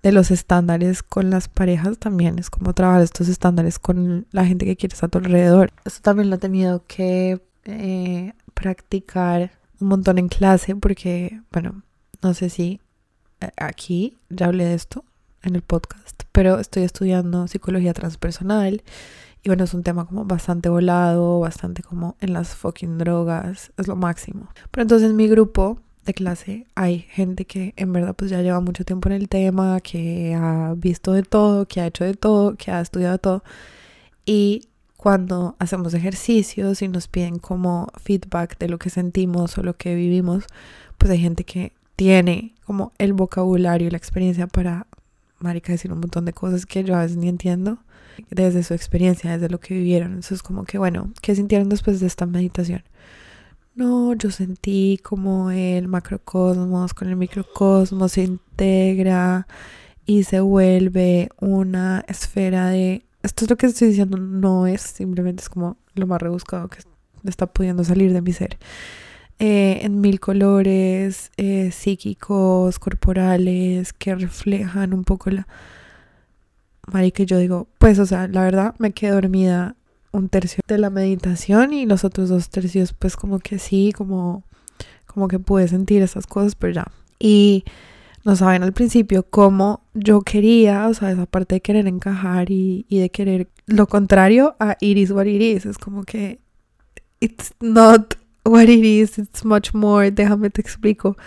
de 0.04 0.12
los 0.12 0.30
estándares 0.30 1.04
con 1.04 1.30
las 1.30 1.48
parejas, 1.48 1.98
también 1.98 2.38
es 2.38 2.50
como 2.50 2.74
trabajar 2.74 3.02
estos 3.02 3.28
estándares 3.28 3.80
con 3.80 4.28
la 4.32 4.46
gente 4.46 4.66
que 4.66 4.76
quieres 4.76 5.02
a 5.04 5.08
tu 5.08 5.20
alrededor. 5.20 5.72
Esto 5.86 6.02
también 6.02 6.30
lo 6.30 6.36
he 6.36 6.40
tenido 6.40 6.84
que 6.86 7.42
eh, 7.66 8.34
practicar 8.54 9.52
un 9.80 9.88
montón 9.88 10.18
en 10.18 10.28
clase 10.28 10.76
porque, 10.76 11.42
bueno, 11.52 11.84
no 12.22 12.34
sé 12.34 12.50
si 12.50 12.80
eh, 13.42 13.50
aquí 13.58 14.18
ya 14.30 14.48
hablé 14.48 14.66
de 14.66 14.74
esto 14.74 15.06
en 15.44 15.56
el 15.56 15.62
podcast, 15.62 16.24
pero 16.32 16.60
estoy 16.60 16.84
estudiando 16.84 17.48
psicología 17.48 17.94
transpersonal 17.94 18.84
y 19.42 19.50
bueno, 19.50 19.64
es 19.64 19.74
un 19.74 19.84
tema 19.84 20.06
como 20.06 20.26
bastante 20.26 20.68
volado, 20.68 21.40
bastante 21.40 21.82
como 21.82 22.18
en 22.20 22.34
las 22.34 22.56
fucking 22.56 22.98
drogas, 22.98 23.72
es 23.78 23.88
lo 23.88 23.96
máximo. 23.96 24.50
Pero 24.70 24.82
entonces 24.82 25.10
en 25.10 25.16
mi 25.16 25.28
grupo 25.28 25.80
de 26.06 26.14
clase 26.14 26.68
hay 26.76 27.00
gente 27.00 27.46
que 27.46 27.74
en 27.78 27.94
verdad 27.94 28.16
pues 28.16 28.32
ya 28.32 28.42
lleva 28.42 28.60
mucho 28.60 28.84
tiempo 28.84 29.08
en 29.10 29.14
el 29.16 29.30
tema, 29.30 29.80
que 29.80 30.36
ha 30.36 30.74
visto 30.76 31.14
de 31.14 31.24
todo, 31.24 31.68
que 31.68 31.80
ha 31.80 31.88
hecho 31.88 32.04
de 32.04 32.16
todo, 32.16 32.56
que 32.56 32.72
ha 32.72 32.82
estudiado 32.82 33.18
todo 33.18 33.44
y 34.26 34.64
cuando 35.00 35.56
hacemos 35.60 35.94
ejercicios 35.94 36.82
y 36.82 36.90
nos 36.90 37.08
piden 37.08 37.40
como 37.40 37.88
feedback 38.04 38.60
de 38.60 38.68
lo 38.68 38.78
que 38.80 38.90
sentimos 38.90 39.58
o 39.58 39.64
lo 39.64 39.78
que 39.78 39.96
vivimos, 39.96 40.44
pues 40.98 41.10
hay 41.10 41.20
gente 41.20 41.46
que 41.46 41.72
tiene 41.96 42.54
como 42.66 42.92
el 42.98 43.14
vocabulario 43.14 43.88
y 43.88 43.92
la 43.92 43.98
experiencia 43.98 44.48
para, 44.48 44.88
marica, 45.40 45.72
decir 45.72 45.94
un 45.94 46.02
montón 46.02 46.26
de 46.26 46.34
cosas 46.34 46.66
que 46.66 46.84
yo 46.84 46.98
a 46.98 47.04
veces 47.04 47.16
ni 47.16 47.30
entiendo 47.30 47.78
desde 48.30 48.62
su 48.62 48.74
experiencia, 48.74 49.32
desde 49.32 49.48
lo 49.48 49.62
que 49.62 49.74
vivieron. 49.74 50.10
Entonces 50.10 50.44
como 50.44 50.66
que, 50.66 50.78
bueno, 50.78 51.14
¿qué 51.22 51.34
sintieron 51.34 51.70
después 51.70 52.02
de 52.02 52.08
esta 52.08 52.26
meditación? 52.26 52.84
No, 53.76 54.14
yo 54.16 54.32
sentí 54.32 55.00
como 55.02 55.50
el 55.50 55.88
macrocosmos 55.88 56.94
con 56.94 57.08
el 57.08 57.16
microcosmos 57.16 58.12
se 58.12 58.24
integra 58.24 59.48
y 60.06 60.24
se 60.24 60.42
vuelve 60.42 61.30
una 61.40 62.04
esfera 62.10 62.68
de 62.68 63.06
esto 63.24 63.46
es 63.46 63.50
lo 63.50 63.58
que 63.58 63.66
estoy 63.66 63.90
diciendo, 63.90 64.18
no 64.18 64.68
es 64.68 64.82
simplemente 64.82 65.42
es 65.42 65.50
como 65.50 65.78
lo 65.94 66.08
más 66.08 66.22
rebuscado 66.22 66.68
que 66.70 66.80
está 67.26 67.48
pudiendo 67.48 67.84
salir 67.84 68.14
de 68.14 68.22
mi 68.22 68.34
ser. 68.34 68.58
Eh, 69.42 69.86
en 69.86 70.02
mil 70.02 70.20
colores 70.20 71.32
eh, 71.38 71.72
psíquicos, 71.72 72.78
corporales, 72.78 73.94
que 73.94 74.14
reflejan 74.14 74.94
un 74.94 75.06
poco 75.06 75.30
la... 75.30 75.48
que 77.14 77.26
yo 77.26 77.38
digo, 77.38 77.70
pues, 77.78 78.00
o 78.00 78.06
sea, 78.06 78.28
la 78.28 78.44
verdad 78.44 78.76
me 78.80 78.92
quedé 78.92 79.12
dormida 79.12 79.78
un 80.12 80.28
tercio 80.28 80.62
de 80.68 80.78
la 80.78 80.90
meditación 80.90 81.72
y 81.72 81.86
los 81.86 82.04
otros 82.04 82.28
dos 82.28 82.50
tercios, 82.50 82.92
pues, 82.92 83.16
como 83.16 83.40
que 83.40 83.60
sí, 83.60 83.94
como, 83.96 84.44
como 85.06 85.30
que 85.30 85.40
pude 85.40 85.70
sentir 85.70 86.02
esas 86.02 86.28
cosas, 86.28 86.56
pero 86.56 86.74
ya. 86.74 86.88
Y 87.18 87.64
no 88.26 88.36
saben 88.36 88.64
al 88.64 88.74
principio 88.74 89.24
cómo 89.24 89.84
yo 89.94 90.22
quería, 90.22 90.88
o 90.88 90.94
sea, 90.94 91.12
esa 91.12 91.26
parte 91.26 91.56
de 91.56 91.62
querer 91.62 91.88
encajar 91.88 92.52
y, 92.52 92.86
de 92.90 93.10
querer 93.10 93.50
lo 93.66 93.88
contrario 93.88 94.56
a 94.60 94.78
iris 94.82 95.12
what 95.12 95.26
it 95.26 95.42
is. 95.42 95.66
Es 95.66 95.78
como 95.78 96.04
que 96.04 96.40
it's 97.20 97.54
not 97.60 98.16
what 98.44 98.64
it 98.64 98.84
is, 98.84 99.18
it's 99.18 99.46
much 99.46 99.74
more, 99.74 100.12
déjame 100.12 100.50
te 100.50 100.62
explico. 100.62 101.18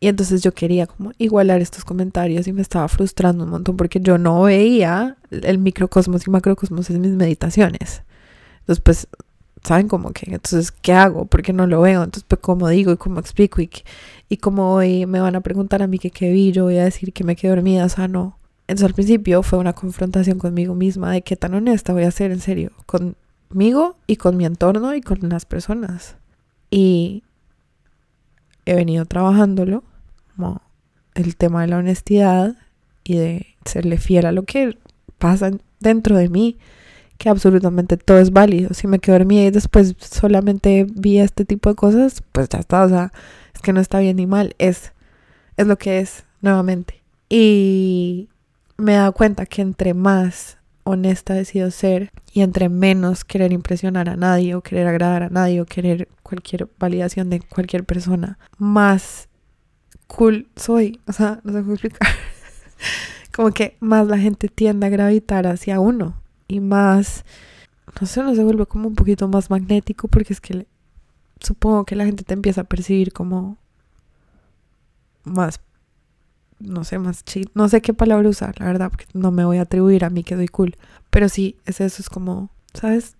Y 0.00 0.08
entonces 0.08 0.42
yo 0.42 0.52
quería 0.52 0.86
como 0.86 1.12
igualar 1.18 1.60
estos 1.60 1.84
comentarios 1.84 2.48
y 2.48 2.52
me 2.52 2.62
estaba 2.62 2.88
frustrando 2.88 3.44
un 3.44 3.50
montón 3.50 3.76
porque 3.76 4.00
yo 4.00 4.18
no 4.18 4.42
veía 4.42 5.16
el 5.30 5.58
microcosmos 5.58 6.26
y 6.26 6.30
macrocosmos 6.30 6.90
en 6.90 7.00
mis 7.00 7.12
meditaciones. 7.12 8.02
Entonces 8.60 8.82
pues 8.82 9.08
¿saben? 9.64 9.88
Como 9.88 10.12
que, 10.12 10.26
entonces, 10.32 10.72
¿qué 10.72 10.92
hago? 10.92 11.26
Porque 11.26 11.52
no 11.52 11.66
lo 11.66 11.80
veo. 11.80 12.02
Entonces, 12.02 12.24
pues, 12.26 12.40
¿cómo 12.40 12.68
digo 12.68 12.92
y 12.92 12.96
cómo 12.96 13.20
explico? 13.20 13.60
Y, 13.60 13.70
y 14.28 14.36
como 14.38 14.74
hoy 14.74 15.06
me 15.06 15.20
van 15.20 15.36
a 15.36 15.40
preguntar 15.40 15.82
a 15.82 15.86
mí 15.86 15.98
que 15.98 16.10
qué 16.10 16.30
vi, 16.30 16.52
yo 16.52 16.64
voy 16.64 16.78
a 16.78 16.84
decir 16.84 17.12
que 17.12 17.24
me 17.24 17.36
quedé 17.36 17.54
dormida, 17.54 17.84
o 17.84 17.88
sea, 17.88 18.08
no. 18.08 18.38
Entonces, 18.66 18.86
al 18.86 18.94
principio 18.94 19.42
fue 19.42 19.58
una 19.58 19.72
confrontación 19.74 20.38
conmigo 20.38 20.74
misma 20.74 21.12
de 21.12 21.22
qué 21.22 21.36
tan 21.36 21.54
honesta 21.54 21.92
voy 21.92 22.04
a 22.04 22.10
ser, 22.10 22.30
en 22.32 22.40
serio, 22.40 22.72
conmigo 22.86 23.96
y 24.06 24.16
con 24.16 24.36
mi 24.36 24.46
entorno 24.46 24.94
y 24.94 25.00
con 25.00 25.18
las 25.28 25.44
personas. 25.44 26.16
Y 26.70 27.22
he 28.64 28.74
venido 28.74 29.04
trabajándolo, 29.04 29.84
como 30.34 30.62
el 31.14 31.36
tema 31.36 31.62
de 31.62 31.68
la 31.68 31.78
honestidad 31.78 32.56
y 33.04 33.16
de 33.16 33.46
serle 33.64 33.98
fiel 33.98 34.26
a 34.26 34.32
lo 34.32 34.44
que 34.44 34.78
pasa 35.18 35.50
dentro 35.80 36.16
de 36.16 36.28
mí 36.28 36.58
que 37.18 37.28
absolutamente 37.28 37.96
todo 37.96 38.18
es 38.18 38.32
válido. 38.32 38.74
Si 38.74 38.86
me 38.86 38.98
quedo 38.98 39.18
dormida 39.18 39.44
y 39.44 39.50
después 39.50 39.94
solamente 39.98 40.86
vi 40.88 41.18
este 41.18 41.44
tipo 41.44 41.70
de 41.70 41.76
cosas, 41.76 42.22
pues 42.32 42.48
ya 42.48 42.58
está, 42.58 42.84
o 42.84 42.88
sea, 42.88 43.12
es 43.54 43.60
que 43.60 43.72
no 43.72 43.80
está 43.80 44.00
bien 44.00 44.16
ni 44.16 44.26
mal, 44.26 44.54
es, 44.58 44.92
es 45.56 45.66
lo 45.66 45.78
que 45.78 46.00
es, 46.00 46.24
nuevamente. 46.40 47.02
Y 47.28 48.28
me 48.76 48.94
he 48.94 48.96
dado 48.96 49.12
cuenta 49.12 49.46
que 49.46 49.62
entre 49.62 49.94
más 49.94 50.58
honesta 50.84 51.34
decido 51.34 51.70
ser 51.70 52.10
y 52.32 52.40
entre 52.40 52.68
menos 52.68 53.24
querer 53.24 53.52
impresionar 53.52 54.08
a 54.08 54.16
nadie 54.16 54.54
o 54.54 54.62
querer 54.62 54.88
agradar 54.88 55.22
a 55.22 55.30
nadie 55.30 55.60
o 55.60 55.66
querer 55.66 56.08
cualquier 56.22 56.68
validación 56.78 57.30
de 57.30 57.40
cualquier 57.40 57.84
persona, 57.84 58.38
más 58.58 59.28
cool 60.08 60.48
soy. 60.56 61.00
O 61.06 61.12
sea, 61.12 61.40
no 61.44 61.52
sé 61.52 61.60
cómo 61.60 61.72
explicar. 61.72 62.08
Como 63.32 63.50
que 63.52 63.76
más 63.80 64.06
la 64.08 64.18
gente 64.18 64.48
tiende 64.48 64.86
a 64.86 64.90
gravitar 64.90 65.46
hacia 65.46 65.80
uno 65.80 66.21
y 66.54 66.60
más 66.60 67.24
no 68.00 68.06
sé, 68.06 68.20
uno 68.20 68.34
se 68.34 68.44
vuelve 68.44 68.66
como 68.66 68.88
un 68.88 68.94
poquito 68.94 69.28
más 69.28 69.50
magnético 69.50 70.08
porque 70.08 70.32
es 70.32 70.40
que 70.40 70.66
supongo 71.40 71.84
que 71.84 71.96
la 71.96 72.04
gente 72.04 72.24
te 72.24 72.34
empieza 72.34 72.62
a 72.62 72.64
percibir 72.64 73.12
como 73.12 73.58
más, 75.24 75.60
no 76.58 76.84
sé, 76.84 76.98
más 76.98 77.24
chill. 77.24 77.50
No 77.54 77.68
sé 77.68 77.80
qué 77.82 77.94
palabra 77.94 78.28
usar, 78.28 78.58
la 78.58 78.66
verdad, 78.66 78.90
porque 78.90 79.06
no 79.14 79.30
me 79.30 79.44
voy 79.44 79.58
a 79.58 79.62
atribuir 79.62 80.04
a 80.04 80.10
mí 80.10 80.24
que 80.24 80.36
doy 80.36 80.48
cool. 80.48 80.76
Pero 81.10 81.28
sí, 81.28 81.56
es 81.64 81.80
eso, 81.80 82.00
es 82.00 82.08
como, 82.08 82.50
¿sabes? 82.72 83.16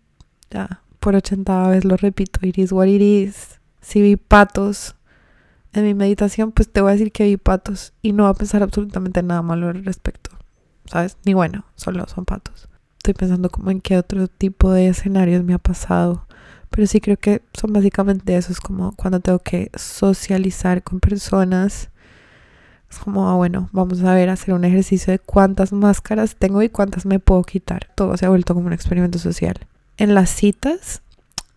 Ya, 0.50 0.82
por 1.00 1.16
ochentava 1.16 1.68
vez 1.68 1.84
lo 1.84 1.96
repito, 1.96 2.40
iris 2.46 2.72
what 2.72 2.86
it 2.86 3.02
is. 3.02 3.60
Si 3.80 4.00
vi 4.00 4.16
patos 4.16 4.94
en 5.72 5.84
mi 5.84 5.94
meditación, 5.94 6.52
pues 6.52 6.70
te 6.70 6.80
voy 6.80 6.90
a 6.90 6.92
decir 6.92 7.12
que 7.12 7.24
vi 7.24 7.36
patos 7.36 7.92
y 8.02 8.12
no 8.12 8.24
voy 8.24 8.30
a 8.30 8.34
pensar 8.34 8.62
absolutamente 8.62 9.22
nada 9.22 9.42
malo 9.42 9.68
al 9.68 9.84
respecto, 9.84 10.30
¿sabes? 10.86 11.16
Ni 11.24 11.34
bueno, 11.34 11.64
solo 11.74 12.06
son 12.06 12.24
patos. 12.24 12.68
Estoy 13.02 13.14
pensando 13.14 13.50
como 13.50 13.72
en 13.72 13.80
qué 13.80 13.98
otro 13.98 14.28
tipo 14.28 14.70
de 14.70 14.86
escenarios 14.86 15.42
me 15.42 15.54
ha 15.54 15.58
pasado. 15.58 16.24
Pero 16.70 16.86
sí 16.86 17.00
creo 17.00 17.16
que 17.16 17.42
son 17.52 17.72
básicamente 17.72 18.36
esos, 18.36 18.60
como 18.60 18.92
cuando 18.92 19.18
tengo 19.18 19.40
que 19.40 19.72
socializar 19.74 20.84
con 20.84 21.00
personas. 21.00 21.90
Es 22.88 22.98
como, 23.00 23.28
ah, 23.28 23.34
bueno, 23.34 23.68
vamos 23.72 24.04
a 24.04 24.14
ver, 24.14 24.28
hacer 24.28 24.54
un 24.54 24.64
ejercicio 24.64 25.10
de 25.10 25.18
cuántas 25.18 25.72
máscaras 25.72 26.36
tengo 26.36 26.62
y 26.62 26.68
cuántas 26.68 27.04
me 27.04 27.18
puedo 27.18 27.42
quitar. 27.42 27.88
Todo 27.96 28.16
se 28.16 28.24
ha 28.24 28.28
vuelto 28.28 28.54
como 28.54 28.68
un 28.68 28.72
experimento 28.72 29.18
social. 29.18 29.56
En 29.96 30.14
las 30.14 30.30
citas, 30.30 31.02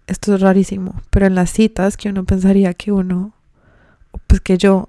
esto 0.07 0.33
es 0.33 0.41
rarísimo, 0.41 0.99
pero 1.11 1.27
en 1.27 1.35
las 1.35 1.51
citas 1.51 1.95
que 1.95 2.09
uno 2.09 2.23
pensaría 2.23 2.73
que 2.73 2.91
uno, 2.91 3.33
pues 4.25 4.41
que 4.41 4.57
yo, 4.57 4.87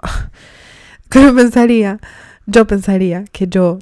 que 1.10 1.18
uno 1.18 1.34
pensaría, 1.34 2.00
yo 2.46 2.66
pensaría 2.66 3.24
que 3.24 3.46
yo 3.46 3.78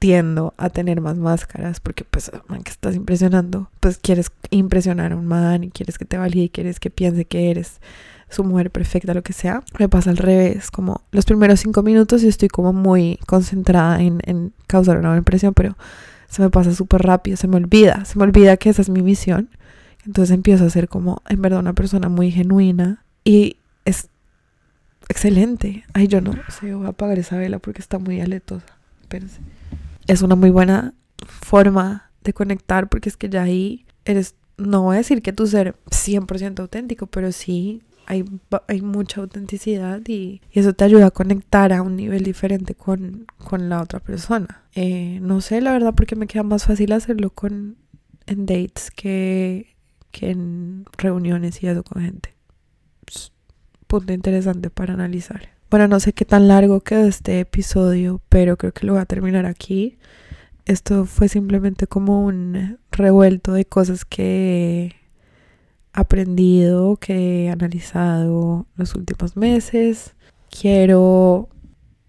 tiendo 0.00 0.54
a 0.56 0.70
tener 0.70 1.02
más 1.02 1.18
máscaras 1.18 1.78
porque 1.78 2.04
pues 2.04 2.32
man 2.48 2.62
que 2.62 2.70
estás 2.70 2.96
impresionando 2.96 3.70
pues 3.80 3.98
quieres 3.98 4.32
impresionar 4.48 5.12
a 5.12 5.16
un 5.16 5.26
man 5.26 5.62
y 5.62 5.70
quieres 5.70 5.98
que 5.98 6.06
te 6.06 6.16
valide 6.16 6.44
y 6.44 6.48
quieres 6.48 6.80
que 6.80 6.88
piense 6.88 7.26
que 7.26 7.50
eres 7.50 7.80
su 8.30 8.42
mujer 8.42 8.70
perfecta 8.70 9.12
lo 9.12 9.22
que 9.22 9.32
sea. 9.34 9.62
Me 9.78 9.88
pasa 9.88 10.08
al 10.08 10.16
revés 10.16 10.70
como 10.70 11.02
los 11.12 11.26
primeros 11.26 11.60
cinco 11.60 11.82
minutos 11.82 12.22
estoy 12.22 12.48
como 12.48 12.72
muy 12.72 13.18
concentrada 13.26 14.00
en, 14.00 14.20
en 14.24 14.54
causar 14.66 14.96
una 14.96 15.08
buena 15.08 15.18
impresión 15.18 15.52
pero 15.52 15.76
se 16.30 16.40
me 16.40 16.48
pasa 16.48 16.74
súper 16.74 17.02
rápido 17.02 17.36
se 17.36 17.46
me 17.46 17.56
olvida 17.56 18.06
se 18.06 18.18
me 18.18 18.24
olvida 18.24 18.56
que 18.56 18.70
esa 18.70 18.80
es 18.80 18.88
mi 18.88 19.02
misión 19.02 19.50
entonces 20.06 20.34
empiezo 20.34 20.64
a 20.64 20.70
ser 20.70 20.88
como 20.88 21.20
en 21.28 21.42
verdad 21.42 21.60
una 21.60 21.74
persona 21.74 22.08
muy 22.08 22.30
genuina 22.30 23.04
y 23.22 23.58
es 23.84 24.08
excelente. 25.10 25.84
Ay 25.92 26.08
yo 26.08 26.22
no 26.22 26.32
sé 26.48 26.74
voy 26.74 26.86
a 26.86 26.90
apagar 26.90 27.18
esa 27.18 27.36
vela 27.36 27.58
porque 27.58 27.82
está 27.82 27.98
muy 27.98 28.18
aletosa 28.22 28.64
espérense 29.02 29.40
es 30.10 30.22
una 30.22 30.34
muy 30.34 30.50
buena 30.50 30.94
forma 31.26 32.10
de 32.24 32.32
conectar 32.32 32.88
porque 32.88 33.08
es 33.08 33.16
que 33.16 33.28
ya 33.28 33.42
ahí 33.42 33.86
eres, 34.04 34.34
no 34.56 34.82
voy 34.82 34.96
a 34.96 34.98
decir 34.98 35.22
que 35.22 35.32
tú 35.32 35.46
ser 35.46 35.76
100% 35.86 36.58
auténtico, 36.58 37.06
pero 37.06 37.30
sí 37.30 37.82
hay, 38.06 38.24
hay 38.66 38.82
mucha 38.82 39.20
autenticidad 39.20 40.00
y, 40.08 40.40
y 40.50 40.58
eso 40.58 40.72
te 40.72 40.84
ayuda 40.84 41.06
a 41.06 41.10
conectar 41.12 41.72
a 41.72 41.82
un 41.82 41.94
nivel 41.94 42.24
diferente 42.24 42.74
con, 42.74 43.26
con 43.38 43.68
la 43.68 43.80
otra 43.80 44.00
persona. 44.00 44.64
Eh, 44.74 45.20
no 45.22 45.40
sé, 45.40 45.60
la 45.60 45.72
verdad, 45.72 45.94
porque 45.94 46.16
me 46.16 46.26
queda 46.26 46.42
más 46.42 46.64
fácil 46.64 46.90
hacerlo 46.90 47.30
con, 47.30 47.76
en 48.26 48.46
dates 48.46 48.90
que, 48.90 49.76
que 50.10 50.30
en 50.30 50.86
reuniones 50.98 51.62
y 51.62 51.68
eso 51.68 51.84
con 51.84 52.02
gente. 52.02 52.34
Pues, 53.04 53.32
punto 53.86 54.12
interesante 54.12 54.70
para 54.70 54.94
analizar. 54.94 55.59
Bueno, 55.70 55.86
no 55.86 56.00
sé 56.00 56.12
qué 56.12 56.24
tan 56.24 56.48
largo 56.48 56.80
quedó 56.80 57.04
este 57.06 57.38
episodio, 57.38 58.20
pero 58.28 58.56
creo 58.56 58.72
que 58.72 58.86
lo 58.86 58.94
voy 58.94 59.02
a 59.02 59.06
terminar 59.06 59.46
aquí. 59.46 59.98
Esto 60.66 61.04
fue 61.06 61.28
simplemente 61.28 61.86
como 61.86 62.24
un 62.24 62.78
revuelto 62.90 63.52
de 63.52 63.64
cosas 63.64 64.04
que 64.04 64.86
he 64.86 64.96
aprendido, 65.92 66.96
que 66.96 67.44
he 67.44 67.50
analizado 67.50 68.66
los 68.74 68.96
últimos 68.96 69.36
meses. 69.36 70.16
Quiero, 70.50 71.48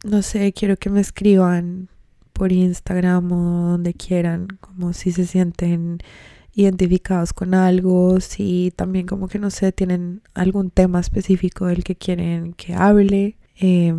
no 0.06 0.24
sé, 0.24 0.54
quiero 0.54 0.76
que 0.78 0.90
me 0.90 1.02
escriban 1.02 1.90
por 2.34 2.52
Instagram 2.52 3.32
o 3.32 3.70
donde 3.74 3.94
quieran, 3.94 4.48
como 4.60 4.94
si 4.94 5.12
se 5.12 5.28
sienten 5.28 6.00
identificados 6.56 7.32
con 7.34 7.54
algo, 7.54 8.20
si 8.22 8.74
también 8.76 9.06
como 9.06 9.28
que 9.28 9.38
no 9.38 9.52
sé, 9.52 9.72
tienen 9.72 10.24
algún 10.34 10.72
tema 10.72 11.00
específico 11.00 11.68
del 11.68 11.84
que 11.84 11.96
quieren 11.96 12.54
que 12.54 12.74
hable. 12.74 13.38
Eh, 13.62 13.94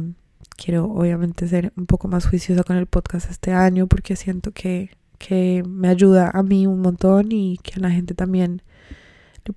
quiero 0.56 0.86
obviamente 0.86 1.46
ser 1.46 1.72
un 1.76 1.86
poco 1.86 2.08
más 2.08 2.26
juiciosa 2.26 2.64
con 2.64 2.76
el 2.76 2.86
podcast 2.86 3.30
este 3.30 3.52
año 3.52 3.86
porque 3.86 4.16
siento 4.16 4.50
que, 4.50 4.90
que 5.18 5.62
me 5.64 5.88
ayuda 5.88 6.32
a 6.34 6.42
mí 6.42 6.66
un 6.66 6.80
montón 6.80 7.30
y 7.30 7.58
que 7.62 7.74
a 7.76 7.80
la 7.80 7.90
gente 7.90 8.14
también. 8.14 8.62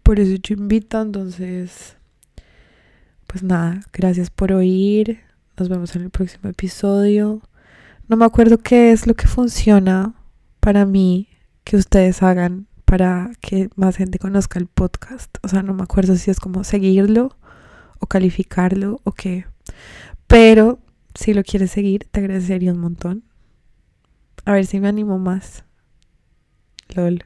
Por 0.03 0.20
eso 0.20 0.36
yo 0.41 0.53
invito, 0.56 1.01
entonces, 1.01 1.97
pues 3.26 3.41
nada, 3.43 3.82
gracias 3.93 4.30
por 4.30 4.51
oír. 4.51 5.22
Nos 5.58 5.70
vemos 5.70 5.95
en 5.95 6.03
el 6.03 6.12
próximo 6.12 6.49
episodio. 6.49 7.41
No 8.08 8.16
me 8.16 8.26
acuerdo 8.26 8.60
qué 8.60 8.91
es 8.91 9.08
lo 9.08 9.16
que 9.16 9.28
funciona 9.28 10.14
para 10.60 10.86
mí 10.86 11.30
que 11.64 11.78
ustedes 11.78 12.22
hagan 12.22 12.68
para 12.86 13.32
que 13.41 13.70
más 13.76 13.97
gente 13.97 14.20
conozca 14.20 14.60
el 14.60 14.68
podcast. 14.68 15.38
O 15.41 15.47
sea, 15.47 15.64
no 15.64 15.74
me 15.74 15.82
acuerdo 15.82 16.16
si 16.16 16.30
es 16.30 16.39
como 16.39 16.64
seguirlo 16.64 17.36
o 17.99 18.06
calificarlo 18.06 19.01
o 19.03 19.12
qué. 19.12 19.45
Pero 20.28 20.80
si 21.13 21.34
lo 21.34 21.43
quieres 21.43 21.71
seguir, 21.71 22.07
te 22.11 22.19
agradecería 22.19 22.73
un 22.73 22.80
montón. 22.80 23.23
A 24.45 24.53
ver 24.53 24.65
si 24.65 24.80
me 24.80 24.88
animo 24.88 25.17
más. 25.17 25.65
LOL. 26.95 27.23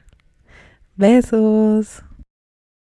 Besos. 0.96 2.02